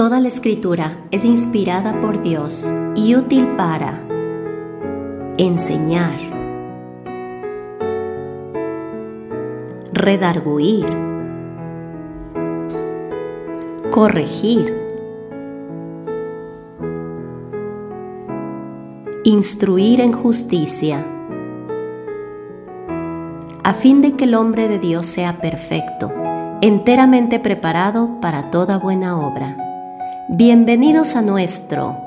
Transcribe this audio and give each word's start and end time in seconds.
Toda 0.00 0.18
la 0.18 0.28
escritura 0.28 0.96
es 1.10 1.26
inspirada 1.26 2.00
por 2.00 2.22
Dios 2.22 2.72
y 2.96 3.14
útil 3.16 3.46
para 3.58 4.00
enseñar, 5.36 6.16
redarguir, 9.92 10.86
corregir, 13.90 14.74
instruir 19.24 20.00
en 20.00 20.12
justicia, 20.14 21.06
a 23.62 23.74
fin 23.74 24.00
de 24.00 24.12
que 24.12 24.24
el 24.24 24.34
hombre 24.34 24.66
de 24.66 24.78
Dios 24.78 25.04
sea 25.04 25.42
perfecto, 25.42 26.10
enteramente 26.62 27.38
preparado 27.38 28.18
para 28.22 28.50
toda 28.50 28.78
buena 28.78 29.18
obra. 29.20 29.59
Bienvenidos 30.32 31.16
a 31.16 31.22
nuestro 31.22 31.98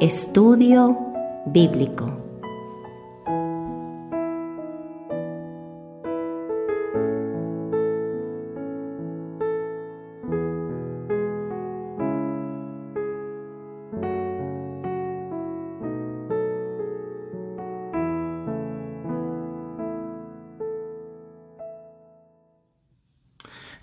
estudio 0.00 0.96
bíblico. 1.44 2.06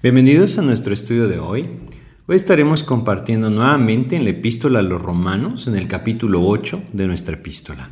Bienvenidos 0.01 0.57
a 0.57 0.63
nuestro 0.63 0.95
estudio 0.95 1.27
de 1.27 1.37
hoy. 1.37 2.06
Hoy 2.29 2.35
estaremos 2.35 2.83
compartiendo 2.83 3.49
nuevamente 3.49 4.17
en 4.17 4.25
la 4.25 4.31
epístola 4.31 4.79
a 4.79 4.81
los 4.81 5.01
romanos, 5.01 5.65
en 5.67 5.77
el 5.77 5.87
capítulo 5.87 6.45
8 6.45 6.83
de 6.91 7.07
nuestra 7.07 7.35
epístola. 7.35 7.89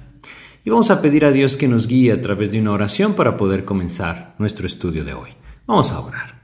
Y 0.66 0.70
vamos 0.70 0.92
a 0.92 1.02
pedir 1.02 1.23
a 1.23 1.32
Dios 1.32 1.56
que 1.56 1.70
nos 1.70 1.88
guíe 1.88 2.12
a 2.12 2.20
través 2.20 2.52
de 2.52 2.59
una 2.59 2.74
oración 2.74 3.14
para 3.14 3.38
poder 3.38 3.64
comenzar 3.64 4.36
nuestro 4.38 4.68
estudio 4.68 5.06
de 5.06 5.14
hoy. 5.14 5.30
Vamos 5.66 5.94
a 5.94 6.02
orar. 6.02 6.42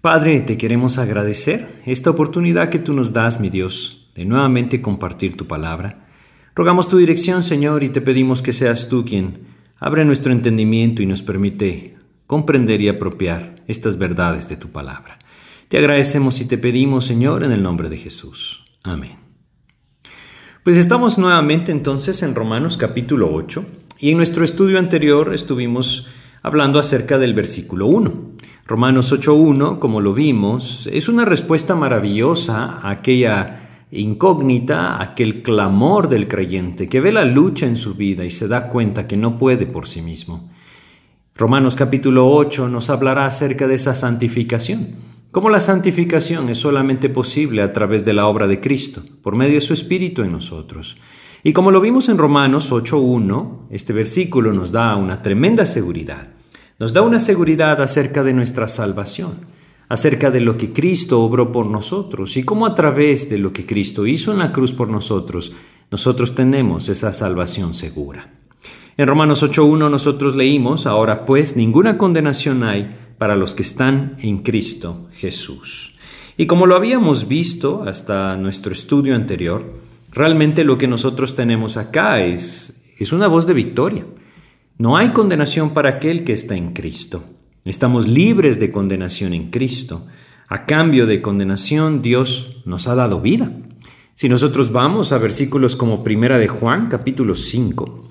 Padre, 0.00 0.40
te 0.40 0.58
queremos 0.58 0.98
agradecer 0.98 1.80
esta 1.86 2.10
oportunidad 2.10 2.70
que 2.70 2.80
tú 2.80 2.92
nos 2.92 3.12
das, 3.12 3.38
mi 3.38 3.50
Dios, 3.50 4.10
de 4.16 4.24
nuevamente 4.24 4.82
compartir 4.82 5.36
tu 5.36 5.46
palabra. 5.46 6.08
Rogamos 6.56 6.88
tu 6.88 6.98
dirección, 6.98 7.44
Señor, 7.44 7.84
y 7.84 7.90
te 7.90 8.00
pedimos 8.00 8.42
que 8.42 8.52
seas 8.52 8.88
tú 8.88 9.04
quien 9.04 9.46
abre 9.78 10.04
nuestro 10.04 10.32
entendimiento 10.32 11.02
y 11.02 11.06
nos 11.06 11.22
permite 11.22 11.98
comprender 12.26 12.80
y 12.80 12.88
apropiar 12.88 13.62
estas 13.68 13.96
verdades 13.96 14.48
de 14.48 14.56
tu 14.56 14.70
palabra. 14.70 15.20
Te 15.68 15.78
agradecemos 15.78 16.40
y 16.40 16.44
te 16.44 16.58
pedimos, 16.58 17.06
Señor, 17.06 17.42
en 17.42 17.50
el 17.50 17.60
nombre 17.60 17.88
de 17.88 17.98
Jesús. 17.98 18.64
Amén. 18.84 19.16
Pues 20.62 20.76
estamos 20.76 21.18
nuevamente 21.18 21.72
entonces 21.72 22.22
en 22.22 22.36
Romanos 22.36 22.76
capítulo 22.76 23.32
8 23.32 23.64
y 23.98 24.10
en 24.10 24.16
nuestro 24.16 24.44
estudio 24.44 24.78
anterior 24.78 25.34
estuvimos 25.34 26.06
hablando 26.42 26.78
acerca 26.78 27.18
del 27.18 27.34
versículo 27.34 27.86
1. 27.86 28.12
Romanos 28.64 29.12
8.1, 29.12 29.80
como 29.80 30.00
lo 30.00 30.14
vimos, 30.14 30.88
es 30.92 31.08
una 31.08 31.24
respuesta 31.24 31.74
maravillosa 31.74 32.78
a 32.80 32.90
aquella 32.90 33.86
incógnita, 33.90 35.02
aquel 35.02 35.42
clamor 35.42 36.08
del 36.08 36.28
creyente 36.28 36.88
que 36.88 37.00
ve 37.00 37.10
la 37.10 37.24
lucha 37.24 37.66
en 37.66 37.76
su 37.76 37.94
vida 37.94 38.24
y 38.24 38.30
se 38.30 38.46
da 38.46 38.68
cuenta 38.68 39.08
que 39.08 39.16
no 39.16 39.36
puede 39.36 39.66
por 39.66 39.88
sí 39.88 40.00
mismo. 40.00 40.48
Romanos 41.34 41.74
capítulo 41.74 42.30
8 42.30 42.68
nos 42.68 42.88
hablará 42.88 43.26
acerca 43.26 43.66
de 43.66 43.74
esa 43.74 43.96
santificación 43.96 45.15
como 45.36 45.50
la 45.50 45.60
santificación 45.60 46.48
es 46.48 46.56
solamente 46.56 47.10
posible 47.10 47.60
a 47.60 47.70
través 47.70 48.06
de 48.06 48.14
la 48.14 48.26
obra 48.26 48.46
de 48.46 48.58
Cristo, 48.58 49.02
por 49.20 49.36
medio 49.36 49.56
de 49.56 49.60
su 49.60 49.74
Espíritu 49.74 50.22
en 50.22 50.32
nosotros. 50.32 50.96
Y 51.42 51.52
como 51.52 51.70
lo 51.70 51.82
vimos 51.82 52.08
en 52.08 52.16
Romanos 52.16 52.72
8.1, 52.72 53.66
este 53.68 53.92
versículo 53.92 54.54
nos 54.54 54.72
da 54.72 54.96
una 54.96 55.20
tremenda 55.20 55.66
seguridad. 55.66 56.28
Nos 56.78 56.94
da 56.94 57.02
una 57.02 57.20
seguridad 57.20 57.82
acerca 57.82 58.22
de 58.22 58.32
nuestra 58.32 58.66
salvación, 58.66 59.40
acerca 59.90 60.30
de 60.30 60.40
lo 60.40 60.56
que 60.56 60.72
Cristo 60.72 61.20
obró 61.20 61.52
por 61.52 61.66
nosotros 61.66 62.38
y 62.38 62.42
cómo 62.42 62.64
a 62.64 62.74
través 62.74 63.28
de 63.28 63.36
lo 63.36 63.52
que 63.52 63.66
Cristo 63.66 64.06
hizo 64.06 64.32
en 64.32 64.38
la 64.38 64.52
cruz 64.52 64.72
por 64.72 64.88
nosotros, 64.88 65.52
nosotros 65.90 66.34
tenemos 66.34 66.88
esa 66.88 67.12
salvación 67.12 67.74
segura. 67.74 68.32
En 68.96 69.06
Romanos 69.06 69.42
8.1 69.42 69.90
nosotros 69.90 70.34
leímos, 70.34 70.86
ahora 70.86 71.26
pues 71.26 71.58
ninguna 71.58 71.98
condenación 71.98 72.62
hay 72.62 73.05
para 73.18 73.36
los 73.36 73.54
que 73.54 73.62
están 73.62 74.16
en 74.20 74.38
Cristo 74.38 75.08
Jesús. 75.14 75.94
Y 76.36 76.46
como 76.46 76.66
lo 76.66 76.76
habíamos 76.76 77.28
visto 77.28 77.84
hasta 77.84 78.36
nuestro 78.36 78.72
estudio 78.72 79.14
anterior, 79.14 79.80
realmente 80.10 80.64
lo 80.64 80.76
que 80.76 80.86
nosotros 80.86 81.34
tenemos 81.34 81.76
acá 81.76 82.22
es, 82.22 82.84
es 82.98 83.12
una 83.12 83.26
voz 83.26 83.46
de 83.46 83.54
victoria. 83.54 84.06
No 84.78 84.96
hay 84.96 85.10
condenación 85.10 85.70
para 85.70 85.90
aquel 85.90 86.24
que 86.24 86.34
está 86.34 86.56
en 86.56 86.72
Cristo. 86.72 87.24
Estamos 87.64 88.06
libres 88.06 88.60
de 88.60 88.70
condenación 88.70 89.32
en 89.32 89.50
Cristo. 89.50 90.06
A 90.48 90.66
cambio 90.66 91.06
de 91.06 91.22
condenación, 91.22 92.02
Dios 92.02 92.62
nos 92.66 92.86
ha 92.86 92.94
dado 92.94 93.20
vida. 93.20 93.50
Si 94.14 94.28
nosotros 94.28 94.70
vamos 94.70 95.12
a 95.12 95.18
versículos 95.18 95.74
como 95.74 96.04
Primera 96.04 96.38
de 96.38 96.48
Juan, 96.48 96.88
capítulo 96.88 97.34
5, 97.34 98.08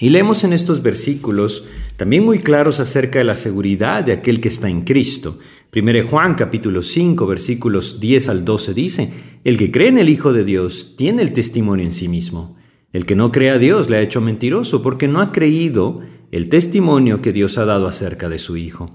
y 0.00 0.10
leemos 0.10 0.42
en 0.42 0.52
estos 0.52 0.82
versículos 0.82 1.64
también 2.02 2.24
muy 2.24 2.40
claros 2.40 2.80
acerca 2.80 3.20
de 3.20 3.24
la 3.24 3.36
seguridad 3.36 4.02
de 4.02 4.10
aquel 4.10 4.40
que 4.40 4.48
está 4.48 4.68
en 4.68 4.80
Cristo. 4.80 5.38
1 5.72 6.08
Juan 6.10 6.34
capítulo 6.34 6.82
5 6.82 7.28
versículos 7.28 8.00
10 8.00 8.28
al 8.28 8.44
12 8.44 8.74
dice, 8.74 9.12
El 9.44 9.56
que 9.56 9.70
cree 9.70 9.86
en 9.86 9.98
el 9.98 10.08
Hijo 10.08 10.32
de 10.32 10.42
Dios 10.42 10.96
tiene 10.98 11.22
el 11.22 11.32
testimonio 11.32 11.84
en 11.84 11.92
sí 11.92 12.08
mismo. 12.08 12.56
El 12.92 13.06
que 13.06 13.14
no 13.14 13.30
cree 13.30 13.50
a 13.50 13.58
Dios 13.58 13.88
le 13.88 13.98
ha 13.98 14.00
hecho 14.00 14.20
mentiroso 14.20 14.82
porque 14.82 15.06
no 15.06 15.20
ha 15.20 15.30
creído 15.30 16.00
el 16.32 16.48
testimonio 16.48 17.22
que 17.22 17.32
Dios 17.32 17.56
ha 17.56 17.66
dado 17.66 17.86
acerca 17.86 18.28
de 18.28 18.40
su 18.40 18.56
Hijo. 18.56 18.90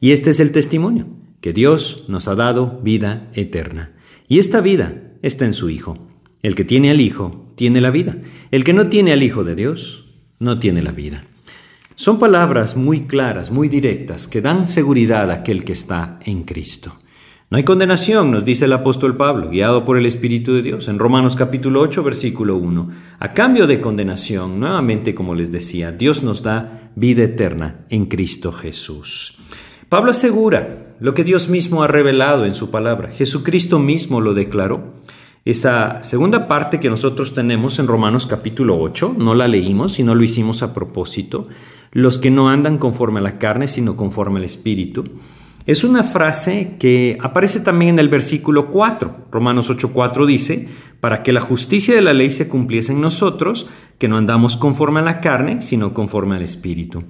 Y 0.00 0.12
este 0.12 0.30
es 0.30 0.38
el 0.38 0.52
testimonio, 0.52 1.08
que 1.40 1.52
Dios 1.52 2.04
nos 2.06 2.28
ha 2.28 2.36
dado 2.36 2.78
vida 2.84 3.32
eterna. 3.34 3.96
Y 4.28 4.38
esta 4.38 4.60
vida 4.60 5.02
está 5.22 5.44
en 5.44 5.54
su 5.54 5.70
Hijo. 5.70 6.06
El 6.40 6.54
que 6.54 6.64
tiene 6.64 6.90
al 6.90 7.00
Hijo 7.00 7.52
tiene 7.56 7.80
la 7.80 7.90
vida. 7.90 8.16
El 8.52 8.62
que 8.62 8.74
no 8.74 8.88
tiene 8.88 9.12
al 9.12 9.24
Hijo 9.24 9.42
de 9.42 9.56
Dios 9.56 10.04
no 10.38 10.60
tiene 10.60 10.82
la 10.82 10.92
vida. 10.92 11.26
Son 11.96 12.18
palabras 12.18 12.76
muy 12.76 13.02
claras, 13.02 13.52
muy 13.52 13.68
directas, 13.68 14.26
que 14.26 14.40
dan 14.40 14.66
seguridad 14.66 15.30
a 15.30 15.34
aquel 15.34 15.64
que 15.64 15.72
está 15.72 16.18
en 16.24 16.42
Cristo. 16.42 16.96
No 17.50 17.56
hay 17.56 17.62
condenación, 17.62 18.32
nos 18.32 18.44
dice 18.44 18.64
el 18.64 18.72
apóstol 18.72 19.16
Pablo, 19.16 19.48
guiado 19.48 19.84
por 19.84 19.96
el 19.96 20.04
Espíritu 20.04 20.54
de 20.54 20.62
Dios, 20.62 20.88
en 20.88 20.98
Romanos 20.98 21.36
capítulo 21.36 21.80
8, 21.82 22.02
versículo 22.02 22.56
1. 22.56 22.90
A 23.20 23.32
cambio 23.32 23.68
de 23.68 23.80
condenación, 23.80 24.58
nuevamente 24.58 25.14
como 25.14 25.36
les 25.36 25.52
decía, 25.52 25.92
Dios 25.92 26.24
nos 26.24 26.42
da 26.42 26.90
vida 26.96 27.22
eterna 27.22 27.86
en 27.90 28.06
Cristo 28.06 28.50
Jesús. 28.50 29.36
Pablo 29.88 30.10
asegura 30.10 30.96
lo 30.98 31.14
que 31.14 31.22
Dios 31.22 31.48
mismo 31.48 31.84
ha 31.84 31.86
revelado 31.86 32.44
en 32.44 32.56
su 32.56 32.72
palabra. 32.72 33.12
Jesucristo 33.12 33.78
mismo 33.78 34.20
lo 34.20 34.34
declaró. 34.34 34.94
Esa 35.44 36.02
segunda 36.02 36.48
parte 36.48 36.80
que 36.80 36.90
nosotros 36.90 37.34
tenemos 37.34 37.78
en 37.78 37.86
Romanos 37.86 38.26
capítulo 38.26 38.80
8, 38.80 39.14
no 39.18 39.34
la 39.34 39.46
leímos 39.46 40.00
y 40.00 40.02
no 40.02 40.14
lo 40.14 40.24
hicimos 40.24 40.62
a 40.62 40.72
propósito, 40.72 41.48
los 41.94 42.18
que 42.18 42.30
no 42.30 42.50
andan 42.50 42.76
conforme 42.76 43.20
a 43.20 43.22
la 43.22 43.38
carne, 43.38 43.68
sino 43.68 43.96
conforme 43.96 44.40
al 44.40 44.44
Espíritu. 44.44 45.04
Es 45.64 45.82
una 45.82 46.02
frase 46.02 46.76
que 46.78 47.16
aparece 47.22 47.60
también 47.60 47.92
en 47.92 47.98
el 48.00 48.10
versículo 48.10 48.70
4. 48.70 49.28
Romanos 49.30 49.70
8:4 49.70 50.26
dice, 50.26 50.68
para 51.00 51.22
que 51.22 51.32
la 51.32 51.40
justicia 51.40 51.94
de 51.94 52.02
la 52.02 52.12
ley 52.12 52.30
se 52.30 52.48
cumpliese 52.48 52.92
en 52.92 53.00
nosotros, 53.00 53.68
que 53.98 54.08
no 54.08 54.18
andamos 54.18 54.56
conforme 54.56 55.00
a 55.00 55.04
la 55.04 55.20
carne, 55.20 55.62
sino 55.62 55.94
conforme 55.94 56.36
al 56.36 56.42
Espíritu. 56.42 57.04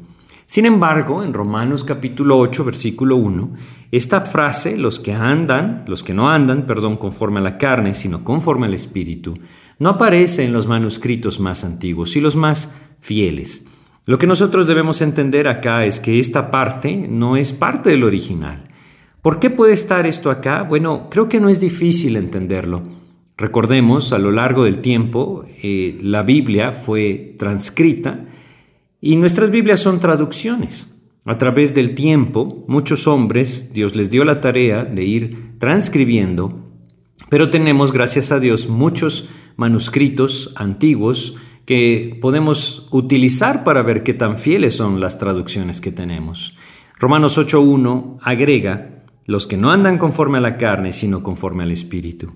Sin 0.46 0.66
embargo, 0.66 1.22
en 1.22 1.32
Romanos 1.32 1.82
capítulo 1.82 2.38
8, 2.38 2.64
versículo 2.64 3.16
1, 3.16 3.54
esta 3.90 4.20
frase, 4.20 4.76
los 4.76 5.00
que 5.00 5.14
andan, 5.14 5.84
los 5.88 6.04
que 6.04 6.12
no 6.12 6.28
andan, 6.28 6.66
perdón, 6.66 6.98
conforme 6.98 7.40
a 7.40 7.42
la 7.42 7.56
carne, 7.56 7.94
sino 7.94 8.22
conforme 8.22 8.66
al 8.66 8.74
Espíritu, 8.74 9.38
no 9.78 9.88
aparece 9.88 10.44
en 10.44 10.52
los 10.52 10.66
manuscritos 10.66 11.40
más 11.40 11.64
antiguos 11.64 12.14
y 12.16 12.20
los 12.20 12.36
más 12.36 12.74
fieles. 13.00 13.66
Lo 14.06 14.18
que 14.18 14.26
nosotros 14.26 14.66
debemos 14.66 15.00
entender 15.00 15.48
acá 15.48 15.86
es 15.86 15.98
que 15.98 16.18
esta 16.18 16.50
parte 16.50 17.06
no 17.08 17.36
es 17.36 17.52
parte 17.52 17.90
del 17.90 18.04
original. 18.04 18.64
¿Por 19.22 19.38
qué 19.38 19.48
puede 19.48 19.72
estar 19.72 20.06
esto 20.06 20.30
acá? 20.30 20.62
Bueno, 20.62 21.08
creo 21.10 21.28
que 21.28 21.40
no 21.40 21.48
es 21.48 21.58
difícil 21.58 22.16
entenderlo. 22.16 22.82
Recordemos, 23.38 24.12
a 24.12 24.18
lo 24.18 24.30
largo 24.30 24.64
del 24.64 24.78
tiempo, 24.78 25.46
eh, 25.62 25.98
la 26.02 26.22
Biblia 26.22 26.72
fue 26.72 27.34
transcrita 27.38 28.26
y 29.00 29.16
nuestras 29.16 29.50
Biblias 29.50 29.80
son 29.80 30.00
traducciones. 30.00 30.94
A 31.24 31.38
través 31.38 31.74
del 31.74 31.94
tiempo, 31.94 32.64
muchos 32.68 33.06
hombres, 33.06 33.72
Dios 33.72 33.96
les 33.96 34.10
dio 34.10 34.24
la 34.24 34.42
tarea 34.42 34.84
de 34.84 35.04
ir 35.04 35.52
transcribiendo, 35.58 36.60
pero 37.30 37.48
tenemos, 37.48 37.92
gracias 37.92 38.30
a 38.30 38.38
Dios, 38.38 38.68
muchos 38.68 39.30
manuscritos 39.56 40.52
antiguos 40.56 41.36
que 41.66 42.18
podemos 42.20 42.88
utilizar 42.90 43.64
para 43.64 43.82
ver 43.82 44.02
qué 44.02 44.14
tan 44.14 44.38
fieles 44.38 44.76
son 44.76 45.00
las 45.00 45.18
traducciones 45.18 45.80
que 45.80 45.92
tenemos. 45.92 46.56
Romanos 46.98 47.38
8.1 47.38 48.18
agrega 48.22 49.04
los 49.26 49.46
que 49.46 49.56
no 49.56 49.70
andan 49.70 49.98
conforme 49.98 50.38
a 50.38 50.42
la 50.42 50.56
carne, 50.56 50.92
sino 50.92 51.22
conforme 51.22 51.62
al 51.62 51.72
Espíritu. 51.72 52.32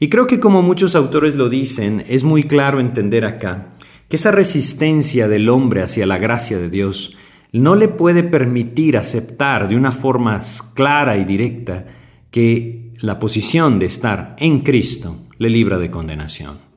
Y 0.00 0.08
creo 0.08 0.26
que 0.26 0.38
como 0.38 0.62
muchos 0.62 0.94
autores 0.94 1.34
lo 1.34 1.48
dicen, 1.48 2.04
es 2.08 2.22
muy 2.22 2.44
claro 2.44 2.78
entender 2.78 3.24
acá 3.24 3.74
que 4.08 4.16
esa 4.16 4.30
resistencia 4.30 5.28
del 5.28 5.48
hombre 5.48 5.82
hacia 5.82 6.06
la 6.06 6.18
gracia 6.18 6.58
de 6.58 6.70
Dios 6.70 7.16
no 7.52 7.74
le 7.74 7.88
puede 7.88 8.22
permitir 8.22 8.96
aceptar 8.96 9.68
de 9.68 9.76
una 9.76 9.90
forma 9.90 10.42
clara 10.74 11.16
y 11.16 11.24
directa 11.24 11.86
que 12.30 12.92
la 13.00 13.18
posición 13.18 13.78
de 13.78 13.86
estar 13.86 14.36
en 14.38 14.60
Cristo 14.60 15.16
le 15.38 15.50
libra 15.50 15.78
de 15.78 15.90
condenación. 15.90 16.67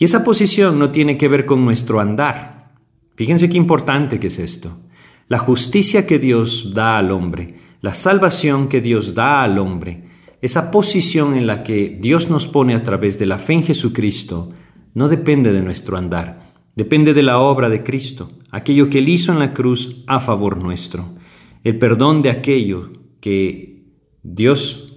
Y 0.00 0.04
esa 0.04 0.24
posición 0.24 0.78
no 0.78 0.90
tiene 0.90 1.18
que 1.18 1.28
ver 1.28 1.44
con 1.44 1.62
nuestro 1.62 2.00
andar. 2.00 2.72
Fíjense 3.16 3.50
qué 3.50 3.58
importante 3.58 4.18
que 4.18 4.28
es 4.28 4.38
esto. 4.38 4.80
La 5.28 5.38
justicia 5.38 6.06
que 6.06 6.18
Dios 6.18 6.72
da 6.72 6.96
al 6.96 7.10
hombre, 7.10 7.56
la 7.82 7.92
salvación 7.92 8.68
que 8.68 8.80
Dios 8.80 9.14
da 9.14 9.42
al 9.42 9.58
hombre, 9.58 10.04
esa 10.40 10.70
posición 10.70 11.36
en 11.36 11.46
la 11.46 11.62
que 11.62 11.98
Dios 12.00 12.30
nos 12.30 12.48
pone 12.48 12.74
a 12.74 12.82
través 12.82 13.18
de 13.18 13.26
la 13.26 13.38
fe 13.38 13.52
en 13.52 13.62
Jesucristo, 13.62 14.52
no 14.94 15.06
depende 15.06 15.52
de 15.52 15.60
nuestro 15.60 15.98
andar, 15.98 16.54
depende 16.74 17.12
de 17.12 17.22
la 17.22 17.38
obra 17.38 17.68
de 17.68 17.82
Cristo, 17.82 18.32
aquello 18.50 18.88
que 18.88 19.00
Él 19.00 19.08
hizo 19.10 19.32
en 19.32 19.38
la 19.38 19.52
cruz 19.52 20.02
a 20.06 20.18
favor 20.20 20.56
nuestro, 20.56 21.14
el 21.62 21.78
perdón 21.78 22.22
de 22.22 22.30
aquello 22.30 22.90
que 23.20 23.84
Dios 24.22 24.94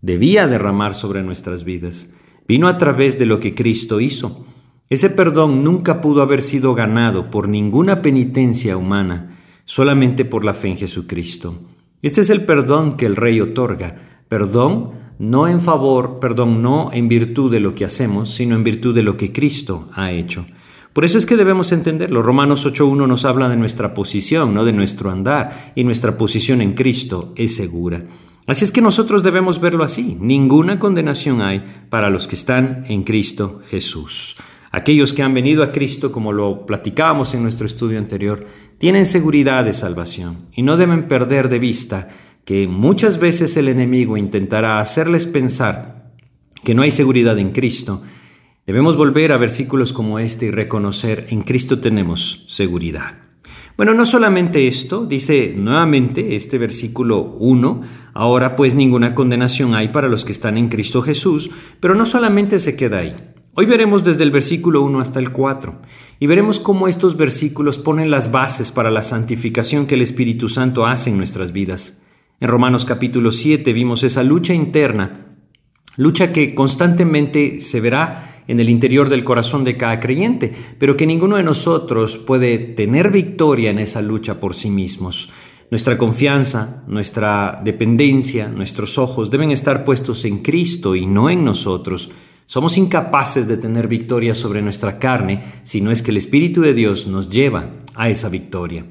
debía 0.00 0.48
derramar 0.48 0.94
sobre 0.94 1.22
nuestras 1.22 1.62
vidas, 1.62 2.12
vino 2.48 2.66
a 2.66 2.78
través 2.78 3.18
de 3.18 3.26
lo 3.26 3.38
que 3.38 3.54
Cristo 3.54 4.00
hizo. 4.00 4.46
Ese 4.88 5.10
perdón 5.10 5.62
nunca 5.62 6.00
pudo 6.00 6.22
haber 6.22 6.40
sido 6.40 6.74
ganado 6.74 7.30
por 7.30 7.46
ninguna 7.46 8.00
penitencia 8.00 8.78
humana, 8.78 9.38
solamente 9.66 10.24
por 10.24 10.46
la 10.46 10.54
fe 10.54 10.68
en 10.68 10.78
Jesucristo. 10.78 11.60
Este 12.00 12.22
es 12.22 12.30
el 12.30 12.46
perdón 12.46 12.96
que 12.96 13.04
el 13.04 13.16
Rey 13.16 13.40
otorga, 13.40 14.22
perdón 14.28 14.92
no 15.18 15.48
en 15.48 15.60
favor, 15.60 16.20
perdón 16.20 16.62
no 16.62 16.90
en 16.92 17.08
virtud 17.08 17.50
de 17.50 17.60
lo 17.60 17.74
que 17.74 17.84
hacemos, 17.84 18.34
sino 18.34 18.54
en 18.54 18.64
virtud 18.64 18.94
de 18.94 19.02
lo 19.02 19.16
que 19.16 19.32
Cristo 19.32 19.88
ha 19.92 20.12
hecho. 20.12 20.46
Por 20.92 21.04
eso 21.04 21.18
es 21.18 21.26
que 21.26 21.36
debemos 21.36 21.70
entenderlo. 21.72 22.22
Romanos 22.22 22.66
8.1 22.66 23.06
nos 23.06 23.24
habla 23.24 23.48
de 23.48 23.56
nuestra 23.56 23.94
posición, 23.94 24.54
no 24.54 24.64
de 24.64 24.72
nuestro 24.72 25.10
andar, 25.10 25.72
y 25.74 25.84
nuestra 25.84 26.16
posición 26.16 26.62
en 26.62 26.74
Cristo 26.74 27.32
es 27.36 27.54
segura. 27.56 28.04
Así 28.48 28.64
es 28.64 28.72
que 28.72 28.80
nosotros 28.80 29.22
debemos 29.22 29.60
verlo 29.60 29.84
así. 29.84 30.16
Ninguna 30.18 30.78
condenación 30.78 31.42
hay 31.42 31.62
para 31.90 32.08
los 32.08 32.26
que 32.26 32.34
están 32.34 32.86
en 32.88 33.02
Cristo 33.02 33.60
Jesús. 33.68 34.36
Aquellos 34.70 35.12
que 35.12 35.22
han 35.22 35.34
venido 35.34 35.62
a 35.62 35.70
Cristo, 35.70 36.10
como 36.10 36.32
lo 36.32 36.64
platicábamos 36.64 37.34
en 37.34 37.42
nuestro 37.42 37.66
estudio 37.66 37.98
anterior, 37.98 38.46
tienen 38.78 39.04
seguridad 39.04 39.66
de 39.66 39.74
salvación 39.74 40.46
y 40.50 40.62
no 40.62 40.78
deben 40.78 41.08
perder 41.08 41.50
de 41.50 41.58
vista 41.58 42.08
que 42.46 42.66
muchas 42.66 43.18
veces 43.18 43.54
el 43.58 43.68
enemigo 43.68 44.16
intentará 44.16 44.78
hacerles 44.78 45.26
pensar 45.26 46.14
que 46.64 46.74
no 46.74 46.80
hay 46.80 46.90
seguridad 46.90 47.38
en 47.38 47.52
Cristo. 47.52 48.02
Debemos 48.66 48.96
volver 48.96 49.32
a 49.32 49.36
versículos 49.36 49.92
como 49.92 50.18
este 50.18 50.46
y 50.46 50.50
reconocer 50.50 51.26
en 51.28 51.42
Cristo 51.42 51.80
tenemos 51.80 52.46
seguridad. 52.48 53.27
Bueno, 53.78 53.94
no 53.94 54.04
solamente 54.04 54.66
esto, 54.66 55.06
dice 55.06 55.54
nuevamente 55.56 56.34
este 56.34 56.58
versículo 56.58 57.36
1, 57.38 57.82
ahora 58.12 58.56
pues 58.56 58.74
ninguna 58.74 59.14
condenación 59.14 59.76
hay 59.76 59.86
para 59.90 60.08
los 60.08 60.24
que 60.24 60.32
están 60.32 60.58
en 60.58 60.68
Cristo 60.68 61.00
Jesús, 61.00 61.48
pero 61.78 61.94
no 61.94 62.04
solamente 62.04 62.58
se 62.58 62.74
queda 62.74 62.98
ahí. 62.98 63.14
Hoy 63.54 63.66
veremos 63.66 64.02
desde 64.02 64.24
el 64.24 64.32
versículo 64.32 64.82
1 64.82 64.98
hasta 64.98 65.20
el 65.20 65.30
4 65.30 65.80
y 66.18 66.26
veremos 66.26 66.58
cómo 66.58 66.88
estos 66.88 67.16
versículos 67.16 67.78
ponen 67.78 68.10
las 68.10 68.32
bases 68.32 68.72
para 68.72 68.90
la 68.90 69.04
santificación 69.04 69.86
que 69.86 69.94
el 69.94 70.02
Espíritu 70.02 70.48
Santo 70.48 70.84
hace 70.84 71.10
en 71.10 71.18
nuestras 71.18 71.52
vidas. 71.52 72.02
En 72.40 72.48
Romanos 72.48 72.84
capítulo 72.84 73.30
7 73.30 73.72
vimos 73.72 74.02
esa 74.02 74.24
lucha 74.24 74.54
interna, 74.54 75.36
lucha 75.96 76.32
que 76.32 76.52
constantemente 76.52 77.60
se 77.60 77.80
verá 77.80 78.27
en 78.48 78.58
el 78.58 78.68
interior 78.68 79.08
del 79.08 79.22
corazón 79.22 79.62
de 79.62 79.76
cada 79.76 80.00
creyente, 80.00 80.52
pero 80.78 80.96
que 80.96 81.06
ninguno 81.06 81.36
de 81.36 81.44
nosotros 81.44 82.16
puede 82.16 82.58
tener 82.58 83.10
victoria 83.10 83.70
en 83.70 83.78
esa 83.78 84.02
lucha 84.02 84.40
por 84.40 84.54
sí 84.54 84.70
mismos. 84.70 85.30
Nuestra 85.70 85.98
confianza, 85.98 86.82
nuestra 86.86 87.60
dependencia, 87.62 88.48
nuestros 88.48 88.96
ojos 88.96 89.30
deben 89.30 89.50
estar 89.50 89.84
puestos 89.84 90.24
en 90.24 90.38
Cristo 90.38 90.96
y 90.96 91.04
no 91.04 91.28
en 91.28 91.44
nosotros. 91.44 92.10
Somos 92.46 92.78
incapaces 92.78 93.46
de 93.46 93.58
tener 93.58 93.86
victoria 93.86 94.34
sobre 94.34 94.62
nuestra 94.62 94.98
carne 94.98 95.60
si 95.64 95.82
no 95.82 95.90
es 95.90 96.00
que 96.00 96.10
el 96.10 96.16
Espíritu 96.16 96.62
de 96.62 96.72
Dios 96.72 97.06
nos 97.06 97.28
lleva 97.28 97.68
a 97.94 98.08
esa 98.08 98.30
victoria. 98.30 98.86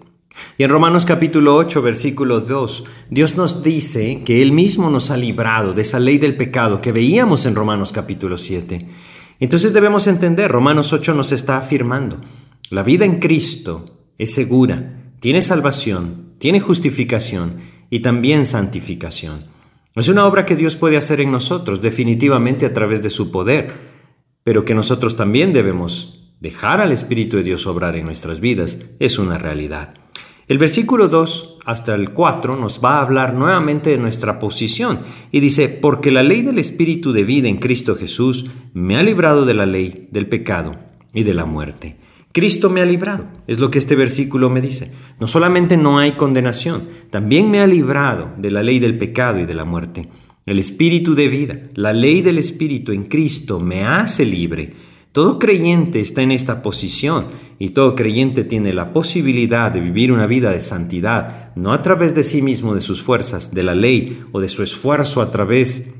Y 0.56 0.63
en 0.63 0.69
Romanos 0.69 1.07
capítulo 1.07 1.56
8, 1.56 1.81
versículo 1.81 2.42
2, 2.42 2.83
Dios 3.09 3.36
nos 3.36 3.63
dice 3.63 4.21
que 4.24 4.44
Él 4.44 4.51
mismo 4.51 4.92
nos 4.92 5.09
ha 5.09 5.18
librado 5.18 5.74
de 5.74 5.81
esa 5.81 6.00
ley 6.00 6.19
del 6.19 6.38
pecado 6.38 6.80
que 6.80 6.92
veíamos 6.92 7.48
en 7.48 7.56
Romanos 7.56 7.92
capítulo 7.92 8.38
7. 8.38 8.88
Entonces 9.39 9.74
debemos 9.74 10.07
entender, 10.07 10.51
Romanos 10.51 10.94
8 10.94 11.13
nos 11.13 11.31
está 11.31 11.57
afirmando, 11.57 12.22
la 12.69 12.84
vida 12.84 13.06
en 13.06 13.19
Cristo 13.19 13.86
es 14.18 14.34
segura, 14.34 15.12
tiene 15.19 15.42
salvación, 15.42 16.34
tiene 16.38 16.60
justificación 16.60 17.62
y 17.89 18.01
también 18.01 18.45
santificación. 18.45 19.45
Es 19.95 20.10
una 20.10 20.25
obra 20.25 20.45
que 20.45 20.56
Dios 20.56 20.75
puede 20.75 20.98
hacer 20.98 21.22
en 21.22 21.31
nosotros, 21.31 21.81
definitivamente 21.81 22.66
a 22.66 22.74
través 22.74 23.01
de 23.01 23.10
su 23.10 23.31
poder, 23.31 23.74
pero 24.44 24.63
que 24.63 24.75
nosotros 24.75 25.16
también 25.16 25.54
debemos 25.54 26.36
dejar 26.40 26.81
al 26.81 26.92
Espíritu 26.92 27.38
de 27.38 27.44
Dios 27.44 27.66
obrar 27.66 27.95
en 27.95 28.06
nuestras 28.06 28.40
vidas, 28.40 28.92
es 29.00 29.18
una 29.18 29.38
realidad. 29.38 29.95
El 30.48 30.60
versículo 30.60 31.10
2 31.10 31.58
hasta 31.66 31.94
el 31.94 32.12
4 32.12 32.56
nos 32.56 32.82
va 32.82 32.98
a 32.98 33.02
hablar 33.02 33.34
nuevamente 33.34 33.90
de 33.90 33.98
nuestra 33.98 34.40
posición 34.40 35.00
y 35.30 35.42
dice, 35.42 35.68
porque 35.68 36.10
la 36.10 36.24
ley 36.24 36.42
del 36.42 36.58
Espíritu 36.58 37.12
de 37.12 37.26
vida 37.26 37.50
en 37.50 37.58
Cristo 37.58 37.98
Jesús 37.98 38.46
me 38.74 38.96
ha 38.96 39.04
librado 39.04 39.44
de 39.44 39.54
la 39.54 39.66
ley, 39.66 40.08
del 40.10 40.28
pecado 40.28 40.72
y 41.14 41.24
de 41.24 41.34
la 41.34 41.44
muerte. 41.44 41.98
Cristo 42.32 42.70
me 42.70 42.80
ha 42.80 42.86
librado, 42.86 43.26
es 43.46 43.60
lo 43.60 43.70
que 43.70 43.78
este 43.78 43.98
versículo 43.98 44.50
me 44.50 44.62
dice. 44.62 44.94
No 45.20 45.28
solamente 45.28 45.76
no 45.76 45.98
hay 45.98 46.14
condenación, 46.14 46.88
también 47.10 47.52
me 47.52 47.60
ha 47.60 47.68
librado 47.68 48.32
de 48.38 48.50
la 48.50 48.64
ley 48.64 48.80
del 48.80 48.98
pecado 48.98 49.42
y 49.42 49.46
de 49.46 49.54
la 49.54 49.66
muerte. 49.66 50.08
El 50.46 50.60
Espíritu 50.60 51.14
de 51.14 51.28
vida, 51.28 51.60
la 51.74 51.92
ley 51.92 52.22
del 52.22 52.38
Espíritu 52.38 52.94
en 52.94 53.04
Cristo 53.04 53.60
me 53.60 53.84
hace 53.84 54.24
libre 54.24 54.88
todo 55.18 55.40
creyente 55.40 56.00
está 56.00 56.22
en 56.22 56.32
esta 56.32 56.62
posición 56.62 57.30
y 57.59 57.69
todo 57.69 57.95
creyente 57.95 58.44
tiene 58.44 58.74
la 58.74 58.94
posibilidad 58.94 59.71
de 59.71 59.80
vivir 59.80 60.12
una 60.12 60.27
vida 60.27 60.51
de 60.51 60.62
santidad, 60.62 61.56
no 61.56 61.74
a 61.74 61.81
través 61.81 62.13
de 62.13 62.24
sí 62.24 62.42
mismo, 62.42 62.75
de 62.75 62.81
sus 62.81 63.01
fuerzas, 63.01 63.54
de 63.54 63.63
la 63.63 63.75
ley 63.75 64.24
o 64.31 64.39
de 64.39 64.50
su 64.50 64.63
esfuerzo 64.63 65.21
a 65.21 65.31
través 65.31 65.94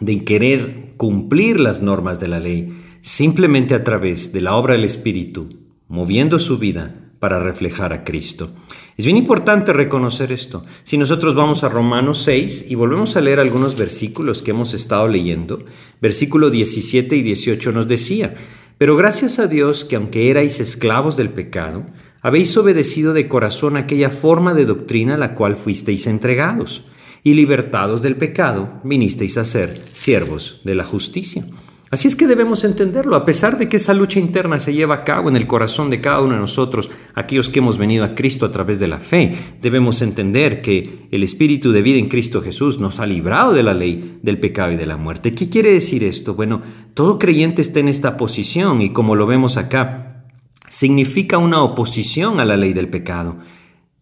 de 0.00 0.24
querer 0.24 0.94
cumplir 0.96 1.60
las 1.60 1.82
normas 1.82 2.20
de 2.20 2.28
la 2.28 2.40
ley, 2.40 2.80
simplemente 3.02 3.74
a 3.74 3.84
través 3.84 4.32
de 4.32 4.40
la 4.40 4.56
obra 4.56 4.74
del 4.74 4.84
Espíritu, 4.84 5.48
moviendo 5.88 6.38
su 6.38 6.58
vida 6.58 6.94
para 7.18 7.40
reflejar 7.40 7.92
a 7.92 8.04
Cristo. 8.04 8.54
Es 8.96 9.04
bien 9.04 9.18
importante 9.18 9.74
reconocer 9.74 10.32
esto. 10.32 10.64
Si 10.82 10.96
nosotros 10.96 11.34
vamos 11.34 11.64
a 11.64 11.68
Romanos 11.68 12.22
6 12.24 12.66
y 12.70 12.74
volvemos 12.74 13.14
a 13.16 13.20
leer 13.20 13.40
algunos 13.40 13.76
versículos 13.76 14.40
que 14.40 14.52
hemos 14.52 14.72
estado 14.72 15.06
leyendo, 15.06 15.66
versículo 16.00 16.48
17 16.48 17.14
y 17.14 17.22
18 17.22 17.72
nos 17.72 17.88
decía, 17.88 18.34
pero 18.78 18.96
gracias 18.96 19.38
a 19.38 19.46
Dios 19.46 19.84
que 19.84 19.96
aunque 19.96 20.30
erais 20.30 20.60
esclavos 20.60 21.16
del 21.16 21.30
pecado, 21.30 21.86
habéis 22.20 22.56
obedecido 22.56 23.12
de 23.12 23.28
corazón 23.28 23.76
aquella 23.76 24.10
forma 24.10 24.52
de 24.52 24.64
doctrina 24.66 25.14
a 25.14 25.18
la 25.18 25.34
cual 25.34 25.56
fuisteis 25.56 26.06
entregados, 26.06 26.84
y 27.22 27.34
libertados 27.34 28.02
del 28.02 28.16
pecado, 28.16 28.80
vinisteis 28.84 29.36
a 29.36 29.44
ser 29.44 29.74
siervos 29.94 30.60
de 30.62 30.76
la 30.76 30.84
justicia. 30.84 31.44
Así 31.88 32.08
es 32.08 32.16
que 32.16 32.26
debemos 32.26 32.64
entenderlo, 32.64 33.14
a 33.14 33.24
pesar 33.24 33.58
de 33.58 33.68
que 33.68 33.76
esa 33.76 33.94
lucha 33.94 34.18
interna 34.18 34.58
se 34.58 34.74
lleva 34.74 34.96
a 34.96 35.04
cabo 35.04 35.28
en 35.28 35.36
el 35.36 35.46
corazón 35.46 35.88
de 35.88 36.00
cada 36.00 36.20
uno 36.20 36.34
de 36.34 36.40
nosotros, 36.40 36.90
aquellos 37.14 37.48
que 37.48 37.60
hemos 37.60 37.78
venido 37.78 38.04
a 38.04 38.16
Cristo 38.16 38.44
a 38.44 38.50
través 38.50 38.80
de 38.80 38.88
la 38.88 38.98
fe, 38.98 39.32
debemos 39.62 40.02
entender 40.02 40.62
que 40.62 41.06
el 41.12 41.22
Espíritu 41.22 41.70
de 41.70 41.82
vida 41.82 41.98
en 41.98 42.08
Cristo 42.08 42.42
Jesús 42.42 42.80
nos 42.80 42.98
ha 42.98 43.06
librado 43.06 43.52
de 43.52 43.62
la 43.62 43.72
ley, 43.72 44.18
del 44.20 44.40
pecado 44.40 44.72
y 44.72 44.76
de 44.76 44.86
la 44.86 44.96
muerte. 44.96 45.32
¿Qué 45.32 45.48
quiere 45.48 45.72
decir 45.72 46.02
esto? 46.02 46.34
Bueno, 46.34 46.60
todo 46.94 47.20
creyente 47.20 47.62
está 47.62 47.78
en 47.78 47.88
esta 47.88 48.16
posición 48.16 48.82
y 48.82 48.90
como 48.92 49.14
lo 49.14 49.28
vemos 49.28 49.56
acá, 49.56 50.24
significa 50.68 51.38
una 51.38 51.62
oposición 51.62 52.40
a 52.40 52.44
la 52.44 52.56
ley 52.56 52.72
del 52.72 52.88
pecado. 52.88 53.38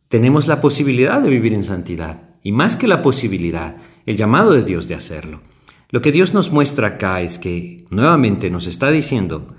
Tenemos 0.09 0.47
la 0.47 0.63
posibilidad 0.63 1.21
de 1.21 1.29
vivir 1.29 1.53
en 1.53 1.63
santidad 1.63 2.31
y 2.43 2.53
más 2.53 2.77
que 2.77 2.89
la 2.89 3.03
posibilidad, 3.03 3.77
el 4.07 4.17
llamado 4.17 4.53
de 4.53 4.63
Dios 4.63 4.89
de 4.89 4.95
hacerlo. 4.95 5.54
Lo 5.95 6.01
que 6.01 6.11
Dios 6.11 6.35
nos 6.35 6.51
muestra 6.51 6.89
acá 6.89 7.21
es 7.21 7.39
que 7.39 7.85
nuevamente 7.89 8.51
nos 8.51 8.67
está 8.67 8.91
diciendo, 8.91 9.55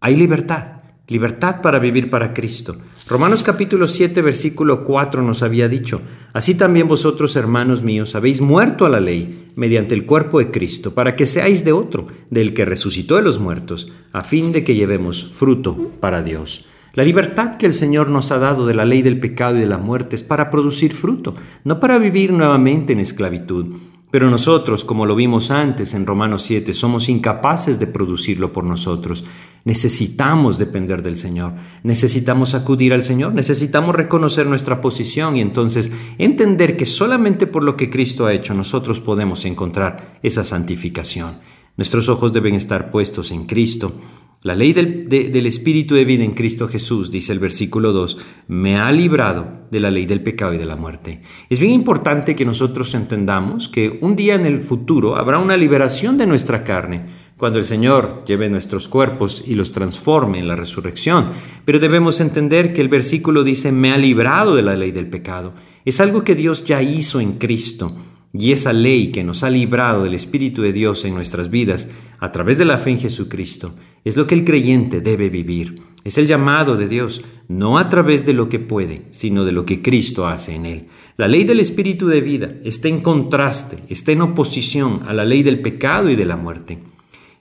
hay 0.00 0.16
libertad, 0.16 0.82
libertad 1.06 1.62
para 1.62 1.78
vivir 1.78 2.10
para 2.10 2.34
Cristo. 2.34 2.76
Romanos 3.08 3.42
capítulo 3.42 3.88
7 3.88 4.20
versículo 4.20 4.84
4 4.84 5.22
nos 5.22 5.42
había 5.42 5.66
dicho, 5.66 6.02
así 6.34 6.56
también 6.56 6.88
vosotros 6.88 7.36
hermanos 7.36 7.82
míos 7.82 8.14
habéis 8.14 8.42
muerto 8.42 8.84
a 8.84 8.90
la 8.90 9.00
ley 9.00 9.50
mediante 9.56 9.94
el 9.94 10.04
cuerpo 10.04 10.40
de 10.40 10.50
Cristo, 10.50 10.92
para 10.92 11.16
que 11.16 11.24
seáis 11.24 11.64
de 11.64 11.72
otro, 11.72 12.06
del 12.28 12.52
que 12.52 12.66
resucitó 12.66 13.16
de 13.16 13.22
los 13.22 13.38
muertos, 13.38 13.90
a 14.12 14.24
fin 14.24 14.52
de 14.52 14.64
que 14.64 14.74
llevemos 14.74 15.30
fruto 15.32 15.92
para 16.00 16.22
Dios. 16.22 16.66
La 16.92 17.02
libertad 17.02 17.56
que 17.56 17.64
el 17.64 17.72
Señor 17.72 18.10
nos 18.10 18.30
ha 18.30 18.38
dado 18.38 18.66
de 18.66 18.74
la 18.74 18.84
ley 18.84 19.00
del 19.00 19.20
pecado 19.20 19.56
y 19.56 19.60
de 19.60 19.66
la 19.66 19.78
muerte 19.78 20.16
es 20.16 20.22
para 20.22 20.50
producir 20.50 20.92
fruto, 20.92 21.34
no 21.64 21.80
para 21.80 21.96
vivir 21.96 22.30
nuevamente 22.30 22.92
en 22.92 23.00
esclavitud. 23.00 23.74
Pero 24.10 24.30
nosotros, 24.30 24.84
como 24.84 25.04
lo 25.04 25.14
vimos 25.14 25.50
antes 25.50 25.92
en 25.92 26.06
Romanos 26.06 26.42
7, 26.42 26.72
somos 26.72 27.08
incapaces 27.08 27.78
de 27.78 27.86
producirlo 27.86 28.52
por 28.52 28.64
nosotros. 28.64 29.24
Necesitamos 29.64 30.56
depender 30.56 31.02
del 31.02 31.16
Señor, 31.16 31.52
necesitamos 31.82 32.54
acudir 32.54 32.94
al 32.94 33.02
Señor, 33.02 33.34
necesitamos 33.34 33.94
reconocer 33.94 34.46
nuestra 34.46 34.80
posición 34.80 35.36
y 35.36 35.42
entonces 35.42 35.92
entender 36.16 36.76
que 36.76 36.86
solamente 36.86 37.46
por 37.46 37.62
lo 37.62 37.76
que 37.76 37.90
Cristo 37.90 38.24
ha 38.24 38.32
hecho 38.32 38.54
nosotros 38.54 39.00
podemos 39.00 39.44
encontrar 39.44 40.18
esa 40.22 40.44
santificación. 40.44 41.40
Nuestros 41.76 42.08
ojos 42.08 42.32
deben 42.32 42.54
estar 42.54 42.90
puestos 42.90 43.30
en 43.30 43.44
Cristo. 43.44 43.92
La 44.42 44.54
ley 44.54 44.72
del, 44.72 45.46
Espíritu 45.46 45.96
de 45.96 46.04
vida 46.04 46.22
en 46.22 46.30
Cristo 46.30 46.68
Jesús, 46.68 47.10
dice 47.10 47.32
el 47.32 47.40
versículo 47.40 47.92
2, 47.92 48.18
me 48.46 48.78
ha 48.78 48.92
librado 48.92 49.66
de 49.68 49.80
la 49.80 49.90
ley 49.90 50.06
del 50.06 50.22
pecado 50.22 50.54
y 50.54 50.58
de 50.58 50.64
la 50.64 50.76
muerte. 50.76 51.22
Es 51.50 51.58
bien 51.58 51.72
importante 51.72 52.36
que 52.36 52.44
nosotros 52.44 52.94
entendamos 52.94 53.68
que 53.68 53.98
un 54.00 54.14
día 54.14 54.36
en 54.36 54.46
el 54.46 54.62
futuro 54.62 55.16
habrá 55.16 55.40
una 55.40 55.56
liberación 55.56 56.16
de 56.16 56.26
nuestra 56.26 56.62
carne 56.62 57.06
cuando 57.36 57.58
el 57.58 57.64
Señor 57.64 58.22
lleve 58.26 58.48
nuestros 58.48 58.86
cuerpos 58.86 59.42
y 59.44 59.54
los 59.54 59.72
transforme 59.72 60.38
en 60.38 60.46
la 60.46 60.54
resurrección. 60.54 61.32
Pero 61.64 61.80
debemos 61.80 62.20
entender 62.20 62.72
que 62.72 62.80
el 62.80 62.88
versículo 62.88 63.42
dice, 63.42 63.72
me 63.72 63.90
ha 63.90 63.98
librado 63.98 64.54
de 64.54 64.62
la 64.62 64.76
ley 64.76 64.92
del 64.92 65.08
pecado. 65.08 65.54
Es 65.84 66.00
algo 66.00 66.22
que 66.22 66.36
Dios 66.36 66.64
ya 66.64 66.80
hizo 66.80 67.18
en 67.18 67.38
Cristo. 67.38 67.96
Y 68.32 68.52
esa 68.52 68.72
ley 68.72 69.10
que 69.10 69.24
nos 69.24 69.42
ha 69.42 69.50
librado 69.50 70.04
del 70.04 70.14
Espíritu 70.14 70.62
de 70.62 70.72
Dios 70.72 71.04
en 71.04 71.14
nuestras 71.14 71.50
vidas 71.50 71.90
a 72.18 72.30
través 72.30 72.58
de 72.58 72.64
la 72.64 72.78
fe 72.78 72.90
en 72.90 72.98
Jesucristo 72.98 73.74
es 74.04 74.16
lo 74.16 74.26
que 74.26 74.34
el 74.34 74.44
creyente 74.44 75.00
debe 75.00 75.30
vivir. 75.30 75.82
Es 76.04 76.18
el 76.18 76.26
llamado 76.26 76.76
de 76.76 76.88
Dios, 76.88 77.22
no 77.48 77.78
a 77.78 77.88
través 77.88 78.24
de 78.26 78.32
lo 78.32 78.48
que 78.48 78.58
puede, 78.58 79.06
sino 79.10 79.44
de 79.44 79.52
lo 79.52 79.64
que 79.64 79.82
Cristo 79.82 80.26
hace 80.26 80.54
en 80.54 80.66
él. 80.66 80.86
La 81.16 81.28
ley 81.28 81.44
del 81.44 81.60
Espíritu 81.60 82.06
de 82.06 82.20
vida 82.20 82.54
está 82.64 82.88
en 82.88 83.00
contraste, 83.00 83.78
está 83.88 84.12
en 84.12 84.22
oposición 84.22 85.02
a 85.06 85.12
la 85.12 85.24
ley 85.24 85.42
del 85.42 85.60
pecado 85.60 86.10
y 86.10 86.16
de 86.16 86.24
la 86.24 86.36
muerte. 86.36 86.78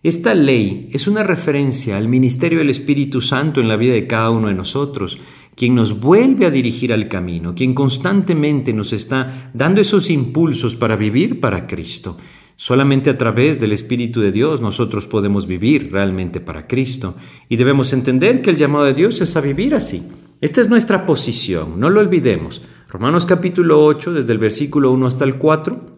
Esta 0.04 0.34
ley 0.34 0.90
es 0.94 1.08
una 1.08 1.24
referencia 1.24 1.98
al 1.98 2.08
ministerio 2.08 2.60
del 2.60 2.70
Espíritu 2.70 3.20
Santo 3.20 3.60
en 3.60 3.68
la 3.68 3.76
vida 3.76 3.94
de 3.94 4.08
cada 4.08 4.30
uno 4.30 4.48
de 4.48 4.54
nosotros, 4.54 5.20
quien 5.58 5.74
nos 5.74 6.00
vuelve 6.00 6.46
a 6.46 6.52
dirigir 6.52 6.94
al 6.94 7.08
camino, 7.08 7.56
quien 7.56 7.74
constantemente 7.74 8.74
nos 8.74 8.94
está 8.94 9.50
dando 9.56 9.82
esos 9.82 10.12
impulsos 10.12 10.76
para 10.76 10.96
vivir 10.96 11.40
para 11.40 11.66
Cristo. 11.66 12.16
Solamente 12.56 13.10
a 13.10 13.18
través 13.18 13.60
del 13.60 13.72
Espíritu 13.72 14.22
de 14.22 14.32
Dios 14.32 14.62
nosotros 14.62 15.08
podemos 15.08 15.48
vivir 15.48 15.92
realmente 15.92 16.40
para 16.40 16.68
Cristo 16.68 17.16
y 17.50 17.56
debemos 17.56 17.92
entender 17.92 18.44
que 18.44 18.52
el 18.52 18.58
llamado 18.58 18.86
de 18.86 18.94
Dios 18.94 19.20
es 19.20 19.36
a 19.36 19.42
vivir 19.42 19.74
así. 19.74 20.04
Esta 20.42 20.62
es 20.62 20.70
nuestra 20.70 21.08
posición, 21.08 21.80
no 21.80 21.90
lo 21.90 22.02
olvidemos. 22.02 22.62
Romanos 22.88 23.26
capítulo 23.26 23.84
8, 23.84 24.14
desde 24.14 24.34
el 24.34 24.40
versículo 24.40 24.92
1 24.92 25.08
hasta 25.08 25.26
el 25.26 25.38
4, 25.38 25.97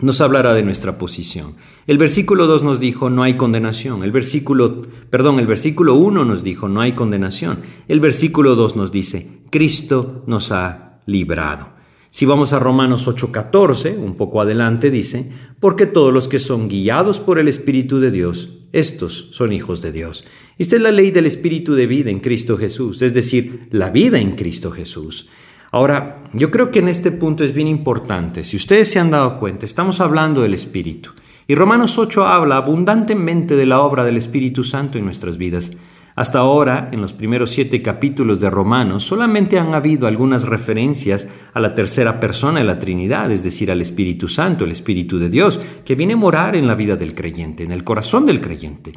nos 0.00 0.20
hablará 0.20 0.54
de 0.54 0.62
nuestra 0.62 0.98
posición. 0.98 1.56
El 1.86 1.98
versículo 1.98 2.46
2 2.46 2.62
nos 2.64 2.80
dijo 2.80 3.10
no 3.10 3.22
hay 3.22 3.36
condenación. 3.36 4.02
El 4.02 4.12
versículo, 4.12 4.82
perdón, 5.10 5.38
el 5.38 5.46
versículo 5.46 5.94
1 5.94 6.24
nos 6.24 6.42
dijo 6.42 6.68
no 6.68 6.80
hay 6.80 6.92
condenación. 6.92 7.60
El 7.88 8.00
versículo 8.00 8.54
2 8.54 8.76
nos 8.76 8.92
dice 8.92 9.40
Cristo 9.50 10.22
nos 10.26 10.52
ha 10.52 11.00
librado. 11.06 11.78
Si 12.10 12.26
vamos 12.26 12.52
a 12.52 12.58
Romanos 12.58 13.06
8:14, 13.06 13.96
un 13.98 14.16
poco 14.16 14.40
adelante 14.40 14.90
dice, 14.90 15.30
porque 15.60 15.86
todos 15.86 16.12
los 16.12 16.26
que 16.28 16.38
son 16.38 16.68
guiados 16.68 17.20
por 17.20 17.38
el 17.38 17.48
Espíritu 17.48 18.00
de 18.00 18.10
Dios, 18.10 18.58
estos 18.72 19.28
son 19.32 19.52
hijos 19.52 19.82
de 19.82 19.92
Dios. 19.92 20.24
Esta 20.58 20.76
es 20.76 20.82
la 20.82 20.90
ley 20.90 21.10
del 21.10 21.26
Espíritu 21.26 21.74
de 21.74 21.86
vida 21.86 22.10
en 22.10 22.20
Cristo 22.20 22.56
Jesús, 22.56 23.02
es 23.02 23.14
decir, 23.14 23.68
la 23.70 23.90
vida 23.90 24.18
en 24.18 24.32
Cristo 24.32 24.70
Jesús. 24.70 25.28
Ahora, 25.70 26.22
yo 26.32 26.50
creo 26.50 26.70
que 26.70 26.78
en 26.78 26.88
este 26.88 27.12
punto 27.12 27.44
es 27.44 27.52
bien 27.52 27.68
importante. 27.68 28.44
Si 28.44 28.56
ustedes 28.56 28.90
se 28.90 28.98
han 28.98 29.10
dado 29.10 29.38
cuenta, 29.38 29.66
estamos 29.66 30.00
hablando 30.00 30.42
del 30.42 30.54
Espíritu. 30.54 31.10
Y 31.46 31.54
Romanos 31.54 31.98
8 31.98 32.26
habla 32.26 32.56
abundantemente 32.56 33.56
de 33.56 33.66
la 33.66 33.80
obra 33.80 34.04
del 34.04 34.16
Espíritu 34.16 34.64
Santo 34.64 34.98
en 34.98 35.04
nuestras 35.04 35.36
vidas. 35.38 35.76
Hasta 36.14 36.40
ahora, 36.40 36.88
en 36.90 37.00
los 37.00 37.12
primeros 37.12 37.50
siete 37.50 37.80
capítulos 37.80 38.40
de 38.40 38.50
Romanos, 38.50 39.04
solamente 39.04 39.58
han 39.58 39.74
habido 39.74 40.08
algunas 40.08 40.42
referencias 40.42 41.28
a 41.54 41.60
la 41.60 41.74
tercera 41.76 42.18
persona 42.18 42.58
de 42.58 42.66
la 42.66 42.78
Trinidad, 42.78 43.30
es 43.30 43.44
decir, 43.44 43.70
al 43.70 43.80
Espíritu 43.80 44.26
Santo, 44.26 44.64
el 44.64 44.72
Espíritu 44.72 45.18
de 45.18 45.28
Dios, 45.28 45.60
que 45.84 45.94
viene 45.94 46.14
a 46.14 46.16
morar 46.16 46.56
en 46.56 46.66
la 46.66 46.74
vida 46.74 46.96
del 46.96 47.14
creyente, 47.14 47.62
en 47.62 47.70
el 47.70 47.84
corazón 47.84 48.26
del 48.26 48.40
creyente. 48.40 48.94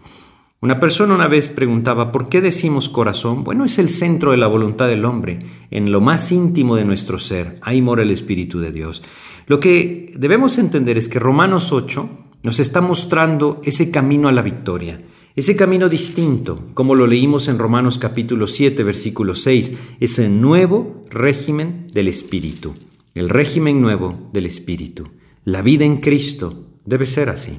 Una 0.64 0.80
persona 0.80 1.16
una 1.16 1.28
vez 1.28 1.50
preguntaba, 1.50 2.12
¿por 2.12 2.30
qué 2.30 2.40
decimos 2.40 2.88
corazón? 2.88 3.44
Bueno, 3.44 3.66
es 3.66 3.80
el 3.80 3.90
centro 3.90 4.30
de 4.30 4.38
la 4.38 4.46
voluntad 4.46 4.88
del 4.88 5.06
hombre, 5.06 5.40
en 5.72 5.92
lo 5.92 6.02
más 6.02 6.32
íntimo 6.32 6.76
de 6.76 6.86
nuestro 6.86 7.18
ser. 7.18 7.58
Ahí 7.64 7.82
mora 7.82 8.04
el 8.04 8.12
Espíritu 8.12 8.60
de 8.60 8.72
Dios. 8.72 9.02
Lo 9.48 9.60
que 9.60 10.14
debemos 10.16 10.60
entender 10.60 11.00
es 11.00 11.10
que 11.10 11.18
Romanos 11.18 11.72
8 11.72 12.10
nos 12.44 12.60
está 12.60 12.80
mostrando 12.80 13.60
ese 13.66 13.90
camino 13.90 14.28
a 14.28 14.32
la 14.32 14.44
victoria, 14.44 15.02
ese 15.36 15.56
camino 15.56 15.90
distinto, 15.90 16.68
como 16.76 16.94
lo 16.94 17.08
leímos 17.08 17.48
en 17.48 17.58
Romanos 17.58 17.98
capítulo 17.98 18.46
7, 18.46 18.84
versículo 18.84 19.34
6, 19.34 19.74
ese 20.00 20.30
nuevo 20.30 21.06
régimen 21.10 21.88
del 21.92 22.08
Espíritu, 22.08 22.76
el 23.16 23.30
régimen 23.30 23.82
nuevo 23.82 24.30
del 24.32 24.46
Espíritu. 24.46 25.08
La 25.44 25.64
vida 25.64 25.86
en 25.86 25.98
Cristo 25.98 26.68
debe 26.86 27.08
ser 27.08 27.30
así. 27.30 27.58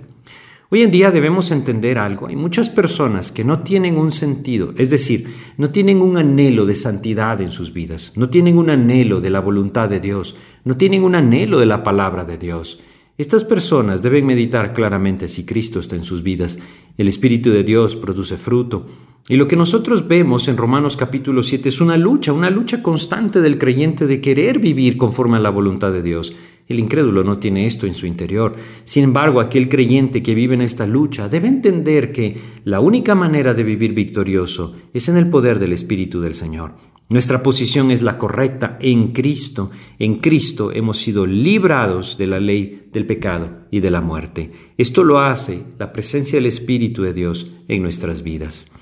Hoy 0.75 0.81
en 0.81 0.91
día 0.91 1.11
debemos 1.11 1.50
entender 1.50 1.99
algo. 1.99 2.29
Hay 2.29 2.37
muchas 2.37 2.71
personas 2.71 3.31
que 3.31 3.45
no 3.45 3.59
tienen 3.59 3.99
un 3.99 4.11
sentido, 4.11 4.73
es 4.79 4.88
decir, 4.88 5.26
no 5.59 5.69
tienen 5.69 6.00
un 6.00 6.17
anhelo 6.17 6.64
de 6.64 6.75
santidad 6.75 7.43
en 7.43 7.50
sus 7.50 7.75
vidas, 7.75 8.11
no 8.17 8.31
tienen 8.31 8.57
un 8.57 8.71
anhelo 8.71 9.21
de 9.21 9.29
la 9.29 9.41
voluntad 9.41 9.91
de 9.91 10.00
Dios, 10.00 10.35
no 10.64 10.79
tienen 10.79 11.05
un 11.05 11.14
anhelo 11.14 11.59
de 11.59 11.67
la 11.67 11.83
palabra 11.83 12.25
de 12.25 12.38
Dios. 12.38 12.81
Estas 13.19 13.45
personas 13.45 14.00
deben 14.00 14.25
meditar 14.25 14.73
claramente 14.73 15.29
si 15.29 15.45
Cristo 15.45 15.79
está 15.79 15.95
en 15.95 16.05
sus 16.05 16.23
vidas. 16.23 16.59
El 16.97 17.07
Espíritu 17.07 17.50
de 17.50 17.64
Dios 17.64 17.95
produce 17.95 18.38
fruto. 18.38 18.87
Y 19.29 19.37
lo 19.37 19.47
que 19.49 19.57
nosotros 19.57 20.09
vemos 20.09 20.49
en 20.49 20.57
Romanos 20.57 20.97
capítulo 20.97 21.43
7 21.43 21.69
es 21.69 21.83
una 21.83 21.99
lucha, 21.99 22.33
una 22.33 22.49
lucha 22.49 22.83
constante 22.83 23.43
del 23.43 23.59
creyente 23.59 24.07
de 24.07 24.23
querer 24.23 24.59
vivir 24.59 24.97
conforme 24.97 25.37
a 25.37 25.41
la 25.41 25.50
voluntad 25.50 25.93
de 25.93 26.02
Dios. 26.02 26.35
El 26.69 26.78
incrédulo 26.78 27.25
no 27.25 27.38
tiene 27.38 27.66
esto 27.66 27.87
en 27.87 27.95
su 27.95 28.07
interior. 28.07 28.57
Sin 28.85 29.04
embargo, 29.04 29.40
aquel 29.40 29.69
creyente 29.69 30.23
que 30.23 30.35
vive 30.35 30.54
en 30.54 30.62
esta 30.62 30.87
lucha 30.87 31.28
debe 31.28 31.49
entender 31.49 32.12
que 32.12 32.37
la 32.64 32.81
única 32.81 33.14
manera 33.14 33.54
de 33.54 33.62
vivir 33.62 33.92
victorioso 33.92 34.75
es 34.95 35.09
en 35.09 35.16
el 35.16 35.28
poder 35.28 35.59
del 35.59 35.73
Espíritu 35.73 36.21
del 36.21 36.35
Señor. 36.35 36.75
Nuestra 37.09 37.42
posición 37.42 37.90
es 37.90 38.00
la 38.00 38.16
correcta 38.16 38.78
en 38.81 39.09
Cristo. 39.09 39.71
En 39.99 40.14
Cristo 40.14 40.73
hemos 40.73 40.97
sido 40.97 41.26
librados 41.26 42.16
de 42.16 42.26
la 42.26 42.40
ley 42.40 42.88
del 42.90 43.04
pecado 43.04 43.66
y 43.71 43.81
de 43.81 43.90
la 43.90 44.00
muerte. 44.00 44.50
Esto 44.78 45.04
lo 45.04 45.19
hace 45.19 45.62
la 45.78 45.92
presencia 45.92 46.38
del 46.38 46.47
Espíritu 46.47 47.02
de 47.02 47.12
Dios 47.12 47.52
en 47.69 47.83
nuestras 47.83 48.23
vidas. 48.23 48.73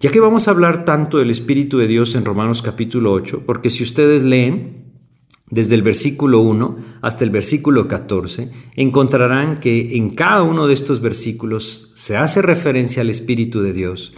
Ya 0.00 0.10
que 0.10 0.18
vamos 0.18 0.48
a 0.48 0.52
hablar 0.52 0.84
tanto 0.84 1.18
del 1.18 1.30
Espíritu 1.30 1.78
de 1.78 1.86
Dios 1.86 2.16
en 2.16 2.24
Romanos 2.24 2.62
capítulo 2.62 3.12
8, 3.12 3.42
porque 3.46 3.70
si 3.70 3.84
ustedes 3.84 4.24
leen, 4.24 4.87
desde 5.50 5.74
el 5.74 5.82
versículo 5.82 6.40
1 6.40 6.98
hasta 7.00 7.24
el 7.24 7.30
versículo 7.30 7.88
14, 7.88 8.50
encontrarán 8.76 9.58
que 9.58 9.96
en 9.96 10.10
cada 10.10 10.42
uno 10.42 10.66
de 10.66 10.74
estos 10.74 11.00
versículos 11.00 11.90
se 11.94 12.16
hace 12.16 12.42
referencia 12.42 13.02
al 13.02 13.10
Espíritu 13.10 13.60
de 13.62 13.72
Dios. 13.72 14.14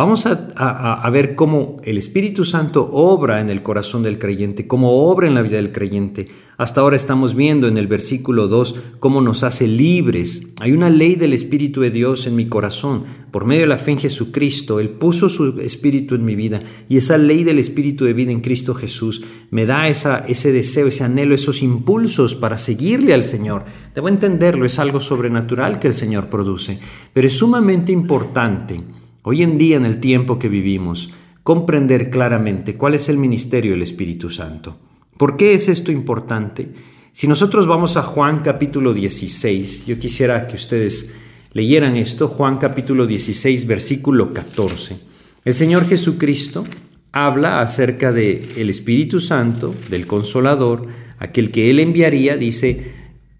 Vamos 0.00 0.24
a, 0.24 1.10
ver 1.12 1.34
cómo 1.34 1.76
el 1.84 1.98
Espíritu 1.98 2.46
Santo 2.46 2.88
obra 2.90 3.38
en 3.42 3.50
el 3.50 3.62
corazón 3.62 4.02
del 4.02 4.18
creyente, 4.18 4.66
cómo 4.66 5.04
obra 5.04 5.26
en 5.26 5.34
la 5.34 5.42
vida 5.42 5.56
del 5.56 5.72
creyente, 5.72 6.26
hasta 6.56 6.80
ahora 6.80 6.96
estamos 6.96 7.34
viendo 7.34 7.68
en 7.68 7.76
el 7.76 7.86
versículo 7.86 8.48
2 8.48 8.76
cómo 8.98 9.20
nos 9.20 9.42
hace 9.42 9.68
libres. 9.68 10.54
Hay 10.58 10.72
una 10.72 10.88
ley 10.88 11.16
del 11.16 11.34
Espíritu 11.34 11.82
de 11.82 11.90
Dios 11.90 12.26
en 12.26 12.34
mi 12.34 12.46
corazón. 12.46 13.04
Por 13.30 13.44
medio 13.44 13.60
de 13.60 13.66
la 13.66 13.76
fe 13.76 13.90
en 13.90 13.98
Jesucristo, 13.98 14.80
Él 14.80 14.88
puso 14.88 15.28
su 15.28 15.60
Espíritu 15.60 16.14
en 16.14 16.24
mi 16.24 16.34
vida 16.34 16.62
y 16.88 16.96
esa 16.96 17.18
ley 17.18 17.44
del 17.44 17.58
Espíritu 17.58 18.06
de 18.06 18.14
vida 18.14 18.32
en 18.32 18.40
Cristo 18.40 18.74
Jesús 18.74 19.22
me 19.50 19.66
da 19.66 19.86
esa, 19.88 20.24
ese 20.26 20.50
deseo, 20.50 20.86
ese 20.86 21.04
anhelo, 21.04 21.34
esos 21.34 21.60
impulsos 21.60 22.34
para 22.34 22.56
seguirle 22.56 23.12
al 23.12 23.22
Señor. 23.22 23.66
Debo 23.94 24.08
entenderlo, 24.08 24.64
es 24.64 24.78
algo 24.78 25.02
sobrenatural 25.02 25.78
que 25.78 25.88
el 25.88 25.94
Señor 25.94 26.28
produce, 26.30 26.78
pero 27.12 27.26
es 27.26 27.34
sumamente 27.34 27.92
importante 27.92 28.80
hoy 29.22 29.42
en 29.42 29.58
día 29.58 29.76
en 29.76 29.84
el 29.84 30.00
tiempo 30.00 30.38
que 30.38 30.48
vivimos 30.48 31.10
comprender 31.42 32.10
claramente 32.10 32.76
cuál 32.76 32.94
es 32.94 33.08
el 33.08 33.16
ministerio 33.16 33.72
del 33.72 33.82
Espíritu 33.82 34.30
Santo. 34.30 34.76
¿Por 35.16 35.36
qué 35.36 35.54
es 35.54 35.68
esto 35.68 35.92
importante? 35.92 36.68
Si 37.12 37.26
nosotros 37.26 37.66
vamos 37.66 37.96
a 37.96 38.02
Juan 38.02 38.40
capítulo 38.40 38.94
16, 38.94 39.86
yo 39.86 39.98
quisiera 39.98 40.46
que 40.46 40.56
ustedes 40.56 41.12
leyeran 41.52 41.96
esto, 41.96 42.28
Juan 42.28 42.58
capítulo 42.58 43.06
16, 43.06 43.66
versículo 43.66 44.32
14. 44.32 44.98
El 45.44 45.54
Señor 45.54 45.86
Jesucristo 45.86 46.64
habla 47.12 47.60
acerca 47.60 48.12
de 48.12 48.48
el 48.56 48.70
Espíritu 48.70 49.20
Santo, 49.20 49.74
del 49.88 50.06
Consolador, 50.06 50.86
aquel 51.18 51.50
que 51.50 51.70
él 51.70 51.80
enviaría, 51.80 52.36
dice 52.36 52.92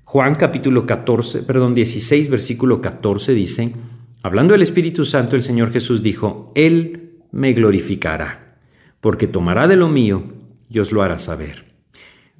Juan 0.04 0.34
capítulo 0.34 0.86
14, 0.86 1.44
perdón, 1.44 1.74
16, 1.74 2.30
versículo 2.30 2.80
14 2.80 3.32
dice, 3.32 3.72
hablando 4.22 4.52
del 4.52 4.62
Espíritu 4.62 5.04
Santo, 5.04 5.36
el 5.36 5.42
Señor 5.42 5.72
Jesús 5.72 6.02
dijo, 6.02 6.52
él 6.54 7.18
me 7.32 7.52
glorificará 7.52 8.58
porque 9.00 9.26
tomará 9.26 9.66
de 9.66 9.76
lo 9.76 9.88
mío 9.88 10.24
y 10.68 10.78
os 10.78 10.92
lo 10.92 11.02
hará 11.02 11.18
saber. 11.18 11.70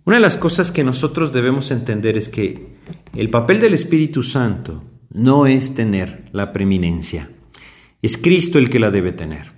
Una 0.05 0.17
de 0.17 0.23
las 0.23 0.37
cosas 0.37 0.73
que 0.73 0.85
nosotros 0.85 1.33
debemos 1.33 1.71
entender 1.71 2.17
es 2.17 2.29
que 2.29 2.77
el 3.15 3.31
papel 3.31 3.61
del 3.61 3.75
Espíritu 3.75 4.23
Santo 4.23 4.85
no 5.13 5.47
es 5.47 5.75
tener 5.75 6.29
la 6.33 6.53
preeminencia, 6.53 7.31
es 8.03 8.17
Cristo 8.17 8.59
el 8.59 8.71
que 8.71 8.79
la 8.79 8.91
debe 8.91 9.13
tener. 9.13 9.53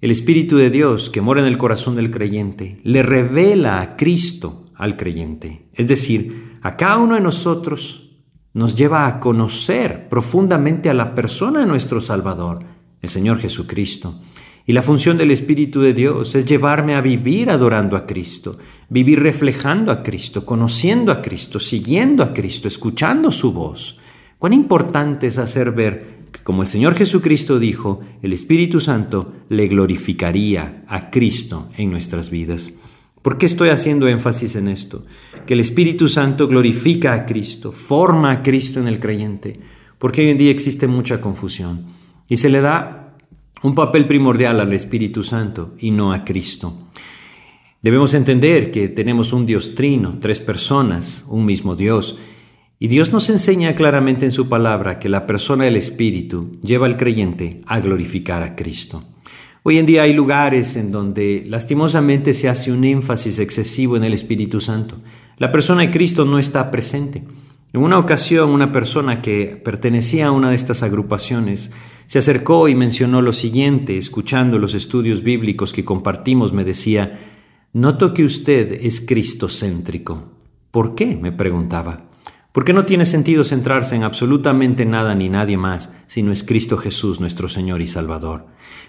El 0.00 0.10
Espíritu 0.10 0.56
de 0.56 0.70
Dios 0.70 1.10
que 1.10 1.20
mora 1.20 1.40
en 1.40 1.46
el 1.46 1.58
corazón 1.58 1.96
del 1.96 2.10
creyente 2.10 2.80
le 2.84 3.02
revela 3.02 3.80
a 3.80 3.96
Cristo 3.96 4.66
al 4.74 4.96
creyente. 4.96 5.66
Es 5.74 5.88
decir, 5.88 6.58
a 6.62 6.76
cada 6.76 6.98
uno 6.98 7.14
de 7.16 7.20
nosotros 7.20 8.07
nos 8.54 8.74
lleva 8.74 9.06
a 9.06 9.20
conocer 9.20 10.08
profundamente 10.08 10.90
a 10.90 10.94
la 10.94 11.14
persona 11.14 11.60
de 11.60 11.66
nuestro 11.66 12.00
Salvador, 12.00 12.64
el 13.00 13.08
Señor 13.08 13.38
Jesucristo. 13.38 14.20
Y 14.66 14.72
la 14.72 14.82
función 14.82 15.16
del 15.16 15.30
Espíritu 15.30 15.80
de 15.80 15.94
Dios 15.94 16.34
es 16.34 16.44
llevarme 16.44 16.94
a 16.94 17.00
vivir 17.00 17.50
adorando 17.50 17.96
a 17.96 18.04
Cristo, 18.04 18.58
vivir 18.90 19.22
reflejando 19.22 19.90
a 19.90 20.02
Cristo, 20.02 20.44
conociendo 20.44 21.10
a 21.10 21.22
Cristo, 21.22 21.58
siguiendo 21.58 22.22
a 22.22 22.34
Cristo, 22.34 22.68
escuchando 22.68 23.30
su 23.30 23.52
voz. 23.52 23.98
Cuán 24.38 24.52
importante 24.52 25.26
es 25.26 25.38
hacer 25.38 25.72
ver 25.72 26.18
que, 26.32 26.42
como 26.42 26.62
el 26.62 26.68
Señor 26.68 26.94
Jesucristo 26.96 27.58
dijo, 27.58 28.00
el 28.22 28.34
Espíritu 28.34 28.78
Santo 28.78 29.32
le 29.48 29.68
glorificaría 29.68 30.84
a 30.86 31.10
Cristo 31.10 31.70
en 31.78 31.90
nuestras 31.90 32.28
vidas. 32.28 32.78
¿Por 33.22 33.38
qué 33.38 33.46
estoy 33.46 33.70
haciendo 33.70 34.08
énfasis 34.08 34.56
en 34.56 34.68
esto? 34.68 35.04
Que 35.46 35.54
el 35.54 35.60
Espíritu 35.60 36.08
Santo 36.08 36.46
glorifica 36.46 37.12
a 37.12 37.26
Cristo, 37.26 37.72
forma 37.72 38.30
a 38.30 38.42
Cristo 38.42 38.80
en 38.80 38.88
el 38.88 39.00
creyente, 39.00 39.58
porque 39.98 40.22
hoy 40.22 40.30
en 40.30 40.38
día 40.38 40.50
existe 40.50 40.86
mucha 40.86 41.20
confusión 41.20 41.86
y 42.28 42.36
se 42.36 42.48
le 42.48 42.60
da 42.60 43.16
un 43.62 43.74
papel 43.74 44.06
primordial 44.06 44.60
al 44.60 44.72
Espíritu 44.72 45.24
Santo 45.24 45.74
y 45.78 45.90
no 45.90 46.12
a 46.12 46.24
Cristo. 46.24 46.88
Debemos 47.82 48.14
entender 48.14 48.70
que 48.70 48.88
tenemos 48.88 49.32
un 49.32 49.46
Dios 49.46 49.74
trino, 49.74 50.18
tres 50.20 50.40
personas, 50.40 51.24
un 51.28 51.44
mismo 51.44 51.74
Dios, 51.74 52.18
y 52.80 52.86
Dios 52.86 53.12
nos 53.12 53.28
enseña 53.28 53.74
claramente 53.74 54.24
en 54.24 54.30
su 54.30 54.48
palabra 54.48 55.00
que 55.00 55.08
la 55.08 55.26
persona 55.26 55.64
del 55.64 55.76
Espíritu 55.76 56.58
lleva 56.62 56.86
al 56.86 56.96
creyente 56.96 57.62
a 57.66 57.80
glorificar 57.80 58.42
a 58.44 58.54
Cristo. 58.54 59.04
Hoy 59.64 59.78
en 59.78 59.86
día 59.86 60.02
hay 60.02 60.12
lugares 60.12 60.76
en 60.76 60.92
donde 60.92 61.44
lastimosamente 61.46 62.32
se 62.32 62.48
hace 62.48 62.72
un 62.72 62.84
énfasis 62.84 63.38
excesivo 63.38 63.96
en 63.96 64.04
el 64.04 64.14
Espíritu 64.14 64.60
Santo. 64.60 64.96
La 65.36 65.50
persona 65.50 65.82
de 65.82 65.90
Cristo 65.90 66.24
no 66.24 66.38
está 66.38 66.70
presente. 66.70 67.24
En 67.72 67.82
una 67.82 67.98
ocasión 67.98 68.50
una 68.50 68.72
persona 68.72 69.20
que 69.20 69.60
pertenecía 69.62 70.28
a 70.28 70.32
una 70.32 70.50
de 70.50 70.56
estas 70.56 70.82
agrupaciones 70.82 71.70
se 72.06 72.18
acercó 72.18 72.68
y 72.68 72.74
mencionó 72.74 73.20
lo 73.20 73.34
siguiente, 73.34 73.98
escuchando 73.98 74.58
los 74.58 74.74
estudios 74.74 75.22
bíblicos 75.22 75.74
que 75.74 75.84
compartimos, 75.84 76.54
me 76.54 76.64
decía, 76.64 77.18
noto 77.74 78.14
que 78.14 78.24
usted 78.24 78.78
es 78.80 79.02
cristocéntrico. 79.02 80.32
¿Por 80.70 80.94
qué? 80.94 81.16
me 81.16 81.32
preguntaba. 81.32 82.07
Porque 82.58 82.72
no 82.72 82.84
tiene 82.84 83.04
sentido 83.04 83.44
centrarse 83.44 83.94
en 83.94 84.02
absolutamente 84.02 84.84
nada 84.84 85.14
ni 85.14 85.28
nadie 85.28 85.56
más, 85.56 85.94
sino 86.08 86.32
es 86.32 86.42
Cristo 86.42 86.76
Jesús, 86.76 87.20
nuestro 87.20 87.48
Señor 87.48 87.80
y 87.80 87.86
Salvador. 87.86 88.46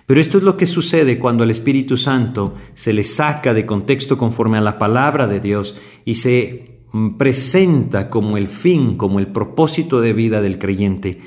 Pero 0.08 0.20
esto 0.20 0.40
es 0.40 0.44
lo 0.44 0.58
que 0.58 0.66
sucede 0.66 1.20
cuando 1.20 1.44
al 1.44 1.52
Espíritu 1.52 1.96
Santo 1.96 2.56
se 2.74 2.94
le 2.94 3.04
saca 3.04 3.54
de 3.54 3.68
contexto 3.68 4.18
conforme 4.18 4.58
a 4.58 4.62
la 4.62 4.80
palabra 4.80 5.28
de 5.28 5.40
Dios 5.40 5.78
y 6.04 6.16
se 6.16 6.80
mm, 6.92 7.18
presenta 7.18 8.10
como 8.10 8.38
el 8.38 8.48
fin, 8.48 8.98
como 8.98 9.20
el 9.20 9.28
propósito 9.28 10.02
de 10.02 10.14
vida 10.14 10.42
del 10.42 10.58
creyente 10.58 11.22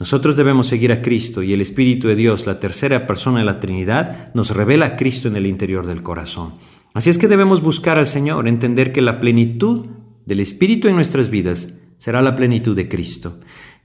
nosotros 0.00 0.34
debemos 0.34 0.66
seguir 0.66 0.92
a 0.92 1.02
Cristo 1.02 1.42
y 1.42 1.52
el 1.52 1.60
Espíritu 1.60 2.08
de 2.08 2.16
Dios, 2.16 2.46
la 2.46 2.58
tercera 2.58 3.06
persona 3.06 3.40
de 3.40 3.44
la 3.44 3.60
Trinidad, 3.60 4.32
nos 4.32 4.48
revela 4.48 4.86
a 4.86 4.96
Cristo 4.96 5.28
en 5.28 5.36
el 5.36 5.46
interior 5.46 5.86
del 5.86 6.02
corazón. 6.02 6.54
Así 6.94 7.10
es 7.10 7.18
que 7.18 7.28
debemos 7.28 7.60
buscar 7.62 7.98
al 7.98 8.06
Señor, 8.06 8.48
entender 8.48 8.92
que 8.92 9.02
la 9.02 9.20
plenitud 9.20 9.88
del 10.26 10.40
Espíritu 10.40 10.88
en 10.88 10.94
nuestras 10.94 11.30
vidas 11.30 11.78
será 11.98 12.22
la 12.22 12.34
plenitud 12.34 12.74
de 12.74 12.88
Cristo. 12.88 13.40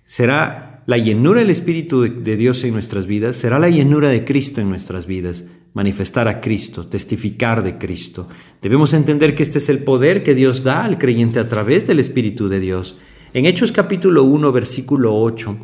Será 0.06 0.84
la 0.88 0.98
llenura 0.98 1.42
del 1.42 1.50
Espíritu 1.50 2.02
de 2.02 2.38
Dios 2.38 2.64
en 2.64 2.74
nuestras 2.74 3.08
vidas, 3.08 3.36
será 3.36 3.60
la 3.60 3.70
llenura 3.70 4.10
de 4.10 4.24
Cristo 4.24 4.62
en 4.62 4.70
nuestras 4.70 5.08
vidas, 5.08 5.50
manifestar 5.74 6.28
a 6.28 6.42
Cristo, 6.42 6.88
testificar 6.88 7.64
de 7.64 7.78
Cristo. 7.78 8.30
Debemos 8.62 8.94
entender 8.94 9.36
que 9.36 9.44
este 9.44 9.58
es 9.58 9.70
el 9.70 9.80
poder 9.80 10.24
que 10.24 10.36
Dios 10.36 10.64
da 10.64 10.86
al 10.86 10.98
creyente 10.98 11.40
a 11.40 11.50
través 11.50 11.88
del 11.88 12.00
Espíritu 12.00 12.48
de 12.48 12.60
Dios. 12.60 12.98
En 13.34 13.46
Hechos 13.46 13.72
capítulo 13.72 14.24
1, 14.24 14.52
versículo 14.52 15.16
8, 15.16 15.58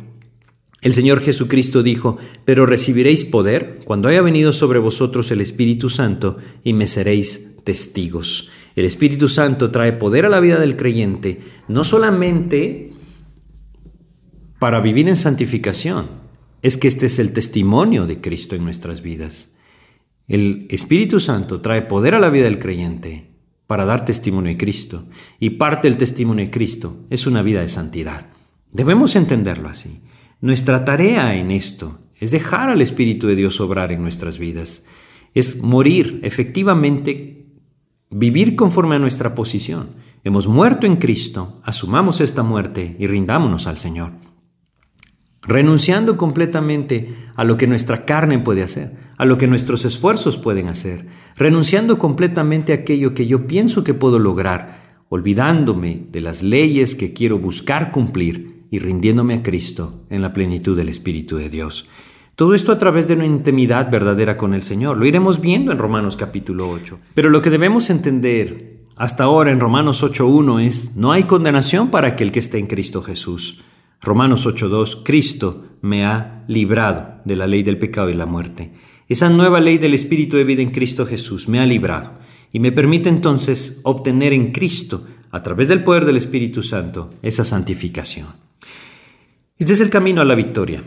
el 0.82 0.92
Señor 0.92 1.20
Jesucristo 1.20 1.84
dijo, 1.84 2.18
pero 2.44 2.66
recibiréis 2.66 3.24
poder 3.24 3.80
cuando 3.84 4.08
haya 4.08 4.20
venido 4.20 4.52
sobre 4.52 4.80
vosotros 4.80 5.30
el 5.30 5.40
Espíritu 5.40 5.88
Santo 5.88 6.38
y 6.64 6.72
me 6.72 6.88
seréis 6.88 7.56
testigos. 7.62 8.50
El 8.74 8.84
Espíritu 8.84 9.28
Santo 9.28 9.70
trae 9.70 9.92
poder 9.92 10.26
a 10.26 10.28
la 10.28 10.40
vida 10.40 10.58
del 10.58 10.76
creyente, 10.76 11.40
no 11.68 11.84
solamente 11.84 12.92
para 14.58 14.80
vivir 14.80 15.08
en 15.08 15.16
santificación, 15.16 16.22
es 16.62 16.76
que 16.76 16.88
este 16.88 17.06
es 17.06 17.18
el 17.18 17.32
testimonio 17.32 18.06
de 18.06 18.20
Cristo 18.20 18.54
en 18.54 18.64
nuestras 18.64 19.02
vidas. 19.02 19.54
El 20.28 20.66
Espíritu 20.70 21.20
Santo 21.20 21.60
trae 21.60 21.82
poder 21.82 22.14
a 22.14 22.20
la 22.20 22.30
vida 22.30 22.44
del 22.44 22.58
creyente 22.58 23.32
para 23.66 23.84
dar 23.84 24.04
testimonio 24.04 24.52
de 24.52 24.58
Cristo, 24.58 25.06
y 25.40 25.50
parte 25.50 25.88
del 25.88 25.96
testimonio 25.96 26.44
de 26.44 26.50
Cristo 26.50 27.06
es 27.10 27.26
una 27.26 27.42
vida 27.42 27.60
de 27.60 27.68
santidad. 27.68 28.28
Debemos 28.70 29.16
entenderlo 29.16 29.68
así. 29.68 30.00
Nuestra 30.40 30.84
tarea 30.84 31.34
en 31.36 31.50
esto 31.50 32.00
es 32.18 32.30
dejar 32.30 32.68
al 32.68 32.82
Espíritu 32.82 33.26
de 33.26 33.34
Dios 33.34 33.60
obrar 33.60 33.90
en 33.90 34.02
nuestras 34.02 34.38
vidas, 34.38 34.86
es 35.34 35.62
morir 35.62 36.20
efectivamente, 36.22 37.41
vivir 38.12 38.56
conforme 38.56 38.96
a 38.96 38.98
nuestra 38.98 39.34
posición. 39.34 39.90
Hemos 40.24 40.46
muerto 40.46 40.86
en 40.86 40.96
Cristo, 40.96 41.60
asumamos 41.64 42.20
esta 42.20 42.42
muerte 42.42 42.96
y 42.98 43.06
rindámonos 43.06 43.66
al 43.66 43.78
Señor. 43.78 44.12
Renunciando 45.42 46.16
completamente 46.16 47.16
a 47.34 47.42
lo 47.42 47.56
que 47.56 47.66
nuestra 47.66 48.04
carne 48.04 48.38
puede 48.38 48.62
hacer, 48.62 48.96
a 49.16 49.24
lo 49.24 49.38
que 49.38 49.48
nuestros 49.48 49.84
esfuerzos 49.84 50.36
pueden 50.36 50.68
hacer, 50.68 51.08
renunciando 51.36 51.98
completamente 51.98 52.72
a 52.72 52.76
aquello 52.76 53.14
que 53.14 53.26
yo 53.26 53.48
pienso 53.48 53.82
que 53.82 53.94
puedo 53.94 54.20
lograr, 54.20 55.04
olvidándome 55.08 56.06
de 56.12 56.20
las 56.20 56.42
leyes 56.42 56.94
que 56.94 57.12
quiero 57.12 57.38
buscar 57.38 57.90
cumplir 57.90 58.66
y 58.70 58.78
rindiéndome 58.78 59.34
a 59.34 59.42
Cristo 59.42 60.06
en 60.08 60.22
la 60.22 60.32
plenitud 60.32 60.76
del 60.76 60.88
Espíritu 60.88 61.36
de 61.36 61.50
Dios. 61.50 61.88
Todo 62.34 62.54
esto 62.54 62.72
a 62.72 62.78
través 62.78 63.06
de 63.06 63.14
una 63.14 63.26
intimidad 63.26 63.90
verdadera 63.90 64.38
con 64.38 64.54
el 64.54 64.62
Señor. 64.62 64.96
Lo 64.96 65.04
iremos 65.04 65.40
viendo 65.40 65.70
en 65.70 65.78
Romanos 65.78 66.16
capítulo 66.16 66.70
8. 66.70 66.98
Pero 67.14 67.28
lo 67.28 67.42
que 67.42 67.50
debemos 67.50 67.90
entender 67.90 68.84
hasta 68.96 69.24
ahora 69.24 69.50
en 69.50 69.60
Romanos 69.60 70.02
8.1 70.02 70.62
es, 70.62 70.96
no 70.96 71.12
hay 71.12 71.24
condenación 71.24 71.90
para 71.90 72.08
aquel 72.08 72.32
que 72.32 72.38
esté 72.38 72.58
en 72.58 72.68
Cristo 72.68 73.02
Jesús. 73.02 73.62
Romanos 74.00 74.46
8.2, 74.46 75.02
Cristo 75.04 75.64
me 75.82 76.06
ha 76.06 76.44
librado 76.48 77.20
de 77.26 77.36
la 77.36 77.46
ley 77.46 77.62
del 77.62 77.78
pecado 77.78 78.08
y 78.08 78.14
la 78.14 78.26
muerte. 78.26 78.72
Esa 79.08 79.28
nueva 79.28 79.60
ley 79.60 79.76
del 79.76 79.92
Espíritu 79.92 80.38
de 80.38 80.44
vida 80.44 80.62
en 80.62 80.70
Cristo 80.70 81.04
Jesús 81.04 81.48
me 81.48 81.60
ha 81.60 81.66
librado 81.66 82.12
y 82.50 82.60
me 82.60 82.72
permite 82.72 83.10
entonces 83.10 83.80
obtener 83.82 84.32
en 84.32 84.52
Cristo, 84.52 85.06
a 85.30 85.42
través 85.42 85.68
del 85.68 85.84
poder 85.84 86.06
del 86.06 86.16
Espíritu 86.16 86.62
Santo, 86.62 87.14
esa 87.22 87.44
santificación. 87.44 88.28
Este 89.58 89.74
es 89.74 89.80
el 89.80 89.90
camino 89.90 90.22
a 90.22 90.24
la 90.24 90.34
victoria. 90.34 90.82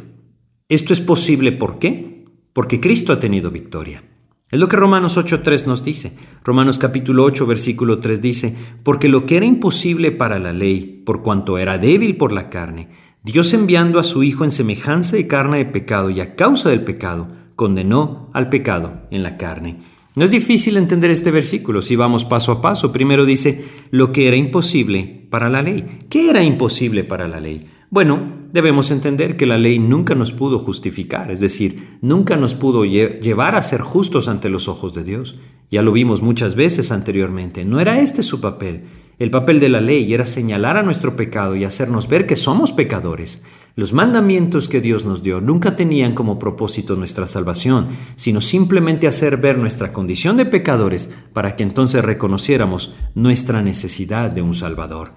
Esto 0.68 0.94
es 0.94 1.00
posible 1.00 1.52
¿por 1.52 1.78
qué? 1.78 2.26
Porque 2.52 2.80
Cristo 2.80 3.14
ha 3.14 3.20
tenido 3.20 3.52
victoria. 3.52 4.04
Es 4.50 4.60
lo 4.60 4.68
que 4.68 4.76
Romanos 4.76 5.16
8.3 5.16 5.68
nos 5.68 5.84
dice. 5.84 6.18
Romanos 6.44 6.80
capítulo 6.80 7.24
8, 7.24 7.46
versículo 7.46 8.00
3 8.00 8.20
dice, 8.20 8.56
porque 8.82 9.08
lo 9.08 9.28
que 9.28 9.38
era 9.38 9.46
imposible 9.46 10.12
para 10.12 10.40
la 10.40 10.54
ley, 10.54 11.04
por 11.06 11.22
cuanto 11.22 11.60
era 11.60 11.78
débil 11.78 12.18
por 12.18 12.32
la 12.32 12.50
carne, 12.50 12.90
Dios 13.22 13.54
enviando 13.54 14.00
a 14.00 14.04
su 14.04 14.24
Hijo 14.24 14.44
en 14.44 14.50
semejanza 14.50 15.18
de 15.18 15.28
carne 15.28 15.60
de 15.60 15.66
pecado 15.66 16.10
y 16.10 16.20
a 16.20 16.36
causa 16.36 16.70
del 16.70 16.84
pecado, 16.84 17.28
condenó 17.56 18.32
al 18.34 18.50
pecado 18.50 19.04
en 19.12 19.22
la 19.22 19.38
carne. 19.38 19.82
No 20.16 20.26
es 20.26 20.32
difícil 20.32 20.78
entender 20.78 21.12
este 21.12 21.30
versículo 21.30 21.84
si 21.84 21.96
vamos 21.96 22.26
paso 22.26 22.52
a 22.52 22.62
paso. 22.62 22.92
Primero 22.92 23.26
dice, 23.26 23.66
lo 23.92 24.12
que 24.12 24.28
era 24.28 24.36
imposible 24.36 25.28
para 25.30 25.48
la 25.48 25.62
ley. 25.62 26.00
¿Qué 26.10 26.28
era 26.28 26.42
imposible 26.42 27.04
para 27.04 27.28
la 27.28 27.40
ley? 27.40 27.68
Bueno, 27.92 28.45
debemos 28.56 28.90
entender 28.90 29.36
que 29.36 29.46
la 29.46 29.58
ley 29.58 29.80
nunca 29.80 30.16
nos 30.16 30.32
pudo 30.32 30.60
justificar, 30.60 31.30
es 31.30 31.42
decir, 31.42 32.00
nunca 32.02 32.38
nos 32.38 32.54
pudo 32.54 32.86
llevar 32.86 33.54
a 33.56 33.62
ser 33.62 33.82
justos 33.82 34.30
ante 34.30 34.48
los 34.48 34.70
ojos 34.70 34.94
de 34.94 35.04
Dios. 35.04 35.36
Ya 35.70 35.82
lo 35.82 35.92
vimos 35.92 36.22
muchas 36.22 36.56
veces 36.56 36.92
anteriormente, 36.94 37.66
no 37.66 37.82
era 37.82 38.00
este 38.00 38.24
su 38.24 38.40
papel. 38.40 38.86
El 39.20 39.30
papel 39.30 39.60
de 39.60 39.68
la 39.68 39.82
ley 39.82 40.14
era 40.14 40.26
señalar 40.26 40.78
a 40.78 40.84
nuestro 40.84 41.18
pecado 41.18 41.58
y 41.58 41.66
hacernos 41.66 42.08
ver 42.08 42.26
que 42.28 42.38
somos 42.38 42.72
pecadores. 42.72 43.44
Los 43.76 43.92
mandamientos 43.92 44.70
que 44.70 44.80
Dios 44.80 45.04
nos 45.04 45.22
dio 45.22 45.42
nunca 45.42 45.76
tenían 45.76 46.14
como 46.14 46.40
propósito 46.40 46.96
nuestra 46.96 47.28
salvación, 47.28 47.90
sino 48.16 48.40
simplemente 48.40 49.06
hacer 49.06 49.36
ver 49.36 49.58
nuestra 49.58 49.92
condición 49.92 50.38
de 50.38 50.46
pecadores 50.46 51.14
para 51.34 51.58
que 51.58 51.64
entonces 51.64 52.06
reconociéramos 52.06 52.96
nuestra 53.16 53.62
necesidad 53.62 54.32
de 54.32 54.42
un 54.42 54.56
Salvador. 54.56 55.12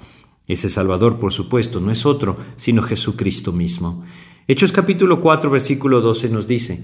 Ese 0.48 0.70
Salvador, 0.70 1.18
por 1.18 1.32
supuesto, 1.32 1.78
no 1.78 1.92
es 1.92 2.06
otro, 2.06 2.38
sino 2.56 2.82
Jesucristo 2.82 3.52
mismo. 3.52 4.04
Hechos 4.48 4.72
capítulo 4.72 5.20
4, 5.20 5.50
versículo 5.50 6.00
12 6.00 6.30
nos 6.30 6.48
dice, 6.48 6.82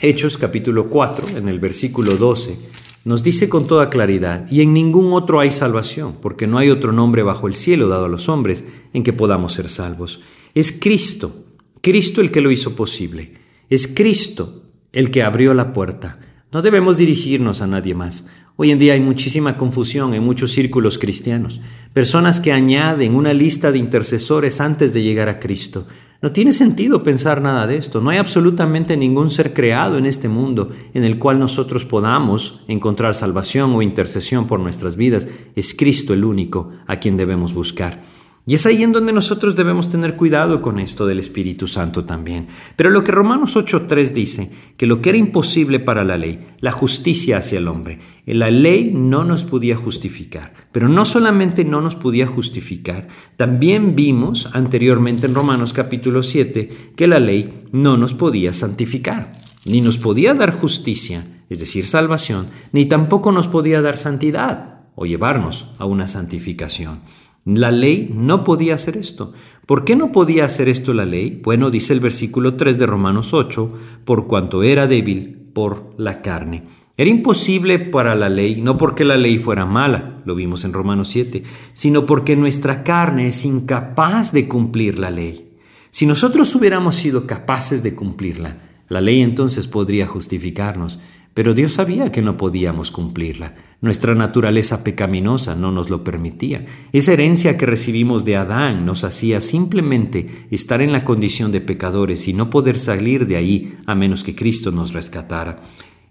Hechos 0.00 0.36
capítulo 0.36 0.88
4, 0.88 1.38
en 1.38 1.48
el 1.48 1.60
versículo 1.60 2.16
12, 2.16 2.58
nos 3.04 3.22
dice 3.22 3.48
con 3.48 3.66
toda 3.66 3.88
claridad, 3.88 4.50
y 4.50 4.62
en 4.62 4.74
ningún 4.74 5.12
otro 5.12 5.38
hay 5.38 5.52
salvación, 5.52 6.16
porque 6.20 6.48
no 6.48 6.58
hay 6.58 6.70
otro 6.70 6.92
nombre 6.92 7.22
bajo 7.22 7.46
el 7.46 7.54
cielo 7.54 7.88
dado 7.88 8.06
a 8.06 8.08
los 8.08 8.28
hombres 8.28 8.64
en 8.92 9.04
que 9.04 9.12
podamos 9.12 9.52
ser 9.52 9.68
salvos. 9.68 10.20
Es 10.54 10.72
Cristo, 10.72 11.44
Cristo 11.80 12.20
el 12.20 12.32
que 12.32 12.40
lo 12.40 12.50
hizo 12.50 12.74
posible. 12.74 13.34
Es 13.68 13.86
Cristo 13.86 14.64
el 14.92 15.10
que 15.10 15.22
abrió 15.22 15.54
la 15.54 15.72
puerta. 15.72 16.18
No 16.52 16.62
debemos 16.62 16.96
dirigirnos 16.96 17.62
a 17.62 17.68
nadie 17.68 17.94
más. 17.94 18.28
Hoy 18.56 18.70
en 18.70 18.78
día 18.78 18.92
hay 18.92 19.00
muchísima 19.00 19.56
confusión 19.56 20.14
en 20.14 20.24
muchos 20.24 20.52
círculos 20.52 20.98
cristianos. 20.98 21.60
Personas 21.92 22.40
que 22.40 22.52
añaden 22.52 23.14
una 23.14 23.32
lista 23.32 23.72
de 23.72 23.78
intercesores 23.78 24.60
antes 24.60 24.92
de 24.92 25.02
llegar 25.02 25.28
a 25.28 25.40
Cristo. 25.40 25.86
No 26.22 26.32
tiene 26.32 26.52
sentido 26.52 27.02
pensar 27.02 27.40
nada 27.40 27.66
de 27.66 27.78
esto. 27.78 28.02
No 28.02 28.10
hay 28.10 28.18
absolutamente 28.18 28.96
ningún 28.96 29.30
ser 29.30 29.54
creado 29.54 29.96
en 29.96 30.04
este 30.04 30.28
mundo 30.28 30.70
en 30.92 31.04
el 31.04 31.18
cual 31.18 31.38
nosotros 31.38 31.86
podamos 31.86 32.60
encontrar 32.68 33.14
salvación 33.14 33.74
o 33.74 33.80
intercesión 33.80 34.46
por 34.46 34.60
nuestras 34.60 34.96
vidas. 34.96 35.26
Es 35.56 35.74
Cristo 35.74 36.12
el 36.12 36.24
único 36.24 36.72
a 36.86 37.00
quien 37.00 37.16
debemos 37.16 37.54
buscar. 37.54 38.02
Y 38.46 38.54
es 38.54 38.64
ahí 38.64 38.82
en 38.82 38.92
donde 38.92 39.12
nosotros 39.12 39.54
debemos 39.54 39.90
tener 39.90 40.16
cuidado 40.16 40.62
con 40.62 40.80
esto 40.80 41.06
del 41.06 41.18
Espíritu 41.18 41.68
Santo 41.68 42.04
también. 42.04 42.48
Pero 42.74 42.88
lo 42.90 43.04
que 43.04 43.12
Romanos 43.12 43.54
8.3 43.54 44.12
dice, 44.12 44.50
que 44.76 44.86
lo 44.86 45.02
que 45.02 45.10
era 45.10 45.18
imposible 45.18 45.78
para 45.78 46.04
la 46.04 46.16
ley, 46.16 46.46
la 46.60 46.72
justicia 46.72 47.36
hacia 47.36 47.58
el 47.58 47.68
hombre, 47.68 48.00
la 48.24 48.50
ley 48.50 48.92
no 48.94 49.24
nos 49.24 49.44
podía 49.44 49.76
justificar. 49.76 50.54
Pero 50.72 50.88
no 50.88 51.04
solamente 51.04 51.64
no 51.64 51.82
nos 51.82 51.94
podía 51.94 52.26
justificar, 52.26 53.08
también 53.36 53.94
vimos 53.94 54.48
anteriormente 54.52 55.26
en 55.26 55.34
Romanos 55.34 55.72
capítulo 55.74 56.22
7 56.22 56.94
que 56.96 57.06
la 57.06 57.20
ley 57.20 57.66
no 57.72 57.98
nos 57.98 58.14
podía 58.14 58.52
santificar, 58.52 59.32
ni 59.66 59.82
nos 59.82 59.98
podía 59.98 60.32
dar 60.32 60.58
justicia, 60.58 61.44
es 61.50 61.58
decir, 61.58 61.86
salvación, 61.86 62.48
ni 62.72 62.86
tampoco 62.86 63.32
nos 63.32 63.48
podía 63.48 63.82
dar 63.82 63.98
santidad 63.98 64.80
o 64.94 65.04
llevarnos 65.04 65.66
a 65.78 65.84
una 65.84 66.08
santificación. 66.08 67.00
La 67.44 67.70
ley 67.70 68.10
no 68.14 68.44
podía 68.44 68.74
hacer 68.74 68.96
esto. 68.96 69.32
¿Por 69.66 69.84
qué 69.84 69.96
no 69.96 70.12
podía 70.12 70.44
hacer 70.44 70.68
esto 70.68 70.92
la 70.92 71.04
ley? 71.04 71.40
Bueno, 71.42 71.70
dice 71.70 71.92
el 71.92 72.00
versículo 72.00 72.56
3 72.56 72.78
de 72.78 72.86
Romanos 72.86 73.32
8, 73.32 73.72
por 74.04 74.26
cuanto 74.26 74.62
era 74.62 74.86
débil 74.86 75.50
por 75.52 75.94
la 75.96 76.22
carne. 76.22 76.64
Era 76.96 77.08
imposible 77.08 77.78
para 77.78 78.14
la 78.14 78.28
ley, 78.28 78.60
no 78.60 78.76
porque 78.76 79.04
la 79.04 79.16
ley 79.16 79.38
fuera 79.38 79.64
mala, 79.64 80.20
lo 80.26 80.34
vimos 80.34 80.64
en 80.64 80.74
Romanos 80.74 81.08
7, 81.08 81.42
sino 81.72 82.04
porque 82.04 82.36
nuestra 82.36 82.84
carne 82.84 83.28
es 83.28 83.44
incapaz 83.44 84.32
de 84.32 84.46
cumplir 84.46 84.98
la 84.98 85.10
ley. 85.10 85.56
Si 85.90 86.04
nosotros 86.04 86.54
hubiéramos 86.54 86.96
sido 86.96 87.26
capaces 87.26 87.82
de 87.82 87.94
cumplirla, 87.94 88.58
la 88.88 89.00
ley 89.00 89.22
entonces 89.22 89.66
podría 89.66 90.06
justificarnos, 90.06 90.98
pero 91.34 91.54
Dios 91.54 91.74
sabía 91.74 92.10
que 92.10 92.22
no 92.22 92.36
podíamos 92.36 92.90
cumplirla. 92.90 93.54
Nuestra 93.80 94.14
naturaleza 94.14 94.84
pecaminosa 94.84 95.54
no 95.54 95.72
nos 95.72 95.88
lo 95.88 96.04
permitía. 96.04 96.66
Esa 96.92 97.12
herencia 97.12 97.56
que 97.56 97.66
recibimos 97.66 98.24
de 98.24 98.36
Adán 98.36 98.84
nos 98.84 99.04
hacía 99.04 99.40
simplemente 99.40 100.46
estar 100.50 100.82
en 100.82 100.92
la 100.92 101.04
condición 101.04 101.50
de 101.52 101.60
pecadores 101.60 102.28
y 102.28 102.34
no 102.34 102.50
poder 102.50 102.78
salir 102.78 103.26
de 103.26 103.36
ahí 103.36 103.76
a 103.86 103.94
menos 103.94 104.22
que 104.22 104.34
Cristo 104.34 104.70
nos 104.70 104.92
rescatara. 104.92 105.62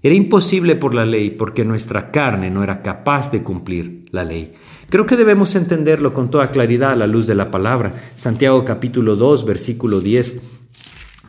Era 0.01 0.15
imposible 0.15 0.75
por 0.75 0.95
la 0.95 1.05
ley 1.05 1.29
porque 1.29 1.65
nuestra 1.65 2.09
carne 2.09 2.49
no 2.49 2.63
era 2.63 2.81
capaz 2.81 3.31
de 3.31 3.43
cumplir 3.43 4.05
la 4.11 4.23
ley. 4.23 4.53
Creo 4.89 5.05
que 5.05 5.17
debemos 5.17 5.53
entenderlo 5.55 6.13
con 6.13 6.31
toda 6.31 6.51
claridad 6.51 6.93
a 6.93 6.95
la 6.95 7.05
luz 7.05 7.27
de 7.27 7.35
la 7.35 7.51
palabra. 7.51 8.11
Santiago 8.15 8.63
capítulo 8.65 9.15
2, 9.15 9.45
versículo 9.45 9.99
10 9.99 10.41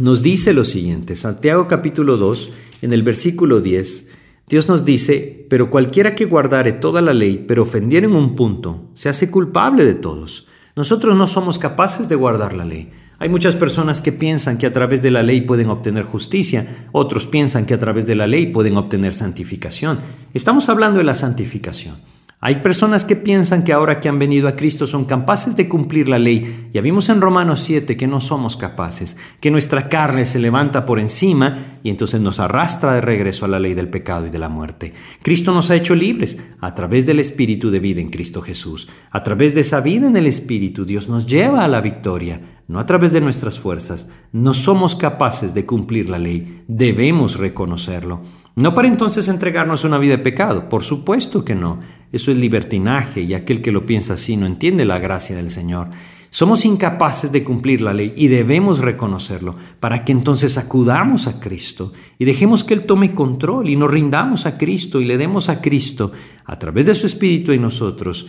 nos 0.00 0.22
dice 0.22 0.54
lo 0.54 0.64
siguiente. 0.64 1.14
Santiago 1.14 1.68
capítulo 1.68 2.16
2 2.16 2.50
en 2.82 2.92
el 2.92 3.02
versículo 3.02 3.60
10, 3.60 4.08
Dios 4.48 4.68
nos 4.68 4.84
dice, 4.84 5.46
pero 5.48 5.70
cualquiera 5.70 6.14
que 6.14 6.24
guardare 6.24 6.72
toda 6.72 7.00
la 7.00 7.14
ley, 7.14 7.44
pero 7.46 7.62
ofendiera 7.62 8.06
en 8.06 8.16
un 8.16 8.34
punto, 8.34 8.88
se 8.94 9.08
hace 9.08 9.30
culpable 9.30 9.84
de 9.84 9.94
todos. 9.94 10.46
Nosotros 10.74 11.16
no 11.16 11.26
somos 11.26 11.58
capaces 11.58 12.08
de 12.08 12.16
guardar 12.16 12.54
la 12.54 12.64
ley. 12.64 12.90
Hay 13.20 13.28
muchas 13.28 13.54
personas 13.54 14.00
que 14.00 14.12
piensan 14.12 14.56
que 14.56 14.66
a 14.66 14.72
través 14.72 15.02
de 15.02 15.10
la 15.10 15.22
ley 15.22 15.42
pueden 15.42 15.68
obtener 15.68 16.04
justicia, 16.04 16.88
otros 16.90 17.26
piensan 17.26 17.66
que 17.66 17.74
a 17.74 17.78
través 17.78 18.06
de 18.06 18.14
la 18.14 18.26
ley 18.26 18.46
pueden 18.46 18.76
obtener 18.76 19.12
santificación. 19.12 20.00
Estamos 20.32 20.68
hablando 20.68 20.98
de 20.98 21.04
la 21.04 21.14
santificación. 21.14 21.98
Hay 22.42 22.56
personas 22.56 23.04
que 23.04 23.16
piensan 23.16 23.64
que 23.64 23.74
ahora 23.74 24.00
que 24.00 24.08
han 24.08 24.18
venido 24.18 24.48
a 24.48 24.56
Cristo 24.56 24.86
son 24.86 25.04
capaces 25.04 25.56
de 25.56 25.68
cumplir 25.68 26.08
la 26.08 26.18
ley. 26.18 26.68
Ya 26.72 26.80
vimos 26.80 27.10
en 27.10 27.20
Romanos 27.20 27.60
7 27.60 27.98
que 27.98 28.06
no 28.06 28.18
somos 28.18 28.56
capaces, 28.56 29.18
que 29.40 29.50
nuestra 29.50 29.90
carne 29.90 30.24
se 30.24 30.38
levanta 30.38 30.86
por 30.86 30.98
encima 30.98 31.78
y 31.82 31.90
entonces 31.90 32.18
nos 32.18 32.40
arrastra 32.40 32.94
de 32.94 33.02
regreso 33.02 33.44
a 33.44 33.48
la 33.48 33.58
ley 33.58 33.74
del 33.74 33.90
pecado 33.90 34.26
y 34.26 34.30
de 34.30 34.38
la 34.38 34.48
muerte. 34.48 34.94
Cristo 35.20 35.52
nos 35.52 35.70
ha 35.70 35.76
hecho 35.76 35.94
libres 35.94 36.42
a 36.62 36.74
través 36.74 37.04
del 37.04 37.20
Espíritu 37.20 37.70
de 37.70 37.78
vida 37.78 38.00
en 38.00 38.08
Cristo 38.08 38.40
Jesús. 38.40 38.88
A 39.10 39.22
través 39.22 39.54
de 39.54 39.60
esa 39.60 39.82
vida 39.82 40.06
en 40.06 40.16
el 40.16 40.26
Espíritu 40.26 40.86
Dios 40.86 41.10
nos 41.10 41.26
lleva 41.26 41.62
a 41.62 41.68
la 41.68 41.82
victoria, 41.82 42.40
no 42.70 42.78
a 42.78 42.86
través 42.86 43.12
de 43.12 43.20
nuestras 43.20 43.58
fuerzas. 43.58 44.08
No 44.30 44.54
somos 44.54 44.94
capaces 44.94 45.54
de 45.54 45.66
cumplir 45.66 46.08
la 46.08 46.20
ley, 46.20 46.62
debemos 46.68 47.36
reconocerlo. 47.36 48.20
No 48.54 48.74
para 48.74 48.86
entonces 48.86 49.26
entregarnos 49.26 49.84
a 49.84 49.88
una 49.88 49.98
vida 49.98 50.16
de 50.16 50.22
pecado, 50.22 50.68
por 50.68 50.84
supuesto 50.84 51.44
que 51.44 51.56
no. 51.56 51.80
Eso 52.12 52.30
es 52.30 52.36
libertinaje 52.36 53.22
y 53.22 53.34
aquel 53.34 53.60
que 53.60 53.72
lo 53.72 53.86
piensa 53.86 54.14
así 54.14 54.36
no 54.36 54.46
entiende 54.46 54.84
la 54.84 55.00
gracia 55.00 55.34
del 55.34 55.50
Señor. 55.50 55.88
Somos 56.30 56.64
incapaces 56.64 57.32
de 57.32 57.42
cumplir 57.42 57.82
la 57.82 57.92
ley 57.92 58.14
y 58.16 58.28
debemos 58.28 58.78
reconocerlo 58.78 59.56
para 59.80 60.04
que 60.04 60.12
entonces 60.12 60.56
acudamos 60.56 61.26
a 61.26 61.40
Cristo 61.40 61.92
y 62.20 62.24
dejemos 62.24 62.62
que 62.62 62.74
Él 62.74 62.86
tome 62.86 63.16
control 63.16 63.68
y 63.68 63.74
nos 63.74 63.90
rindamos 63.90 64.46
a 64.46 64.56
Cristo 64.56 65.00
y 65.00 65.06
le 65.06 65.18
demos 65.18 65.48
a 65.48 65.60
Cristo, 65.60 66.12
a 66.44 66.56
través 66.56 66.86
de 66.86 66.94
su 66.94 67.08
Espíritu 67.08 67.50
en 67.50 67.62
nosotros, 67.62 68.28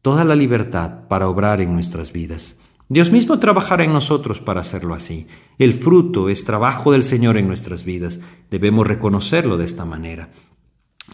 toda 0.00 0.22
la 0.22 0.36
libertad 0.36 1.08
para 1.08 1.26
obrar 1.26 1.60
en 1.60 1.72
nuestras 1.74 2.12
vidas. 2.12 2.63
Dios 2.88 3.10
mismo 3.10 3.38
trabajará 3.38 3.84
en 3.84 3.92
nosotros 3.92 4.40
para 4.40 4.60
hacerlo 4.60 4.94
así. 4.94 5.26
El 5.58 5.72
fruto 5.72 6.28
es 6.28 6.44
trabajo 6.44 6.92
del 6.92 7.02
Señor 7.02 7.38
en 7.38 7.48
nuestras 7.48 7.84
vidas. 7.84 8.20
Debemos 8.50 8.86
reconocerlo 8.86 9.56
de 9.56 9.64
esta 9.64 9.86
manera. 9.86 10.28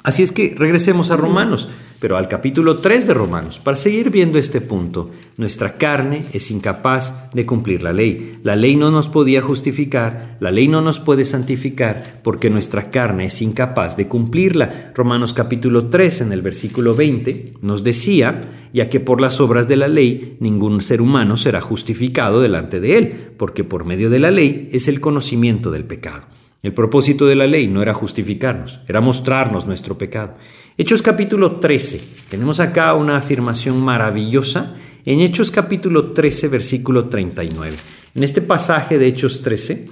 Así 0.03 0.22
es 0.22 0.33
que 0.33 0.55
regresemos 0.57 1.11
a 1.11 1.16
Romanos, 1.16 1.68
pero 1.98 2.16
al 2.16 2.29
capítulo 2.29 2.79
3 2.79 3.09
de 3.09 3.14
Romanos, 3.14 3.59
para 3.59 3.76
seguir 3.76 4.11
viendo 4.11 4.38
este 4.38 4.62
punto. 4.62 5.11
Nuestra 5.37 5.76
carne 5.76 6.24
es 6.33 6.50
incapaz 6.50 7.31
de 7.35 7.44
cumplir 7.44 7.83
la 7.83 7.92
ley. 7.92 8.38
La 8.42 8.57
ley 8.57 8.76
no 8.76 8.90
nos 8.90 9.09
podía 9.09 9.42
justificar, 9.42 10.38
la 10.40 10.50
ley 10.50 10.68
no 10.68 10.81
nos 10.81 11.00
puede 11.00 11.26
santificar, 11.26 12.20
porque 12.22 12.48
nuestra 12.48 12.90
carne 12.90 13.26
es 13.26 13.42
incapaz 13.42 13.98
de 13.98 14.09
cumplirla. 14.09 14.92
Romanos 14.94 15.35
capítulo 15.35 15.88
3 15.88 16.22
en 16.22 16.33
el 16.33 16.40
versículo 16.40 16.94
20 16.94 17.55
nos 17.61 17.85
decía, 17.85 18.68
ya 18.72 18.88
que 18.88 19.00
por 19.00 19.20
las 19.20 19.38
obras 19.40 19.68
de 19.68 19.76
la 19.76 19.88
ley 19.88 20.38
ningún 20.40 20.81
ser 20.81 21.03
humano 21.03 21.37
será 21.37 21.61
justificado 21.61 22.40
delante 22.40 22.81
de 22.81 22.96
él, 22.96 23.33
porque 23.37 23.64
por 23.64 23.85
medio 23.85 24.09
de 24.09 24.20
la 24.20 24.31
ley 24.31 24.70
es 24.72 24.88
el 24.88 25.00
conocimiento 25.00 25.70
del 25.70 25.85
pecado. 25.85 26.24
El 26.62 26.75
propósito 26.75 27.27
de 27.27 27.37
la 27.37 27.46
ley 27.46 27.68
no 27.68 27.81
era 27.81 27.94
justificarnos, 27.94 28.81
era 28.87 29.01
mostrarnos 29.01 29.66
nuestro 29.66 29.96
pecado. 29.96 30.37
Hechos 30.77 31.01
capítulo 31.01 31.59
13. 31.59 32.01
Tenemos 32.29 32.61
acá 32.61 32.92
una 32.94 33.16
afirmación 33.16 33.83
maravillosa 33.83 34.77
en 35.07 35.20
Hechos 35.20 35.51
capítulo 35.51 36.12
13, 36.12 36.49
versículo 36.49 37.09
39. 37.09 37.77
En 38.14 38.23
este 38.23 38.42
pasaje 38.42 38.99
de 38.99 39.07
Hechos 39.07 39.40
13, 39.40 39.87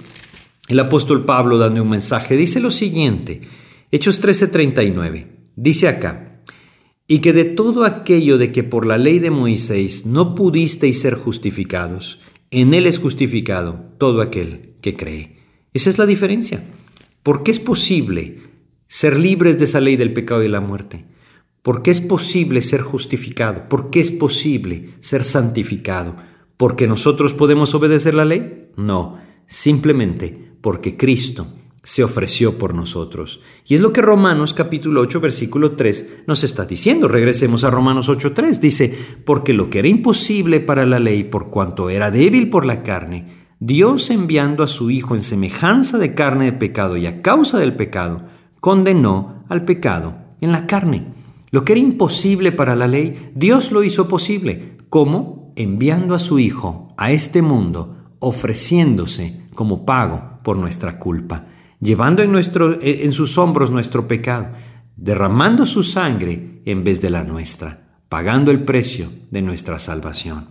el 0.67 0.79
apóstol 0.79 1.25
Pablo 1.25 1.57
dando 1.57 1.81
un 1.81 1.89
mensaje 1.89 2.37
dice 2.37 2.59
lo 2.59 2.69
siguiente. 2.69 3.41
Hechos 3.91 4.19
13, 4.19 4.49
39. 4.49 5.27
Dice 5.55 5.87
acá, 5.87 6.43
y 7.07 7.19
que 7.19 7.33
de 7.33 7.45
todo 7.45 7.85
aquello 7.85 8.37
de 8.37 8.51
que 8.51 8.63
por 8.63 8.85
la 8.85 8.99
ley 8.99 9.17
de 9.17 9.31
Moisés 9.31 10.05
no 10.05 10.35
pudisteis 10.35 11.01
ser 11.01 11.15
justificados, 11.15 12.19
en 12.51 12.75
él 12.75 12.85
es 12.85 12.99
justificado 12.99 13.85
todo 13.97 14.21
aquel 14.21 14.75
que 14.81 14.95
cree. 14.95 15.38
Esa 15.73 15.89
es 15.89 15.97
la 15.97 16.05
diferencia. 16.05 16.63
¿Por 17.23 17.43
qué 17.43 17.51
es 17.51 17.59
posible 17.59 18.41
ser 18.87 19.17
libres 19.17 19.57
de 19.57 19.65
esa 19.65 19.79
ley 19.79 19.97
del 19.97 20.13
pecado 20.13 20.43
y 20.43 20.47
la 20.47 20.61
muerte? 20.61 21.05
¿Por 21.61 21.83
qué 21.83 21.91
es 21.91 22.01
posible 22.01 22.61
ser 22.61 22.81
justificado? 22.81 23.67
¿Por 23.69 23.89
qué 23.89 23.99
es 23.99 24.11
posible 24.11 24.95
ser 25.01 25.23
santificado? 25.23 26.15
¿Porque 26.57 26.87
nosotros 26.87 27.33
podemos 27.33 27.73
obedecer 27.75 28.15
la 28.15 28.25
ley? 28.25 28.69
No, 28.75 29.19
simplemente 29.45 30.53
porque 30.61 30.97
Cristo 30.97 31.53
se 31.83 32.03
ofreció 32.03 32.57
por 32.57 32.73
nosotros. 32.73 33.41
Y 33.65 33.75
es 33.75 33.81
lo 33.81 33.93
que 33.93 34.01
Romanos 34.01 34.53
capítulo 34.53 35.01
8 35.01 35.19
versículo 35.21 35.73
3 35.73 36.23
nos 36.27 36.43
está 36.43 36.65
diciendo. 36.65 37.07
Regresemos 37.07 37.63
a 37.63 37.69
Romanos 37.69 38.09
8.3. 38.09 38.59
Dice, 38.59 38.97
porque 39.25 39.53
lo 39.53 39.69
que 39.69 39.79
era 39.79 39.87
imposible 39.87 40.59
para 40.59 40.85
la 40.85 40.99
ley 40.99 41.23
por 41.23 41.49
cuanto 41.49 41.89
era 41.89 42.11
débil 42.11 42.49
por 42.49 42.65
la 42.65 42.83
carne, 42.83 43.38
Dios 43.59 44.09
enviando 44.09 44.63
a 44.63 44.67
su 44.67 44.89
Hijo 44.89 45.15
en 45.15 45.23
semejanza 45.23 45.97
de 45.97 46.13
carne 46.15 46.45
de 46.45 46.53
pecado 46.53 46.95
y 46.95 47.05
a 47.07 47.21
causa 47.21 47.59
del 47.59 47.75
pecado, 47.75 48.23
condenó 48.61 49.43
al 49.49 49.65
pecado 49.65 50.15
en 50.39 50.53
la 50.53 50.65
carne. 50.65 51.13
Lo 51.51 51.65
que 51.65 51.73
era 51.73 51.81
imposible 51.81 52.51
para 52.53 52.75
la 52.75 52.87
ley, 52.87 53.31
Dios 53.35 53.71
lo 53.71 53.83
hizo 53.83 54.07
posible. 54.07 54.77
¿Cómo? 54.89 55.51
Enviando 55.57 56.15
a 56.15 56.19
su 56.19 56.39
Hijo 56.39 56.93
a 56.97 57.11
este 57.11 57.41
mundo, 57.41 58.15
ofreciéndose 58.19 59.43
como 59.55 59.85
pago 59.85 60.39
por 60.43 60.57
nuestra 60.57 60.97
culpa. 60.97 61.47
llevando 61.81 62.21
en, 62.23 62.31
nuestro, 62.31 62.77
en 62.81 63.11
sus 63.13 63.37
hombros 63.37 63.71
nuestro 63.71 64.07
pecado, 64.07 64.49
derramando 64.97 65.65
su 65.65 65.83
sangre 65.83 66.61
en 66.65 66.83
vez 66.83 67.01
de 67.01 67.09
la 67.09 67.23
nuestra, 67.23 67.87
pagando 68.09 68.51
el 68.51 68.63
precio 68.63 69.09
de 69.31 69.41
nuestra 69.41 69.79
salvación. 69.79 70.49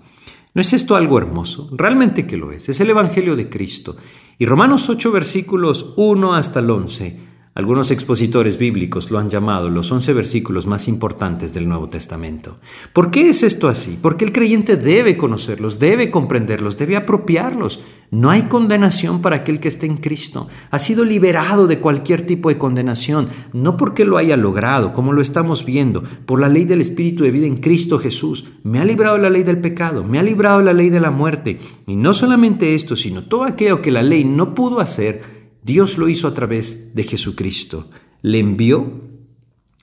¿No 0.58 0.62
es 0.62 0.72
esto 0.72 0.96
algo 0.96 1.18
hermoso? 1.18 1.68
Realmente 1.70 2.26
que 2.26 2.36
lo 2.36 2.50
es. 2.50 2.68
Es 2.68 2.80
el 2.80 2.90
Evangelio 2.90 3.36
de 3.36 3.48
Cristo. 3.48 3.94
Y 4.38 4.44
Romanos 4.44 4.88
8 4.88 5.12
versículos 5.12 5.92
1 5.96 6.34
hasta 6.34 6.58
el 6.58 6.68
11 6.68 7.27
algunos 7.58 7.90
expositores 7.90 8.56
bíblicos 8.56 9.10
lo 9.10 9.18
han 9.18 9.28
llamado 9.28 9.68
los 9.68 9.90
once 9.90 10.12
versículos 10.12 10.68
más 10.68 10.86
importantes 10.86 11.52
del 11.52 11.68
Nuevo 11.68 11.88
Testamento. 11.88 12.58
¿Por 12.92 13.10
qué 13.10 13.30
es 13.30 13.42
esto 13.42 13.66
así? 13.66 13.98
Porque 14.00 14.24
el 14.24 14.30
creyente 14.30 14.76
debe 14.76 15.16
conocerlos, 15.16 15.80
debe 15.80 16.12
comprenderlos, 16.12 16.78
debe 16.78 16.94
apropiarlos. 16.94 17.82
No 18.12 18.30
hay 18.30 18.42
condenación 18.42 19.22
para 19.22 19.38
aquel 19.38 19.58
que 19.58 19.66
esté 19.66 19.86
en 19.86 19.96
Cristo. 19.96 20.46
Ha 20.70 20.78
sido 20.78 21.04
liberado 21.04 21.66
de 21.66 21.80
cualquier 21.80 22.24
tipo 22.24 22.48
de 22.48 22.58
condenación, 22.58 23.28
no 23.52 23.76
porque 23.76 24.04
lo 24.04 24.18
haya 24.18 24.36
logrado, 24.36 24.92
como 24.92 25.12
lo 25.12 25.20
estamos 25.20 25.64
viendo, 25.64 26.04
por 26.26 26.40
la 26.40 26.48
ley 26.48 26.64
del 26.64 26.80
Espíritu 26.80 27.24
de 27.24 27.32
vida 27.32 27.48
en 27.48 27.56
Cristo 27.56 27.98
Jesús. 27.98 28.44
Me 28.62 28.78
ha 28.78 28.84
librado 28.84 29.16
de 29.16 29.22
la 29.24 29.30
ley 29.30 29.42
del 29.42 29.58
pecado, 29.58 30.04
me 30.04 30.20
ha 30.20 30.22
librado 30.22 30.58
de 30.60 30.64
la 30.64 30.74
ley 30.74 30.90
de 30.90 31.00
la 31.00 31.10
muerte. 31.10 31.58
Y 31.88 31.96
no 31.96 32.14
solamente 32.14 32.76
esto, 32.76 32.94
sino 32.94 33.24
todo 33.24 33.42
aquello 33.42 33.82
que 33.82 33.90
la 33.90 34.04
ley 34.04 34.22
no 34.22 34.54
pudo 34.54 34.78
hacer, 34.78 35.37
Dios 35.62 35.98
lo 35.98 36.08
hizo 36.08 36.28
a 36.28 36.34
través 36.34 36.94
de 36.94 37.04
Jesucristo. 37.04 37.90
Le 38.22 38.38
envió 38.38 39.08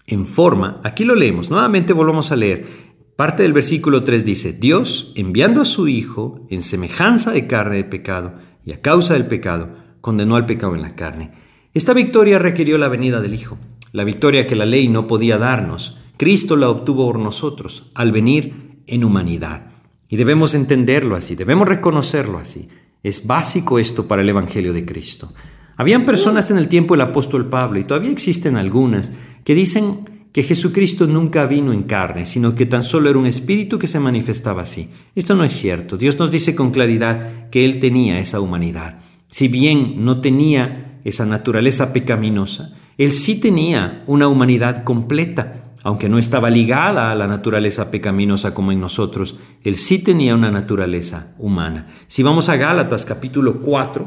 en 0.07 0.25
forma, 0.25 0.81
aquí 0.83 1.03
lo 1.03 1.15
leemos, 1.15 1.49
nuevamente 1.49 1.93
volvamos 1.93 2.31
a 2.31 2.35
leer. 2.35 2.85
Parte 3.15 3.43
del 3.43 3.53
versículo 3.53 4.03
3 4.03 4.25
dice, 4.25 4.53
Dios, 4.53 5.13
enviando 5.15 5.61
a 5.61 5.65
su 5.65 5.87
Hijo 5.87 6.45
en 6.49 6.61
semejanza 6.61 7.31
de 7.31 7.47
carne 7.47 7.77
de 7.77 7.83
pecado 7.85 8.35
y 8.65 8.73
a 8.73 8.81
causa 8.81 9.13
del 9.13 9.27
pecado, 9.27 9.75
condenó 10.01 10.35
al 10.35 10.45
pecado 10.45 10.75
en 10.75 10.81
la 10.81 10.95
carne. 10.95 11.31
Esta 11.73 11.93
victoria 11.93 12.39
requirió 12.39 12.77
la 12.77 12.89
venida 12.89 13.21
del 13.21 13.33
Hijo, 13.33 13.57
la 13.91 14.03
victoria 14.03 14.45
que 14.45 14.55
la 14.55 14.65
ley 14.65 14.89
no 14.89 15.07
podía 15.07 15.37
darnos. 15.37 15.97
Cristo 16.17 16.55
la 16.55 16.69
obtuvo 16.69 17.05
por 17.07 17.19
nosotros 17.19 17.89
al 17.95 18.11
venir 18.11 18.81
en 18.85 19.03
humanidad. 19.03 19.71
Y 20.07 20.17
debemos 20.17 20.53
entenderlo 20.53 21.15
así, 21.15 21.35
debemos 21.35 21.67
reconocerlo 21.67 22.37
así. 22.37 22.69
Es 23.01 23.25
básico 23.25 23.79
esto 23.79 24.07
para 24.07 24.21
el 24.21 24.29
Evangelio 24.29 24.73
de 24.73 24.85
Cristo. 24.85 25.33
Habían 25.77 26.05
personas 26.05 26.49
en 26.51 26.57
el 26.57 26.67
tiempo 26.67 26.93
del 26.93 27.01
apóstol 27.01 27.49
Pablo, 27.49 27.79
y 27.79 27.83
todavía 27.83 28.11
existen 28.11 28.55
algunas, 28.55 29.11
que 29.43 29.55
dicen 29.55 30.27
que 30.31 30.43
Jesucristo 30.43 31.07
nunca 31.07 31.45
vino 31.45 31.71
en 31.71 31.83
carne, 31.83 32.25
sino 32.25 32.55
que 32.55 32.65
tan 32.65 32.83
solo 32.83 33.09
era 33.09 33.19
un 33.19 33.25
espíritu 33.25 33.79
que 33.79 33.87
se 33.87 34.01
manifestaba 34.01 34.63
así. 34.63 34.89
Esto 35.15 35.33
no 35.33 35.45
es 35.45 35.53
cierto. 35.53 35.95
Dios 35.95 36.19
nos 36.19 36.29
dice 36.29 36.55
con 36.55 36.71
claridad 36.71 37.49
que 37.49 37.63
Él 37.63 37.79
tenía 37.79 38.19
esa 38.19 38.41
humanidad. 38.41 38.99
Si 39.27 39.47
bien 39.47 40.03
no 40.03 40.19
tenía 40.19 40.99
esa 41.05 41.25
naturaleza 41.25 41.93
pecaminosa, 41.93 42.73
Él 42.97 43.13
sí 43.13 43.39
tenía 43.39 44.03
una 44.07 44.27
humanidad 44.27 44.83
completa, 44.83 45.73
aunque 45.83 46.09
no 46.09 46.17
estaba 46.17 46.49
ligada 46.49 47.11
a 47.11 47.15
la 47.15 47.27
naturaleza 47.27 47.91
pecaminosa 47.91 48.53
como 48.53 48.71
en 48.73 48.81
nosotros, 48.81 49.37
Él 49.63 49.77
sí 49.77 49.99
tenía 49.99 50.35
una 50.35 50.51
naturaleza 50.51 51.33
humana. 51.37 51.87
Si 52.07 52.23
vamos 52.23 52.49
a 52.49 52.57
Gálatas 52.57 53.05
capítulo 53.05 53.61
4, 53.61 54.05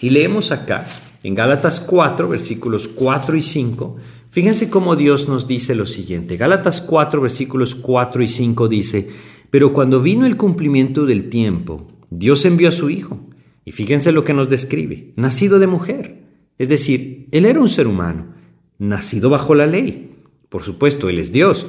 y 0.00 0.10
leemos 0.10 0.50
acá, 0.50 0.86
en 1.22 1.34
Gálatas 1.34 1.80
4, 1.80 2.28
versículos 2.28 2.88
4 2.88 3.36
y 3.36 3.42
5, 3.42 3.96
fíjense 4.30 4.68
cómo 4.68 4.96
Dios 4.96 5.28
nos 5.28 5.46
dice 5.46 5.74
lo 5.74 5.86
siguiente. 5.86 6.36
Gálatas 6.36 6.80
4, 6.80 7.20
versículos 7.20 7.74
4 7.74 8.22
y 8.22 8.28
5 8.28 8.68
dice, 8.68 9.10
pero 9.50 9.72
cuando 9.72 10.00
vino 10.00 10.26
el 10.26 10.36
cumplimiento 10.36 11.06
del 11.06 11.30
tiempo, 11.30 11.86
Dios 12.10 12.44
envió 12.44 12.68
a 12.68 12.72
su 12.72 12.90
Hijo. 12.90 13.20
Y 13.64 13.72
fíjense 13.72 14.12
lo 14.12 14.24
que 14.24 14.34
nos 14.34 14.48
describe, 14.48 15.12
nacido 15.16 15.58
de 15.58 15.66
mujer. 15.66 16.24
Es 16.58 16.68
decir, 16.68 17.28
Él 17.30 17.46
era 17.46 17.60
un 17.60 17.68
ser 17.68 17.86
humano, 17.86 18.34
nacido 18.78 19.30
bajo 19.30 19.54
la 19.54 19.66
ley. 19.66 20.16
Por 20.50 20.62
supuesto, 20.62 21.08
Él 21.08 21.18
es 21.18 21.32
Dios, 21.32 21.66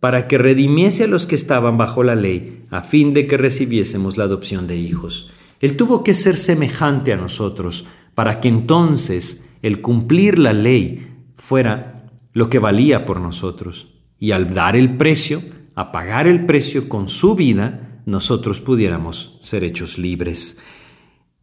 para 0.00 0.28
que 0.28 0.36
redimiese 0.36 1.04
a 1.04 1.08
los 1.08 1.26
que 1.26 1.34
estaban 1.34 1.78
bajo 1.78 2.02
la 2.02 2.14
ley, 2.14 2.64
a 2.70 2.82
fin 2.82 3.14
de 3.14 3.26
que 3.26 3.36
recibiésemos 3.36 4.16
la 4.16 4.24
adopción 4.24 4.66
de 4.66 4.76
hijos. 4.76 5.30
Él 5.60 5.76
tuvo 5.76 6.04
que 6.04 6.14
ser 6.14 6.36
semejante 6.36 7.12
a 7.12 7.16
nosotros 7.16 7.86
para 8.14 8.40
que 8.40 8.48
entonces 8.48 9.48
el 9.62 9.80
cumplir 9.80 10.38
la 10.38 10.52
ley 10.52 11.08
fuera 11.36 12.06
lo 12.32 12.48
que 12.48 12.58
valía 12.58 13.04
por 13.04 13.20
nosotros. 13.20 13.94
Y 14.18 14.32
al 14.32 14.52
dar 14.52 14.76
el 14.76 14.96
precio, 14.96 15.42
a 15.74 15.92
pagar 15.92 16.26
el 16.26 16.46
precio 16.46 16.88
con 16.88 17.08
su 17.08 17.34
vida, 17.34 18.02
nosotros 18.06 18.60
pudiéramos 18.60 19.38
ser 19.42 19.64
hechos 19.64 19.98
libres. 19.98 20.60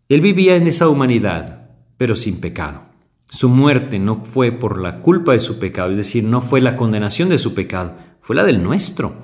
Él 0.10 0.21
vivía 0.21 0.56
en 0.56 0.67
esa 0.67 0.89
humanidad, 0.89 1.69
pero 1.97 2.15
sin 2.15 2.39
pecado. 2.39 2.84
Su 3.28 3.49
muerte 3.49 3.99
no 3.99 4.23
fue 4.23 4.51
por 4.51 4.80
la 4.80 5.01
culpa 5.01 5.34
de 5.34 5.39
su 5.39 5.58
pecado, 5.60 5.91
es 5.91 5.97
decir, 5.97 6.23
no 6.23 6.41
fue 6.41 6.62
la 6.62 6.78
condenación 6.78 7.30
de 7.30 7.38
su 7.38 7.54
pecado, 7.54 7.95
fue 8.21 8.36
la 8.36 8.43
del 8.43 8.62
nuestro. 8.62 9.15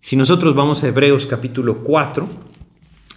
Si 0.00 0.14
nosotros 0.14 0.54
vamos 0.54 0.84
a 0.84 0.88
Hebreos 0.88 1.26
capítulo 1.26 1.82
4, 1.82 2.28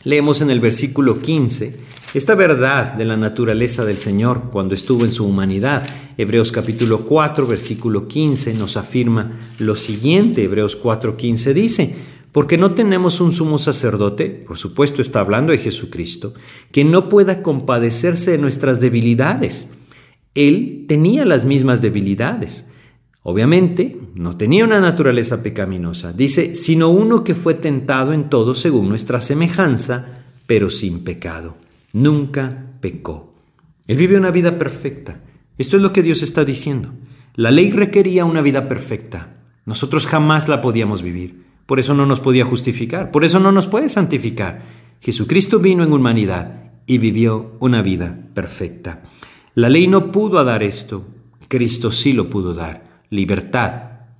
Leemos 0.04 0.40
en 0.42 0.50
el 0.50 0.60
versículo 0.60 1.20
15 1.20 1.90
esta 2.14 2.34
verdad 2.34 2.94
de 2.94 3.06
la 3.06 3.18
naturaleza 3.18 3.86
del 3.86 3.98
Señor 3.98 4.50
cuando 4.52 4.74
estuvo 4.74 5.06
en 5.06 5.12
su 5.12 5.26
humanidad. 5.26 5.88
Hebreos 6.18 6.52
capítulo 6.52 7.02
4, 7.02 7.46
versículo 7.46 8.08
15 8.08 8.56
nos 8.56 8.78
afirma 8.78 9.40
lo 9.60 9.76
siguiente. 9.76 10.44
Hebreos 10.44 10.76
4, 10.76 11.18
15 11.18 11.54
dice, 11.54 11.96
porque 12.32 12.58
no 12.58 12.74
tenemos 12.74 13.20
un 13.22 13.32
sumo 13.32 13.58
sacerdote, 13.58 14.26
por 14.26 14.58
supuesto 14.58 15.02
está 15.02 15.20
hablando 15.20 15.52
de 15.52 15.60
Jesucristo, 15.60 16.34
que 16.72 16.84
no 16.84 17.10
pueda 17.10 17.44
compadecerse 17.44 18.32
de 18.32 18.38
nuestras 18.38 18.80
debilidades. 18.80 19.72
Él 20.34 20.86
tenía 20.88 21.26
las 21.26 21.44
mismas 21.44 21.82
debilidades. 21.82 22.69
Obviamente, 23.30 23.96
no 24.16 24.38
tenía 24.38 24.64
una 24.64 24.80
naturaleza 24.80 25.44
pecaminosa, 25.44 26.14
dice, 26.14 26.56
sino 26.56 26.90
uno 26.90 27.24
que 27.24 27.36
fue 27.36 27.54
tentado 27.54 28.12
en 28.12 28.28
todo 28.28 28.56
según 28.56 28.90
nuestra 28.90 29.22
semejanza, 29.22 30.24
pero 30.48 30.72
sin 30.72 31.04
pecado. 31.04 31.56
Nunca 31.94 32.72
pecó. 32.82 33.36
Él 33.86 33.98
vive 33.98 34.18
una 34.18 34.32
vida 34.32 34.58
perfecta. 34.58 35.22
Esto 35.60 35.78
es 35.78 35.84
lo 35.84 35.94
que 35.94 36.02
Dios 36.02 36.24
está 36.24 36.44
diciendo. 36.44 36.90
La 37.36 37.52
ley 37.52 37.70
requería 37.70 38.26
una 38.26 38.42
vida 38.42 38.68
perfecta. 38.68 39.44
Nosotros 39.64 40.08
jamás 40.08 40.48
la 40.48 40.60
podíamos 40.60 41.04
vivir. 41.04 41.44
Por 41.68 41.80
eso 41.80 41.94
no 41.94 42.08
nos 42.08 42.22
podía 42.22 42.46
justificar. 42.46 43.12
Por 43.12 43.26
eso 43.26 43.40
no 43.40 43.52
nos 43.52 43.68
puede 43.68 43.90
santificar. 43.90 44.64
Jesucristo 45.02 45.60
vino 45.60 45.84
en 45.84 45.94
humanidad 45.94 46.72
y 46.88 46.98
vivió 46.98 47.58
una 47.60 47.84
vida 47.84 48.22
perfecta. 48.34 49.04
La 49.54 49.70
ley 49.70 49.88
no 49.88 50.12
pudo 50.12 50.44
dar 50.44 50.64
esto. 50.64 51.06
Cristo 51.48 51.92
sí 51.92 52.14
lo 52.14 52.28
pudo 52.28 52.56
dar 52.56 52.89
libertad 53.10 53.72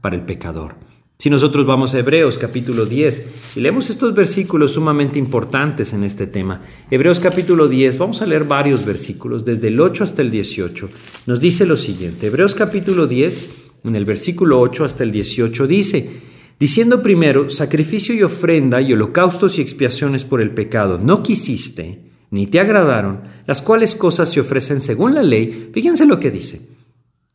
para 0.02 0.16
el 0.16 0.24
pecador. 0.24 0.76
Si 1.22 1.30
nosotros 1.30 1.66
vamos 1.66 1.94
a 1.94 2.00
Hebreos 2.00 2.38
capítulo 2.38 2.86
10 2.86 3.58
y 3.58 3.60
leemos 3.60 3.90
estos 3.90 4.16
versículos 4.16 4.72
sumamente 4.72 5.20
importantes 5.20 5.92
en 5.92 6.06
este 6.06 6.28
tema, 6.28 6.62
Hebreos 6.90 7.20
capítulo 7.20 7.68
10, 7.68 7.98
vamos 7.98 8.22
a 8.22 8.26
leer 8.26 8.46
varios 8.46 8.86
versículos, 8.86 9.44
desde 9.44 9.68
el 9.68 9.82
8 9.82 10.06
hasta 10.06 10.22
el 10.22 10.32
18, 10.32 10.90
nos 11.26 11.42
dice 11.42 11.66
lo 11.66 11.76
siguiente, 11.76 12.28
Hebreos 12.28 12.56
capítulo 12.56 13.06
10, 13.06 13.50
en 13.84 13.96
el 13.98 14.06
versículo 14.06 14.62
8 14.62 14.86
hasta 14.86 15.04
el 15.04 15.12
18 15.12 15.68
dice, 15.68 16.10
diciendo 16.58 17.04
primero, 17.04 17.50
sacrificio 17.50 18.16
y 18.16 18.24
ofrenda 18.24 18.80
y 18.80 18.94
holocaustos 18.94 19.58
y 19.58 19.62
expiaciones 19.62 20.24
por 20.24 20.40
el 20.40 20.52
pecado, 20.52 20.98
no 21.04 21.22
quisiste, 21.22 22.00
ni 22.32 22.48
te 22.48 22.62
agradaron, 22.62 23.24
las 23.46 23.62
cuales 23.62 23.94
cosas 23.94 24.32
se 24.32 24.40
ofrecen 24.40 24.80
según 24.80 25.16
la 25.16 25.24
ley, 25.24 25.70
fíjense 25.74 26.06
lo 26.06 26.18
que 26.18 26.32
dice 26.32 26.79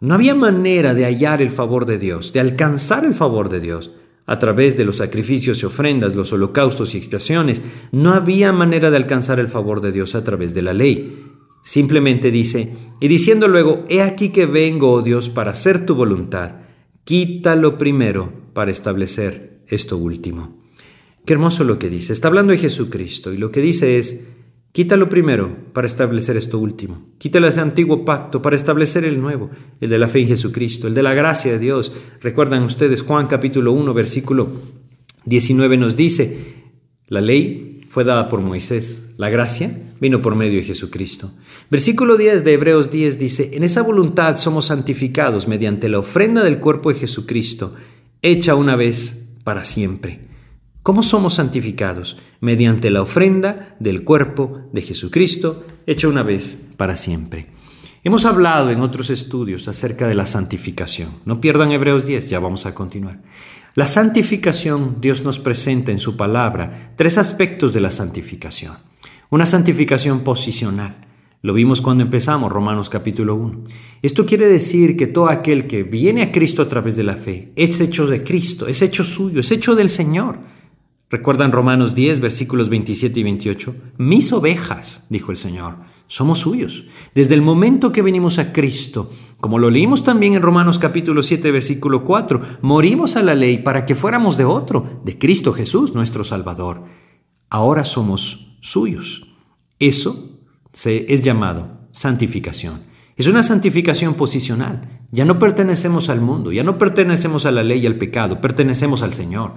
no 0.04 0.14
había 0.14 0.34
manera 0.34 0.92
de 0.92 1.04
hallar 1.04 1.40
el 1.40 1.48
favor 1.48 1.86
de 1.86 1.98
Dios, 1.98 2.32
de 2.32 2.40
alcanzar 2.40 3.06
el 3.06 3.14
favor 3.14 3.48
de 3.48 3.60
Dios. 3.60 3.90
A 4.26 4.38
través 4.38 4.76
de 4.76 4.84
los 4.84 4.96
sacrificios 4.98 5.62
y 5.62 5.66
ofrendas, 5.66 6.14
los 6.14 6.32
holocaustos 6.32 6.94
y 6.94 6.98
expiaciones, 6.98 7.62
no 7.90 8.12
había 8.12 8.52
manera 8.52 8.90
de 8.90 8.98
alcanzar 8.98 9.40
el 9.40 9.48
favor 9.48 9.80
de 9.80 9.92
Dios 9.92 10.14
a 10.14 10.22
través 10.22 10.52
de 10.52 10.62
la 10.62 10.74
ley. 10.74 11.24
Simplemente 11.62 12.30
dice, 12.30 12.74
y 13.00 13.08
diciendo 13.08 13.48
luego, 13.48 13.86
He 13.88 14.02
aquí 14.02 14.28
que 14.28 14.44
vengo, 14.44 14.92
oh 14.92 15.02
Dios, 15.02 15.30
para 15.30 15.52
hacer 15.52 15.86
tu 15.86 15.94
voluntad. 15.94 16.52
Quítalo 17.04 17.78
primero 17.78 18.30
para 18.52 18.70
establecer 18.70 19.60
esto 19.68 19.96
último. 19.96 20.64
Qué 21.24 21.32
hermoso 21.32 21.64
lo 21.64 21.78
que 21.78 21.88
dice. 21.88 22.12
Está 22.12 22.28
hablando 22.28 22.52
de 22.52 22.58
Jesucristo 22.58 23.32
y 23.32 23.38
lo 23.38 23.50
que 23.50 23.62
dice 23.62 23.98
es, 23.98 24.26
Quítalo 24.74 25.08
primero 25.08 25.56
para 25.72 25.86
establecer 25.86 26.36
esto 26.36 26.58
último. 26.58 27.00
Quítalo 27.18 27.46
ese 27.46 27.60
antiguo 27.60 28.04
pacto 28.04 28.42
para 28.42 28.56
establecer 28.56 29.04
el 29.04 29.20
nuevo, 29.20 29.48
el 29.80 29.88
de 29.88 29.98
la 29.98 30.08
fe 30.08 30.22
en 30.22 30.26
Jesucristo, 30.26 30.88
el 30.88 30.94
de 30.94 31.02
la 31.04 31.14
gracia 31.14 31.52
de 31.52 31.60
Dios. 31.60 31.92
Recuerdan 32.20 32.64
ustedes 32.64 33.02
Juan 33.02 33.28
capítulo 33.28 33.70
1 33.70 33.94
versículo 33.94 34.50
19 35.26 35.76
nos 35.76 35.94
dice, 35.94 36.56
la 37.06 37.20
ley 37.20 37.82
fue 37.88 38.02
dada 38.02 38.28
por 38.28 38.40
Moisés, 38.40 39.10
la 39.16 39.30
gracia 39.30 39.78
vino 40.00 40.20
por 40.20 40.34
medio 40.34 40.58
de 40.58 40.64
Jesucristo. 40.64 41.30
Versículo 41.70 42.16
10 42.16 42.42
de 42.42 42.54
Hebreos 42.54 42.90
10 42.90 43.16
dice, 43.16 43.50
en 43.52 43.62
esa 43.62 43.82
voluntad 43.82 44.34
somos 44.34 44.66
santificados 44.66 45.46
mediante 45.46 45.88
la 45.88 46.00
ofrenda 46.00 46.42
del 46.42 46.58
cuerpo 46.58 46.92
de 46.92 46.98
Jesucristo, 46.98 47.76
hecha 48.22 48.56
una 48.56 48.74
vez 48.74 49.24
para 49.44 49.62
siempre. 49.62 50.33
¿Cómo 50.84 51.02
somos 51.02 51.32
santificados? 51.32 52.18
Mediante 52.42 52.90
la 52.90 53.00
ofrenda 53.00 53.74
del 53.80 54.04
cuerpo 54.04 54.68
de 54.70 54.82
Jesucristo, 54.82 55.64
hecha 55.86 56.08
una 56.08 56.22
vez 56.22 56.68
para 56.76 56.98
siempre. 56.98 57.46
Hemos 58.02 58.26
hablado 58.26 58.68
en 58.68 58.82
otros 58.82 59.08
estudios 59.08 59.66
acerca 59.66 60.06
de 60.06 60.14
la 60.14 60.26
santificación. 60.26 61.20
No 61.24 61.40
pierdan 61.40 61.72
Hebreos 61.72 62.04
10, 62.04 62.28
ya 62.28 62.38
vamos 62.38 62.66
a 62.66 62.74
continuar. 62.74 63.22
La 63.74 63.86
santificación, 63.86 64.98
Dios 65.00 65.24
nos 65.24 65.38
presenta 65.38 65.90
en 65.90 66.00
su 66.00 66.18
palabra 66.18 66.92
tres 66.96 67.16
aspectos 67.16 67.72
de 67.72 67.80
la 67.80 67.90
santificación. 67.90 68.76
Una 69.30 69.46
santificación 69.46 70.20
posicional. 70.20 70.96
Lo 71.40 71.54
vimos 71.54 71.80
cuando 71.80 72.04
empezamos 72.04 72.52
Romanos 72.52 72.90
capítulo 72.90 73.36
1. 73.36 73.64
Esto 74.02 74.26
quiere 74.26 74.46
decir 74.48 74.98
que 74.98 75.06
todo 75.06 75.30
aquel 75.30 75.66
que 75.66 75.82
viene 75.82 76.24
a 76.24 76.30
Cristo 76.30 76.60
a 76.60 76.68
través 76.68 76.94
de 76.94 77.04
la 77.04 77.16
fe 77.16 77.52
es 77.56 77.80
hecho 77.80 78.06
de 78.06 78.22
Cristo, 78.22 78.68
es 78.68 78.82
hecho 78.82 79.02
suyo, 79.02 79.40
es 79.40 79.50
hecho 79.50 79.74
del 79.74 79.88
Señor. 79.88 80.52
¿Recuerdan 81.10 81.52
Romanos 81.52 81.94
10, 81.94 82.20
versículos 82.20 82.68
27 82.68 83.20
y 83.20 83.22
28? 83.22 83.74
Mis 83.98 84.32
ovejas, 84.32 85.06
dijo 85.10 85.30
el 85.30 85.36
Señor, 85.36 85.76
somos 86.06 86.40
suyos. 86.40 86.84
Desde 87.14 87.34
el 87.34 87.42
momento 87.42 87.92
que 87.92 88.02
venimos 88.02 88.38
a 88.38 88.52
Cristo, 88.52 89.10
como 89.40 89.58
lo 89.58 89.70
leímos 89.70 90.04
también 90.04 90.34
en 90.34 90.42
Romanos 90.42 90.78
capítulo 90.78 91.22
7, 91.22 91.50
versículo 91.50 92.04
4, 92.04 92.40
morimos 92.62 93.16
a 93.16 93.22
la 93.22 93.34
ley 93.34 93.58
para 93.58 93.86
que 93.86 93.94
fuéramos 93.94 94.36
de 94.36 94.44
otro, 94.44 95.00
de 95.04 95.18
Cristo 95.18 95.52
Jesús, 95.52 95.94
nuestro 95.94 96.24
Salvador. 96.24 96.84
Ahora 97.50 97.84
somos 97.84 98.56
suyos. 98.60 99.26
Eso 99.78 100.40
se, 100.72 101.12
es 101.12 101.22
llamado 101.22 101.88
santificación. 101.92 102.82
Es 103.16 103.28
una 103.28 103.42
santificación 103.42 104.14
posicional. 104.14 105.00
Ya 105.12 105.24
no 105.24 105.38
pertenecemos 105.38 106.08
al 106.08 106.20
mundo, 106.20 106.50
ya 106.50 106.64
no 106.64 106.78
pertenecemos 106.78 107.46
a 107.46 107.52
la 107.52 107.62
ley 107.62 107.80
y 107.80 107.86
al 107.86 107.96
pecado, 107.96 108.40
pertenecemos 108.40 109.02
al 109.02 109.14
Señor. 109.14 109.52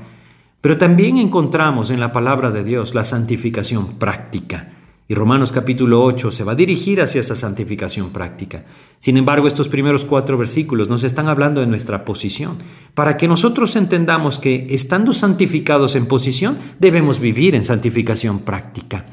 Pero 0.61 0.77
también 0.77 1.17
encontramos 1.17 1.89
en 1.91 1.99
la 1.99 2.11
palabra 2.11 2.51
de 2.51 2.63
Dios 2.63 2.95
la 2.95 3.03
santificación 3.03 3.99
práctica. 3.99 4.73
Y 5.09 5.13
Romanos 5.13 5.53
capítulo 5.53 6.03
8 6.03 6.31
se 6.31 6.43
va 6.43 6.51
a 6.51 6.55
dirigir 6.55 6.99
hacia 6.99 7.21
esa 7.21 7.35
santificación 7.35 8.09
práctica. 8.09 8.65
Sin 8.99 9.15
embargo, 9.15 9.47
estos 9.47 9.69
primeros 9.69 10.03
cuatro 10.03 10.37
versículos 10.37 10.89
nos 10.89 11.03
están 11.05 11.29
hablando 11.29 11.61
de 11.61 11.67
nuestra 11.67 12.03
posición, 12.03 12.57
para 12.93 13.15
que 13.15 13.27
nosotros 13.27 13.75
entendamos 13.77 14.37
que, 14.37 14.67
estando 14.71 15.13
santificados 15.13 15.95
en 15.95 16.07
posición, 16.07 16.57
debemos 16.79 17.21
vivir 17.21 17.55
en 17.55 17.63
santificación 17.63 18.39
práctica. 18.39 19.05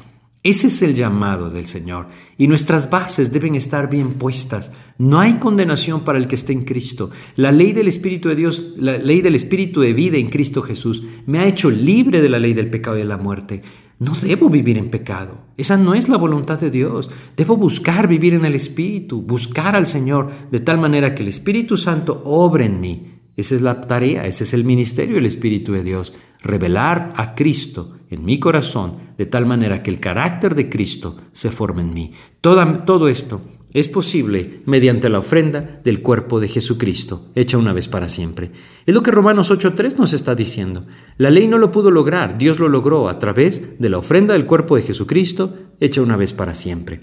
Ese 0.45 0.67
es 0.67 0.83
el 0.83 0.93
llamado 0.93 1.49
del 1.49 1.65
Señor, 1.65 2.05
y 2.37 2.47
nuestras 2.47 2.91
bases 2.91 3.33
deben 3.33 3.55
estar 3.55 3.89
bien 3.89 4.13
puestas. 4.13 4.71
No 4.99 5.19
hay 5.19 5.39
condenación 5.39 6.03
para 6.03 6.19
el 6.19 6.27
que 6.27 6.35
esté 6.35 6.53
en 6.53 6.65
Cristo. 6.65 7.09
La 7.35 7.51
ley 7.51 7.73
del 7.73 7.87
Espíritu 7.87 8.29
de 8.29 8.35
Dios, 8.35 8.73
la 8.77 8.99
ley 8.99 9.21
del 9.21 9.33
Espíritu 9.33 9.81
de 9.81 9.93
vida 9.93 10.17
en 10.17 10.27
Cristo 10.27 10.61
Jesús, 10.61 11.01
me 11.25 11.39
ha 11.39 11.47
hecho 11.47 11.71
libre 11.71 12.21
de 12.21 12.29
la 12.29 12.37
ley 12.37 12.53
del 12.53 12.69
pecado 12.69 12.95
y 12.95 12.99
de 12.99 13.07
la 13.07 13.17
muerte. 13.17 13.63
No 13.97 14.13
debo 14.13 14.47
vivir 14.47 14.77
en 14.77 14.91
pecado. 14.91 15.39
Esa 15.57 15.77
no 15.77 15.95
es 15.95 16.09
la 16.09 16.17
voluntad 16.17 16.59
de 16.59 16.69
Dios. 16.69 17.09
Debo 17.35 17.57
buscar 17.57 18.07
vivir 18.07 18.35
en 18.35 18.45
el 18.45 18.53
Espíritu, 18.53 19.23
buscar 19.23 19.75
al 19.75 19.87
Señor, 19.87 20.31
de 20.51 20.59
tal 20.59 20.77
manera 20.77 21.15
que 21.15 21.23
el 21.23 21.29
Espíritu 21.29 21.75
Santo 21.75 22.21
obre 22.23 22.65
en 22.65 22.79
mí. 22.79 23.15
Esa 23.35 23.55
es 23.55 23.61
la 23.61 23.81
tarea, 23.81 24.27
ese 24.27 24.43
es 24.43 24.53
el 24.53 24.63
ministerio 24.63 25.15
del 25.15 25.25
Espíritu 25.25 25.73
de 25.73 25.83
Dios. 25.83 26.13
Revelar 26.45 27.11
a 27.15 27.33
Cristo 27.33 27.97
en 28.11 28.23
mi 28.23 28.39
corazón, 28.39 28.97
de 29.17 29.25
tal 29.25 29.47
manera 29.47 29.81
que 29.81 29.89
el 29.89 29.99
carácter 29.99 30.53
de 30.53 30.69
Cristo 30.69 31.17
se 31.33 31.49
forme 31.49 31.81
en 31.81 31.93
mí. 31.93 32.11
todo 32.39 33.07
esto 33.07 33.41
es 33.73 33.87
posible 33.87 34.61
mediante 34.65 35.09
la 35.09 35.19
ofrenda 35.19 35.81
del 35.83 36.03
cuerpo 36.03 36.39
de 36.39 36.47
Jesucristo, 36.47 37.31
hecha 37.33 37.57
una 37.57 37.73
vez 37.73 37.87
para 37.87 38.09
siempre. 38.09 38.51
Es 38.85 38.93
lo 38.93 39.01
que 39.01 39.09
Romanos 39.09 39.51
8.3 39.51 39.97
nos 39.97 40.13
está 40.13 40.35
diciendo. 40.35 40.85
La 41.17 41.31
ley 41.31 41.47
no 41.47 41.57
lo 41.57 41.71
pudo 41.71 41.89
lograr, 41.89 42.37
Dios 42.37 42.59
lo 42.59 42.69
logró 42.69 43.09
a 43.09 43.17
través 43.17 43.79
de 43.79 43.89
la 43.89 43.97
ofrenda 43.97 44.33
del 44.33 44.45
cuerpo 44.45 44.75
de 44.75 44.83
Jesucristo, 44.83 45.55
hecha 45.79 46.01
una 46.01 46.15
vez 46.15 46.31
para 46.31 46.53
siempre. 46.53 47.01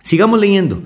Sigamos 0.00 0.40
leyendo. 0.40 0.82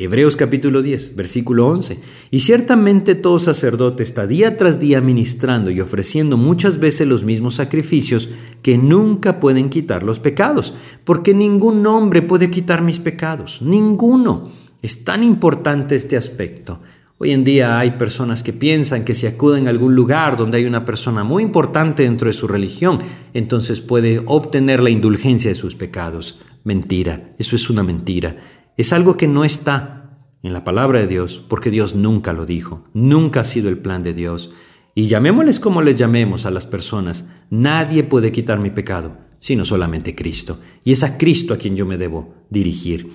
Hebreos 0.00 0.36
capítulo 0.36 0.80
10, 0.80 1.16
versículo 1.16 1.66
11. 1.66 1.98
Y 2.30 2.38
ciertamente 2.38 3.16
todo 3.16 3.40
sacerdote 3.40 4.04
está 4.04 4.28
día 4.28 4.56
tras 4.56 4.78
día 4.78 5.00
ministrando 5.00 5.72
y 5.72 5.80
ofreciendo 5.80 6.36
muchas 6.36 6.78
veces 6.78 7.08
los 7.08 7.24
mismos 7.24 7.56
sacrificios 7.56 8.30
que 8.62 8.78
nunca 8.78 9.40
pueden 9.40 9.70
quitar 9.70 10.04
los 10.04 10.20
pecados, 10.20 10.72
porque 11.04 11.34
ningún 11.34 11.84
hombre 11.84 12.22
puede 12.22 12.48
quitar 12.48 12.80
mis 12.80 13.00
pecados, 13.00 13.60
ninguno. 13.60 14.50
Es 14.82 15.02
tan 15.02 15.24
importante 15.24 15.96
este 15.96 16.16
aspecto. 16.16 16.78
Hoy 17.18 17.32
en 17.32 17.42
día 17.42 17.80
hay 17.80 17.98
personas 17.98 18.44
que 18.44 18.52
piensan 18.52 19.04
que 19.04 19.14
si 19.14 19.26
acuden 19.26 19.66
a 19.66 19.70
algún 19.70 19.96
lugar 19.96 20.36
donde 20.36 20.58
hay 20.58 20.66
una 20.66 20.84
persona 20.84 21.24
muy 21.24 21.42
importante 21.42 22.04
dentro 22.04 22.28
de 22.28 22.34
su 22.34 22.46
religión, 22.46 23.00
entonces 23.34 23.80
puede 23.80 24.22
obtener 24.26 24.80
la 24.80 24.90
indulgencia 24.90 25.50
de 25.50 25.56
sus 25.56 25.74
pecados. 25.74 26.38
Mentira, 26.62 27.34
eso 27.38 27.56
es 27.56 27.68
una 27.68 27.82
mentira. 27.82 28.57
Es 28.78 28.92
algo 28.92 29.16
que 29.16 29.26
no 29.26 29.44
está 29.44 30.20
en 30.44 30.52
la 30.52 30.62
palabra 30.62 31.00
de 31.00 31.08
Dios, 31.08 31.44
porque 31.48 31.68
Dios 31.68 31.96
nunca 31.96 32.32
lo 32.32 32.46
dijo, 32.46 32.84
nunca 32.94 33.40
ha 33.40 33.44
sido 33.44 33.68
el 33.68 33.78
plan 33.78 34.04
de 34.04 34.14
Dios. 34.14 34.52
Y 34.94 35.08
llamémosles 35.08 35.58
como 35.58 35.82
les 35.82 35.96
llamemos 35.96 36.46
a 36.46 36.52
las 36.52 36.68
personas, 36.68 37.28
nadie 37.50 38.04
puede 38.04 38.30
quitar 38.30 38.60
mi 38.60 38.70
pecado, 38.70 39.18
sino 39.40 39.64
solamente 39.64 40.14
Cristo. 40.14 40.60
Y 40.84 40.92
es 40.92 41.02
a 41.02 41.18
Cristo 41.18 41.54
a 41.54 41.56
quien 41.56 41.74
yo 41.74 41.86
me 41.86 41.98
debo 41.98 42.36
dirigir. 42.50 43.10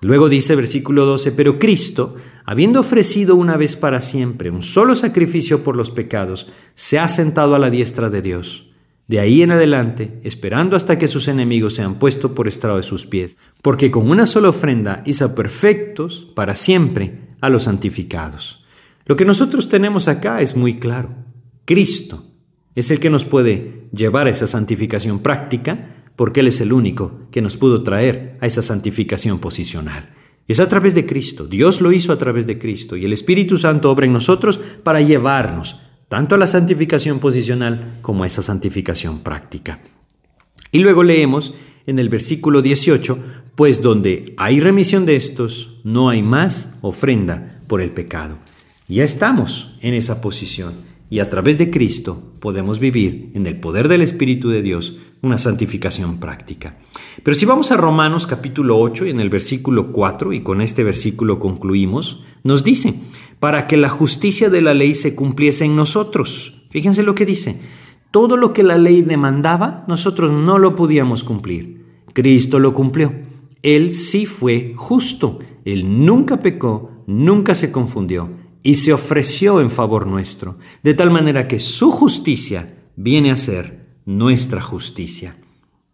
Luego 0.00 0.28
dice 0.28 0.54
versículo 0.54 1.04
12, 1.04 1.32
pero 1.32 1.58
Cristo, 1.58 2.14
habiendo 2.44 2.78
ofrecido 2.78 3.34
una 3.34 3.56
vez 3.56 3.74
para 3.74 4.00
siempre 4.00 4.50
un 4.50 4.62
solo 4.62 4.94
sacrificio 4.94 5.64
por 5.64 5.74
los 5.74 5.90
pecados, 5.90 6.48
se 6.76 7.00
ha 7.00 7.08
sentado 7.08 7.56
a 7.56 7.58
la 7.58 7.70
diestra 7.70 8.08
de 8.08 8.22
Dios 8.22 8.67
de 9.08 9.20
ahí 9.20 9.40
en 9.40 9.50
adelante, 9.50 10.20
esperando 10.22 10.76
hasta 10.76 10.98
que 10.98 11.08
sus 11.08 11.28
enemigos 11.28 11.74
sean 11.74 11.98
puestos 11.98 12.32
por 12.32 12.46
estrado 12.46 12.76
de 12.76 12.82
sus 12.82 13.06
pies, 13.06 13.38
porque 13.62 13.90
con 13.90 14.10
una 14.10 14.26
sola 14.26 14.50
ofrenda 14.50 15.02
hizo 15.06 15.34
perfectos 15.34 16.30
para 16.34 16.54
siempre 16.54 17.28
a 17.40 17.48
los 17.48 17.64
santificados. 17.64 18.62
Lo 19.06 19.16
que 19.16 19.24
nosotros 19.24 19.70
tenemos 19.70 20.08
acá 20.08 20.42
es 20.42 20.54
muy 20.54 20.78
claro. 20.78 21.08
Cristo 21.64 22.22
es 22.74 22.90
el 22.90 23.00
que 23.00 23.08
nos 23.08 23.24
puede 23.24 23.88
llevar 23.92 24.26
a 24.26 24.30
esa 24.30 24.46
santificación 24.46 25.20
práctica, 25.20 26.04
porque 26.14 26.40
Él 26.40 26.48
es 26.48 26.60
el 26.60 26.74
único 26.74 27.22
que 27.30 27.40
nos 27.40 27.56
pudo 27.56 27.82
traer 27.82 28.36
a 28.42 28.46
esa 28.46 28.60
santificación 28.60 29.38
posicional. 29.38 30.10
Es 30.46 30.60
a 30.60 30.68
través 30.68 30.94
de 30.94 31.06
Cristo, 31.06 31.46
Dios 31.46 31.80
lo 31.80 31.92
hizo 31.92 32.12
a 32.12 32.18
través 32.18 32.46
de 32.46 32.58
Cristo, 32.58 32.96
y 32.96 33.06
el 33.06 33.14
Espíritu 33.14 33.56
Santo 33.56 33.90
obra 33.90 34.04
en 34.04 34.12
nosotros 34.12 34.60
para 34.82 35.00
llevarnos 35.00 35.80
tanto 36.08 36.34
a 36.34 36.38
la 36.38 36.46
santificación 36.46 37.18
posicional 37.18 37.98
como 38.00 38.24
a 38.24 38.26
esa 38.26 38.42
santificación 38.42 39.20
práctica. 39.20 39.80
Y 40.72 40.80
luego 40.80 41.02
leemos 41.02 41.54
en 41.86 41.98
el 41.98 42.08
versículo 42.08 42.62
18, 42.62 43.18
pues 43.54 43.80
donde 43.82 44.34
hay 44.36 44.60
remisión 44.60 45.06
de 45.06 45.16
estos, 45.16 45.80
no 45.84 46.08
hay 46.08 46.22
más 46.22 46.78
ofrenda 46.82 47.62
por 47.66 47.80
el 47.80 47.90
pecado. 47.90 48.38
Ya 48.88 49.04
estamos 49.04 49.76
en 49.80 49.94
esa 49.94 50.20
posición 50.20 50.88
y 51.10 51.20
a 51.20 51.30
través 51.30 51.58
de 51.58 51.70
Cristo 51.70 52.34
podemos 52.40 52.78
vivir 52.78 53.30
en 53.34 53.46
el 53.46 53.58
poder 53.58 53.88
del 53.88 54.02
Espíritu 54.02 54.50
de 54.50 54.62
Dios 54.62 54.96
una 55.22 55.38
santificación 55.38 56.20
práctica. 56.20 56.78
Pero 57.22 57.34
si 57.34 57.44
vamos 57.44 57.72
a 57.72 57.76
Romanos 57.76 58.26
capítulo 58.26 58.78
8 58.78 59.06
y 59.06 59.10
en 59.10 59.20
el 59.20 59.30
versículo 59.30 59.92
4, 59.92 60.32
y 60.32 60.42
con 60.42 60.60
este 60.60 60.84
versículo 60.84 61.40
concluimos, 61.40 62.22
nos 62.44 62.62
dice, 62.62 62.94
para 63.40 63.66
que 63.66 63.76
la 63.76 63.88
justicia 63.88 64.50
de 64.50 64.62
la 64.62 64.74
ley 64.74 64.94
se 64.94 65.14
cumpliese 65.14 65.64
en 65.64 65.76
nosotros. 65.76 66.62
Fíjense 66.70 67.02
lo 67.02 67.14
que 67.14 67.26
dice. 67.26 67.60
Todo 68.10 68.36
lo 68.36 68.52
que 68.52 68.62
la 68.62 68.78
ley 68.78 69.02
demandaba, 69.02 69.84
nosotros 69.86 70.32
no 70.32 70.58
lo 70.58 70.74
podíamos 70.74 71.24
cumplir. 71.24 71.84
Cristo 72.14 72.58
lo 72.58 72.74
cumplió. 72.74 73.12
Él 73.62 73.92
sí 73.92 74.26
fue 74.26 74.72
justo. 74.76 75.38
Él 75.64 76.04
nunca 76.06 76.40
pecó, 76.40 77.04
nunca 77.06 77.54
se 77.54 77.70
confundió 77.70 78.30
y 78.62 78.76
se 78.76 78.92
ofreció 78.92 79.60
en 79.60 79.70
favor 79.70 80.06
nuestro, 80.06 80.58
de 80.82 80.94
tal 80.94 81.10
manera 81.10 81.48
que 81.48 81.60
su 81.60 81.90
justicia 81.90 82.74
viene 82.96 83.30
a 83.30 83.36
ser 83.36 83.86
nuestra 84.04 84.60
justicia. 84.60 85.36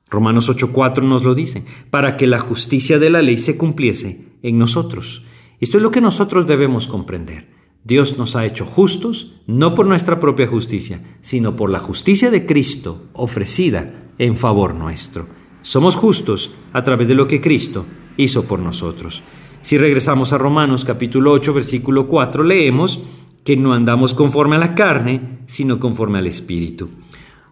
Romanos 0.09 0.48
8:4 0.48 1.02
nos 1.02 1.24
lo 1.24 1.35
dice, 1.35 1.64
para 1.90 2.16
que 2.16 2.26
la 2.26 2.38
justicia 2.38 2.98
de 2.98 3.11
la 3.11 3.22
ley 3.22 3.38
se 3.38 3.57
cumpliese 3.57 4.28
en 4.42 4.59
nosotros. 4.59 5.24
Esto 5.64 5.79
es 5.79 5.83
lo 5.83 5.90
que 5.90 6.03
nosotros 6.03 6.46
debemos 6.46 6.87
comprender. 6.87 7.46
Dios 7.85 8.18
nos 8.18 8.37
ha 8.37 8.44
hecho 8.44 8.66
justos 8.66 9.33
no 9.46 9.72
por 9.72 9.87
nuestra 9.87 10.20
propia 10.20 10.46
justicia, 10.46 11.00
sino 11.22 11.57
por 11.57 11.70
la 11.70 11.79
justicia 11.79 12.31
de 12.31 12.45
Cristo 12.45 13.05
ofrecida 13.14 14.11
en 14.18 14.36
favor 14.36 14.74
nuestro. 14.74 15.26
Somos 15.62 15.97
justos 15.97 16.51
a 16.74 16.84
través 16.84 17.09
de 17.09 17.14
lo 17.14 17.26
que 17.26 17.41
Cristo 17.41 17.86
hizo 18.18 18.45
por 18.45 18.59
nosotros. 18.59 19.22
Si 19.62 19.78
regresamos 19.78 20.34
a 20.34 20.38
Romanos 20.38 20.84
capítulo 20.84 21.32
8, 21.32 21.55
versículo 21.55 22.09
4, 22.09 22.45
leemos 22.45 23.03
que 23.43 23.57
no 23.57 23.72
andamos 23.72 24.12
conforme 24.12 24.57
a 24.57 24.59
la 24.59 24.74
carne, 24.74 25.38
sino 25.47 25.80
conforme 25.80 26.18
al 26.18 26.26
Espíritu. 26.26 26.91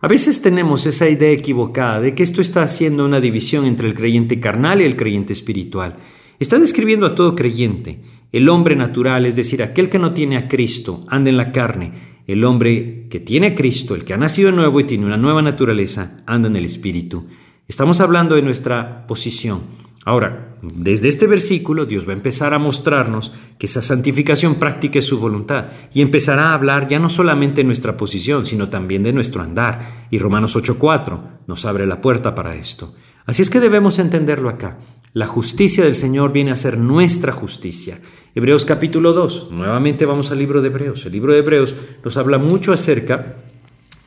A 0.02 0.08
veces 0.08 0.42
tenemos 0.42 0.84
esa 0.84 1.08
idea 1.08 1.30
equivocada 1.30 2.02
de 2.02 2.14
que 2.14 2.24
esto 2.24 2.42
está 2.42 2.62
haciendo 2.62 3.06
una 3.06 3.22
división 3.22 3.64
entre 3.64 3.88
el 3.88 3.94
creyente 3.94 4.38
carnal 4.38 4.82
y 4.82 4.84
el 4.84 4.96
creyente 4.96 5.32
espiritual. 5.32 5.96
Está 6.42 6.58
describiendo 6.58 7.06
a 7.06 7.14
todo 7.14 7.36
creyente. 7.36 8.00
El 8.32 8.48
hombre 8.48 8.74
natural, 8.74 9.26
es 9.26 9.36
decir, 9.36 9.62
aquel 9.62 9.88
que 9.88 10.00
no 10.00 10.12
tiene 10.12 10.36
a 10.36 10.48
Cristo, 10.48 11.04
anda 11.06 11.30
en 11.30 11.36
la 11.36 11.52
carne. 11.52 11.92
El 12.26 12.42
hombre 12.42 13.06
que 13.08 13.20
tiene 13.20 13.46
a 13.46 13.54
Cristo, 13.54 13.94
el 13.94 14.02
que 14.02 14.12
ha 14.12 14.16
nacido 14.16 14.50
de 14.50 14.56
nuevo 14.56 14.80
y 14.80 14.84
tiene 14.84 15.06
una 15.06 15.16
nueva 15.16 15.40
naturaleza, 15.40 16.24
anda 16.26 16.48
en 16.48 16.56
el 16.56 16.64
Espíritu. 16.64 17.28
Estamos 17.68 18.00
hablando 18.00 18.34
de 18.34 18.42
nuestra 18.42 19.06
posición. 19.06 19.60
Ahora, 20.04 20.56
desde 20.62 21.06
este 21.06 21.28
versículo 21.28 21.86
Dios 21.86 22.08
va 22.08 22.10
a 22.10 22.16
empezar 22.16 22.54
a 22.54 22.58
mostrarnos 22.58 23.30
que 23.56 23.66
esa 23.66 23.80
santificación 23.80 24.56
práctica 24.56 24.98
es 24.98 25.04
su 25.04 25.20
voluntad 25.20 25.66
y 25.94 26.02
empezará 26.02 26.48
a 26.48 26.54
hablar 26.54 26.88
ya 26.88 26.98
no 26.98 27.08
solamente 27.08 27.60
de 27.60 27.66
nuestra 27.66 27.96
posición, 27.96 28.46
sino 28.46 28.68
también 28.68 29.04
de 29.04 29.12
nuestro 29.12 29.42
andar. 29.42 30.08
Y 30.10 30.18
Romanos 30.18 30.56
8:4 30.56 31.20
nos 31.46 31.64
abre 31.66 31.86
la 31.86 32.00
puerta 32.00 32.34
para 32.34 32.56
esto. 32.56 32.96
Así 33.26 33.42
es 33.42 33.50
que 33.50 33.60
debemos 33.60 34.00
entenderlo 34.00 34.48
acá. 34.48 34.78
La 35.14 35.26
justicia 35.26 35.84
del 35.84 35.94
Señor 35.94 36.32
viene 36.32 36.52
a 36.52 36.56
ser 36.56 36.78
nuestra 36.78 37.32
justicia. 37.32 38.00
Hebreos 38.34 38.64
capítulo 38.64 39.12
2, 39.12 39.48
nuevamente 39.50 40.06
vamos 40.06 40.30
al 40.30 40.38
libro 40.38 40.62
de 40.62 40.68
Hebreos. 40.68 41.04
El 41.04 41.12
libro 41.12 41.34
de 41.34 41.40
Hebreos 41.40 41.74
nos 42.02 42.16
habla 42.16 42.38
mucho 42.38 42.72
acerca 42.72 43.36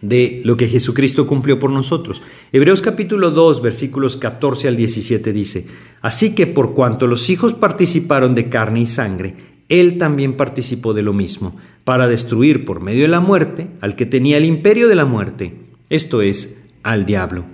de 0.01 0.41
lo 0.43 0.57
que 0.57 0.67
Jesucristo 0.67 1.27
cumplió 1.27 1.59
por 1.59 1.69
nosotros. 1.69 2.23
Hebreos 2.51 2.81
capítulo 2.81 3.29
2, 3.29 3.61
versículos 3.61 4.17
14 4.17 4.67
al 4.67 4.77
17 4.77 5.31
dice, 5.31 5.67
Así 6.01 6.33
que 6.33 6.47
por 6.47 6.73
cuanto 6.73 7.05
los 7.05 7.29
hijos 7.29 7.53
participaron 7.53 8.33
de 8.33 8.49
carne 8.49 8.81
y 8.81 8.87
sangre, 8.87 9.35
Él 9.69 9.99
también 9.99 10.33
participó 10.33 10.95
de 10.95 11.03
lo 11.03 11.13
mismo, 11.13 11.55
para 11.83 12.07
destruir 12.07 12.65
por 12.65 12.81
medio 12.81 13.03
de 13.03 13.09
la 13.09 13.19
muerte 13.19 13.67
al 13.79 13.95
que 13.95 14.07
tenía 14.07 14.37
el 14.37 14.45
imperio 14.45 14.87
de 14.87 14.95
la 14.95 15.05
muerte, 15.05 15.53
esto 15.91 16.23
es, 16.23 16.65
al 16.81 17.05
diablo, 17.05 17.45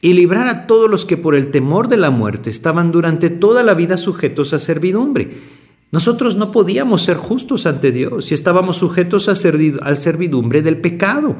y 0.00 0.12
librar 0.12 0.48
a 0.48 0.66
todos 0.66 0.88
los 0.88 1.04
que 1.04 1.16
por 1.16 1.34
el 1.34 1.50
temor 1.50 1.88
de 1.88 1.96
la 1.96 2.10
muerte 2.10 2.50
estaban 2.50 2.92
durante 2.92 3.30
toda 3.30 3.62
la 3.62 3.74
vida 3.74 3.96
sujetos 3.96 4.52
a 4.52 4.58
servidumbre. 4.58 5.58
Nosotros 5.90 6.36
no 6.36 6.50
podíamos 6.50 7.02
ser 7.02 7.16
justos 7.16 7.66
ante 7.66 7.90
Dios 7.90 8.30
y 8.30 8.34
estábamos 8.34 8.76
sujetos 8.76 9.28
a 9.28 9.34
servidumbre 9.34 10.62
del 10.62 10.76
pecado 10.76 11.36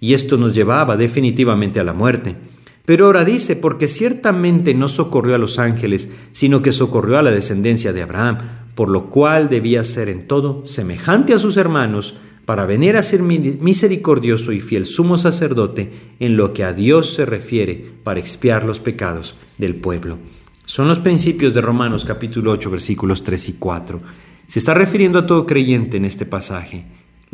y 0.00 0.14
esto 0.14 0.36
nos 0.36 0.54
llevaba 0.54 0.96
definitivamente 0.96 1.80
a 1.80 1.84
la 1.84 1.94
muerte. 1.94 2.36
Pero 2.84 3.06
ahora 3.06 3.24
dice, 3.24 3.56
porque 3.56 3.88
ciertamente 3.88 4.72
no 4.72 4.88
socorrió 4.88 5.34
a 5.34 5.38
los 5.38 5.58
ángeles, 5.58 6.08
sino 6.32 6.62
que 6.62 6.72
socorrió 6.72 7.18
a 7.18 7.22
la 7.22 7.32
descendencia 7.32 7.92
de 7.92 8.02
Abraham, 8.02 8.38
por 8.76 8.90
lo 8.90 9.06
cual 9.10 9.48
debía 9.48 9.82
ser 9.82 10.08
en 10.08 10.28
todo 10.28 10.64
semejante 10.66 11.34
a 11.34 11.38
sus 11.38 11.56
hermanos, 11.56 12.14
para 12.46 12.64
venir 12.64 12.96
a 12.96 13.02
ser 13.02 13.22
misericordioso 13.22 14.52
y 14.52 14.60
fiel 14.60 14.86
sumo 14.86 15.18
sacerdote 15.18 15.90
en 16.20 16.36
lo 16.36 16.54
que 16.54 16.64
a 16.64 16.72
Dios 16.72 17.12
se 17.12 17.26
refiere 17.26 17.92
para 18.04 18.20
expiar 18.20 18.64
los 18.64 18.80
pecados 18.80 19.34
del 19.58 19.74
pueblo. 19.74 20.18
Son 20.64 20.88
los 20.88 21.00
principios 21.00 21.52
de 21.54 21.60
Romanos 21.60 22.04
capítulo 22.04 22.52
8 22.52 22.70
versículos 22.70 23.24
3 23.24 23.48
y 23.50 23.52
4. 23.54 24.00
Se 24.46 24.60
está 24.60 24.74
refiriendo 24.74 25.18
a 25.18 25.26
todo 25.26 25.44
creyente 25.44 25.96
en 25.96 26.04
este 26.04 26.24
pasaje. 26.24 26.84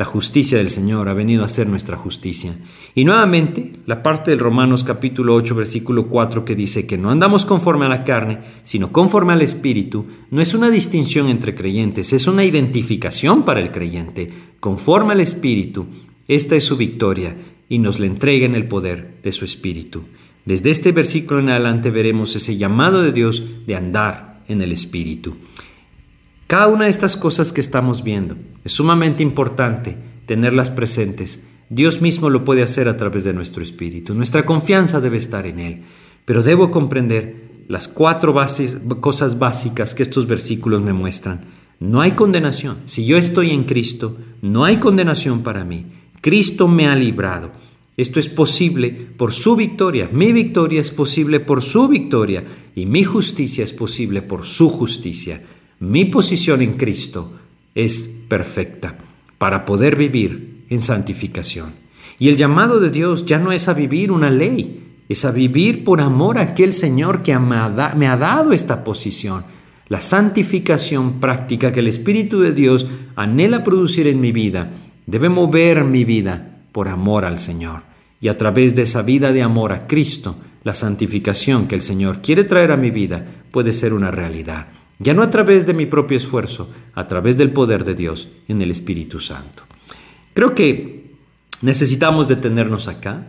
La 0.02 0.06
justicia 0.06 0.58
del 0.58 0.68
Señor 0.68 1.08
ha 1.08 1.14
venido 1.14 1.44
a 1.44 1.48
ser 1.48 1.68
nuestra 1.68 1.96
justicia. 1.96 2.56
Y 2.92 3.04
nuevamente, 3.04 3.74
la 3.86 4.02
parte 4.02 4.32
del 4.32 4.40
Romanos 4.40 4.82
capítulo 4.82 5.32
8, 5.36 5.54
versículo 5.54 6.08
4 6.08 6.44
que 6.44 6.56
dice 6.56 6.88
que 6.88 6.98
no 6.98 7.08
andamos 7.08 7.46
conforme 7.46 7.86
a 7.86 7.88
la 7.88 8.02
carne, 8.02 8.40
sino 8.64 8.90
conforme 8.90 9.32
al 9.32 9.42
Espíritu, 9.42 10.04
no 10.32 10.42
es 10.42 10.54
una 10.54 10.70
distinción 10.70 11.28
entre 11.28 11.54
creyentes, 11.54 12.12
es 12.12 12.26
una 12.26 12.44
identificación 12.44 13.44
para 13.44 13.60
el 13.60 13.70
creyente. 13.70 14.28
Conforme 14.58 15.12
al 15.12 15.20
Espíritu, 15.20 15.86
esta 16.26 16.56
es 16.56 16.64
su 16.64 16.76
victoria 16.76 17.36
y 17.68 17.78
nos 17.78 18.00
le 18.00 18.08
entrega 18.08 18.44
en 18.44 18.56
el 18.56 18.66
poder 18.66 19.18
de 19.22 19.30
su 19.30 19.44
Espíritu. 19.44 20.02
Desde 20.44 20.70
este 20.70 20.90
versículo 20.90 21.38
en 21.38 21.50
adelante 21.50 21.90
veremos 21.90 22.34
ese 22.34 22.56
llamado 22.56 23.02
de 23.02 23.12
Dios 23.12 23.44
de 23.68 23.76
andar 23.76 24.42
en 24.48 24.62
el 24.62 24.72
Espíritu. 24.72 25.36
Cada 26.52 26.66
una 26.66 26.84
de 26.84 26.90
estas 26.90 27.16
cosas 27.16 27.50
que 27.50 27.62
estamos 27.62 28.04
viendo 28.04 28.36
es 28.62 28.72
sumamente 28.72 29.22
importante 29.22 29.96
tenerlas 30.26 30.68
presentes. 30.68 31.42
Dios 31.70 32.02
mismo 32.02 32.28
lo 32.28 32.44
puede 32.44 32.62
hacer 32.62 32.90
a 32.90 32.98
través 32.98 33.24
de 33.24 33.32
nuestro 33.32 33.62
espíritu. 33.62 34.12
Nuestra 34.12 34.44
confianza 34.44 35.00
debe 35.00 35.16
estar 35.16 35.46
en 35.46 35.58
Él. 35.58 35.84
Pero 36.26 36.42
debo 36.42 36.70
comprender 36.70 37.64
las 37.68 37.88
cuatro 37.88 38.34
cosas 39.00 39.38
básicas 39.38 39.94
que 39.94 40.02
estos 40.02 40.26
versículos 40.26 40.82
me 40.82 40.92
muestran. 40.92 41.46
No 41.80 42.02
hay 42.02 42.10
condenación. 42.10 42.80
Si 42.84 43.06
yo 43.06 43.16
estoy 43.16 43.48
en 43.52 43.64
Cristo, 43.64 44.18
no 44.42 44.66
hay 44.66 44.76
condenación 44.76 45.42
para 45.42 45.64
mí. 45.64 45.86
Cristo 46.20 46.68
me 46.68 46.86
ha 46.86 46.94
librado. 46.94 47.52
Esto 47.96 48.20
es 48.20 48.28
posible 48.28 48.90
por 48.90 49.32
su 49.32 49.56
victoria. 49.56 50.10
Mi 50.12 50.34
victoria 50.34 50.80
es 50.80 50.90
posible 50.90 51.40
por 51.40 51.62
su 51.62 51.88
victoria 51.88 52.44
y 52.74 52.84
mi 52.84 53.04
justicia 53.04 53.64
es 53.64 53.72
posible 53.72 54.20
por 54.20 54.44
su 54.44 54.68
justicia. 54.68 55.40
Mi 55.82 56.04
posición 56.04 56.62
en 56.62 56.74
Cristo 56.74 57.32
es 57.74 58.06
perfecta 58.28 58.98
para 59.36 59.64
poder 59.64 59.96
vivir 59.96 60.64
en 60.70 60.80
santificación. 60.80 61.72
Y 62.20 62.28
el 62.28 62.36
llamado 62.36 62.78
de 62.78 62.90
Dios 62.90 63.26
ya 63.26 63.40
no 63.40 63.50
es 63.50 63.66
a 63.66 63.74
vivir 63.74 64.12
una 64.12 64.30
ley, 64.30 64.84
es 65.08 65.24
a 65.24 65.32
vivir 65.32 65.82
por 65.82 66.00
amor 66.00 66.38
a 66.38 66.42
aquel 66.42 66.72
Señor 66.72 67.24
que 67.24 67.36
me 67.36 67.56
ha 68.06 68.16
dado 68.16 68.52
esta 68.52 68.84
posición. 68.84 69.42
La 69.88 70.00
santificación 70.00 71.18
práctica 71.18 71.72
que 71.72 71.80
el 71.80 71.88
Espíritu 71.88 72.38
de 72.38 72.52
Dios 72.52 72.86
anhela 73.16 73.64
producir 73.64 74.06
en 74.06 74.20
mi 74.20 74.30
vida 74.30 74.70
debe 75.06 75.30
mover 75.30 75.82
mi 75.82 76.04
vida 76.04 76.60
por 76.70 76.86
amor 76.86 77.24
al 77.24 77.38
Señor. 77.38 77.82
Y 78.20 78.28
a 78.28 78.38
través 78.38 78.76
de 78.76 78.82
esa 78.82 79.02
vida 79.02 79.32
de 79.32 79.42
amor 79.42 79.72
a 79.72 79.88
Cristo, 79.88 80.36
la 80.62 80.74
santificación 80.74 81.66
que 81.66 81.74
el 81.74 81.82
Señor 81.82 82.22
quiere 82.22 82.44
traer 82.44 82.70
a 82.70 82.76
mi 82.76 82.92
vida 82.92 83.26
puede 83.50 83.72
ser 83.72 83.92
una 83.92 84.12
realidad 84.12 84.68
ya 85.02 85.14
no 85.14 85.22
a 85.22 85.30
través 85.30 85.66
de 85.66 85.74
mi 85.74 85.86
propio 85.86 86.16
esfuerzo, 86.16 86.70
a 86.94 87.06
través 87.06 87.36
del 87.36 87.52
poder 87.52 87.84
de 87.84 87.94
Dios 87.94 88.28
en 88.48 88.62
el 88.62 88.70
Espíritu 88.70 89.20
Santo. 89.20 89.64
Creo 90.34 90.54
que 90.54 91.12
necesitamos 91.60 92.28
detenernos 92.28 92.88
acá 92.88 93.26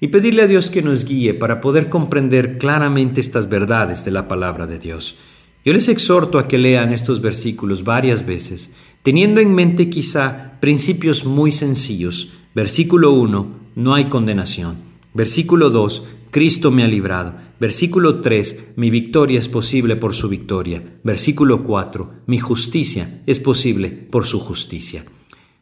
y 0.00 0.08
pedirle 0.08 0.42
a 0.42 0.46
Dios 0.46 0.70
que 0.70 0.82
nos 0.82 1.04
guíe 1.04 1.34
para 1.34 1.60
poder 1.60 1.88
comprender 1.88 2.58
claramente 2.58 3.20
estas 3.20 3.48
verdades 3.48 4.04
de 4.04 4.10
la 4.10 4.28
palabra 4.28 4.66
de 4.66 4.78
Dios. 4.78 5.16
Yo 5.64 5.72
les 5.72 5.88
exhorto 5.88 6.38
a 6.38 6.46
que 6.46 6.58
lean 6.58 6.92
estos 6.92 7.22
versículos 7.22 7.84
varias 7.84 8.26
veces, 8.26 8.74
teniendo 9.02 9.40
en 9.40 9.54
mente 9.54 9.88
quizá 9.88 10.60
principios 10.60 11.24
muy 11.24 11.52
sencillos. 11.52 12.32
Versículo 12.54 13.12
1, 13.12 13.48
no 13.76 13.94
hay 13.94 14.04
condenación. 14.06 14.76
Versículo 15.14 15.70
2, 15.70 16.04
Cristo 16.30 16.70
me 16.70 16.84
ha 16.84 16.88
librado. 16.88 17.34
Versículo 17.60 18.20
3, 18.20 18.74
mi 18.76 18.90
victoria 18.90 19.38
es 19.38 19.48
posible 19.48 19.96
por 19.96 20.14
su 20.14 20.28
victoria. 20.28 20.98
Versículo 21.04 21.64
4, 21.64 22.22
mi 22.26 22.38
justicia 22.38 23.22
es 23.26 23.38
posible 23.38 23.90
por 23.90 24.26
su 24.26 24.40
justicia. 24.40 25.04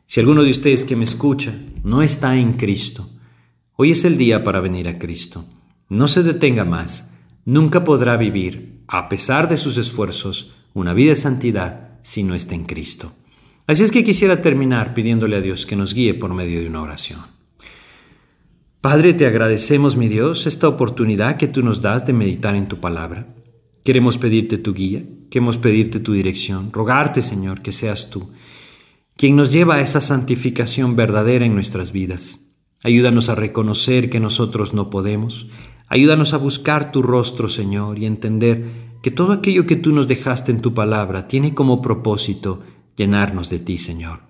Si 0.07 0.21
alguno 0.21 0.43
de 0.43 0.51
ustedes 0.51 0.85
que 0.85 0.97
me 0.97 1.05
escucha 1.05 1.55
no 1.85 2.03
está 2.03 2.37
en 2.37 2.55
Cristo, 2.55 3.11
hoy 3.77 3.93
es 3.93 4.05
el 4.05 4.17
día 4.17 4.43
para 4.43 4.61
venir 4.61 4.89
a 4.89 4.99
Cristo. 4.99 5.47
No 5.89 6.09
se 6.09 6.23
detenga 6.23 6.65
más. 6.65 7.13
Nunca 7.45 7.85
podrá 7.85 8.17
vivir, 8.17 8.83
a 8.87 9.09
pesar 9.09 9.49
de 9.49 9.57
sus 9.57 9.77
esfuerzos, 9.77 10.55
una 10.75 10.95
vida 10.95 11.11
de 11.11 11.17
santidad 11.17 11.99
si 12.03 12.23
no 12.23 12.35
está 12.35 12.55
en 12.55 12.65
Cristo. 12.65 13.13
Así 13.67 13.85
es 13.85 13.93
que 13.93 14.05
quisiera 14.05 14.43
terminar 14.43 14.95
pidiéndole 14.95 15.37
a 15.37 15.41
Dios 15.41 15.67
que 15.67 15.77
nos 15.77 15.95
guíe 15.95 16.15
por 16.15 16.35
medio 16.35 16.61
de 16.61 16.69
una 16.69 16.83
oración. 16.83 17.21
Padre, 18.83 19.15
te 19.15 19.27
agradecemos, 19.27 19.97
mi 19.97 20.09
Dios, 20.09 20.49
esta 20.49 20.67
oportunidad 20.67 21.37
que 21.37 21.47
tú 21.47 21.63
nos 21.63 21.83
das 21.83 22.05
de 22.05 22.13
meditar 22.13 22.57
en 22.57 22.67
tu 22.67 22.81
palabra. 22.81 23.29
Queremos 23.85 24.19
pedirte 24.19 24.59
tu 24.59 24.75
guía, 24.75 25.05
queremos 25.31 25.57
pedirte 25.57 26.01
tu 26.01 26.15
dirección, 26.15 26.73
rogarte, 26.73 27.23
Señor, 27.23 27.63
que 27.63 27.73
seas 27.73 28.11
tú 28.11 28.33
quien 29.17 29.37
nos 29.37 29.53
lleva 29.53 29.77
a 29.77 29.81
esa 29.83 30.01
santificación 30.01 30.97
verdadera 30.97 31.45
en 31.47 31.55
nuestras 31.55 31.93
vidas. 31.93 32.53
Ayúdanos 32.83 33.29
a 33.29 33.37
reconocer 33.37 34.11
que 34.11 34.19
nosotros 34.19 34.75
no 34.75 34.91
podemos. 34.91 35.47
Ayúdanos 35.87 36.35
a 36.35 36.39
buscar 36.39 36.91
tu 36.91 37.03
rostro, 37.03 37.49
Señor, 37.49 38.01
y 38.01 38.07
entender 38.07 38.99
que 39.01 39.13
todo 39.13 39.33
aquello 39.33 39.65
que 39.65 39.77
tú 39.77 39.93
nos 39.93 40.09
dejaste 40.09 40.51
en 40.51 40.61
tu 40.61 40.75
palabra 40.75 41.29
tiene 41.29 41.55
como 41.55 41.81
propósito 41.81 42.63
llenarnos 42.97 43.49
de 43.49 43.61
ti, 43.61 43.79
Señor. 43.79 44.23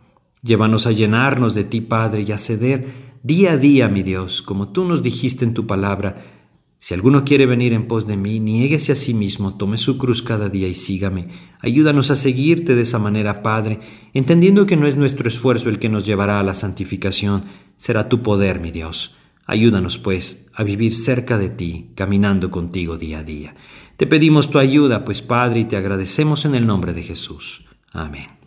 Llévanos 0.43 0.87
a 0.87 0.93
llenarnos 0.93 1.55
de 1.55 1.65
ti, 1.65 1.81
Padre, 1.81 2.25
y 2.29 2.33
a 2.33 2.37
ceder 2.37 3.12
día 3.23 3.53
a 3.53 3.57
día, 3.57 3.89
mi 3.89 4.03
Dios, 4.03 4.43
como 4.43 4.69
tú 4.69 4.85
nos 4.85 5.03
dijiste 5.03 5.45
en 5.45 5.55
tu 5.55 5.67
palabra, 5.67 6.41
si 6.79 6.95
alguno 6.95 7.25
quiere 7.25 7.47
venir 7.47 7.73
en 7.73 7.87
pos 7.87 8.09
de 8.09 8.17
mí, 8.17 8.41
niéguese 8.41 8.91
a 8.91 8.97
sí 8.97 9.15
mismo, 9.15 9.57
tome 9.57 9.79
su 9.79 9.99
cruz 9.99 10.21
cada 10.21 10.49
día 10.49 10.67
y 10.67 10.75
sígame. 10.75 11.29
Ayúdanos 11.61 12.11
a 12.11 12.17
seguirte 12.17 12.75
de 12.75 12.83
esa 12.83 12.99
manera, 12.99 13.41
Padre, 13.41 13.79
entendiendo 14.15 14.67
que 14.67 14.77
no 14.77 14.89
es 14.89 14.97
nuestro 14.97 15.29
esfuerzo 15.29 15.69
el 15.69 15.79
que 15.79 15.89
nos 15.89 16.05
llevará 16.05 16.41
a 16.41 16.43
la 16.43 16.55
santificación, 16.55 17.45
será 17.77 18.09
tu 18.09 18.23
poder, 18.23 18.59
mi 18.59 18.73
Dios. 18.73 19.15
Ayúdanos, 19.47 19.99
pues, 19.99 20.49
a 20.55 20.65
vivir 20.65 20.93
cerca 20.93 21.39
de 21.39 21.51
ti, 21.51 21.93
caminando 21.95 22.51
contigo 22.51 22.97
día 22.97 23.21
a 23.21 23.25
día. 23.25 23.55
Te 23.97 24.09
pedimos 24.09 24.51
tu 24.51 24.59
ayuda, 24.59 25.05
pues, 25.05 25.23
Padre, 25.23 25.61
y 25.61 25.65
te 25.67 25.77
agradecemos 25.77 26.45
en 26.47 26.57
el 26.57 26.67
nombre 26.67 26.95
de 26.95 27.05
Jesús. 27.05 27.65
Amén. 27.93 28.42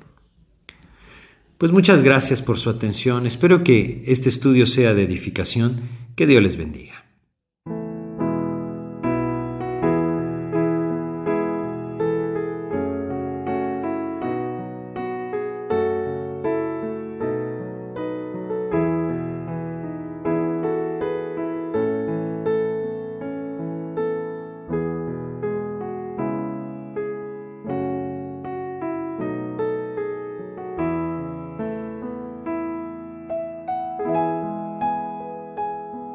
Pues 1.57 1.71
muchas 1.71 2.01
gracias 2.01 2.41
por 2.41 2.59
su 2.59 2.69
atención. 2.69 3.25
Espero 3.25 3.63
que 3.63 4.03
este 4.07 4.27
estudio 4.27 4.65
sea 4.65 4.93
de 4.93 5.03
edificación. 5.03 5.83
Que 6.15 6.27
Dios 6.27 6.43
les 6.43 6.57
bendiga. 6.57 7.04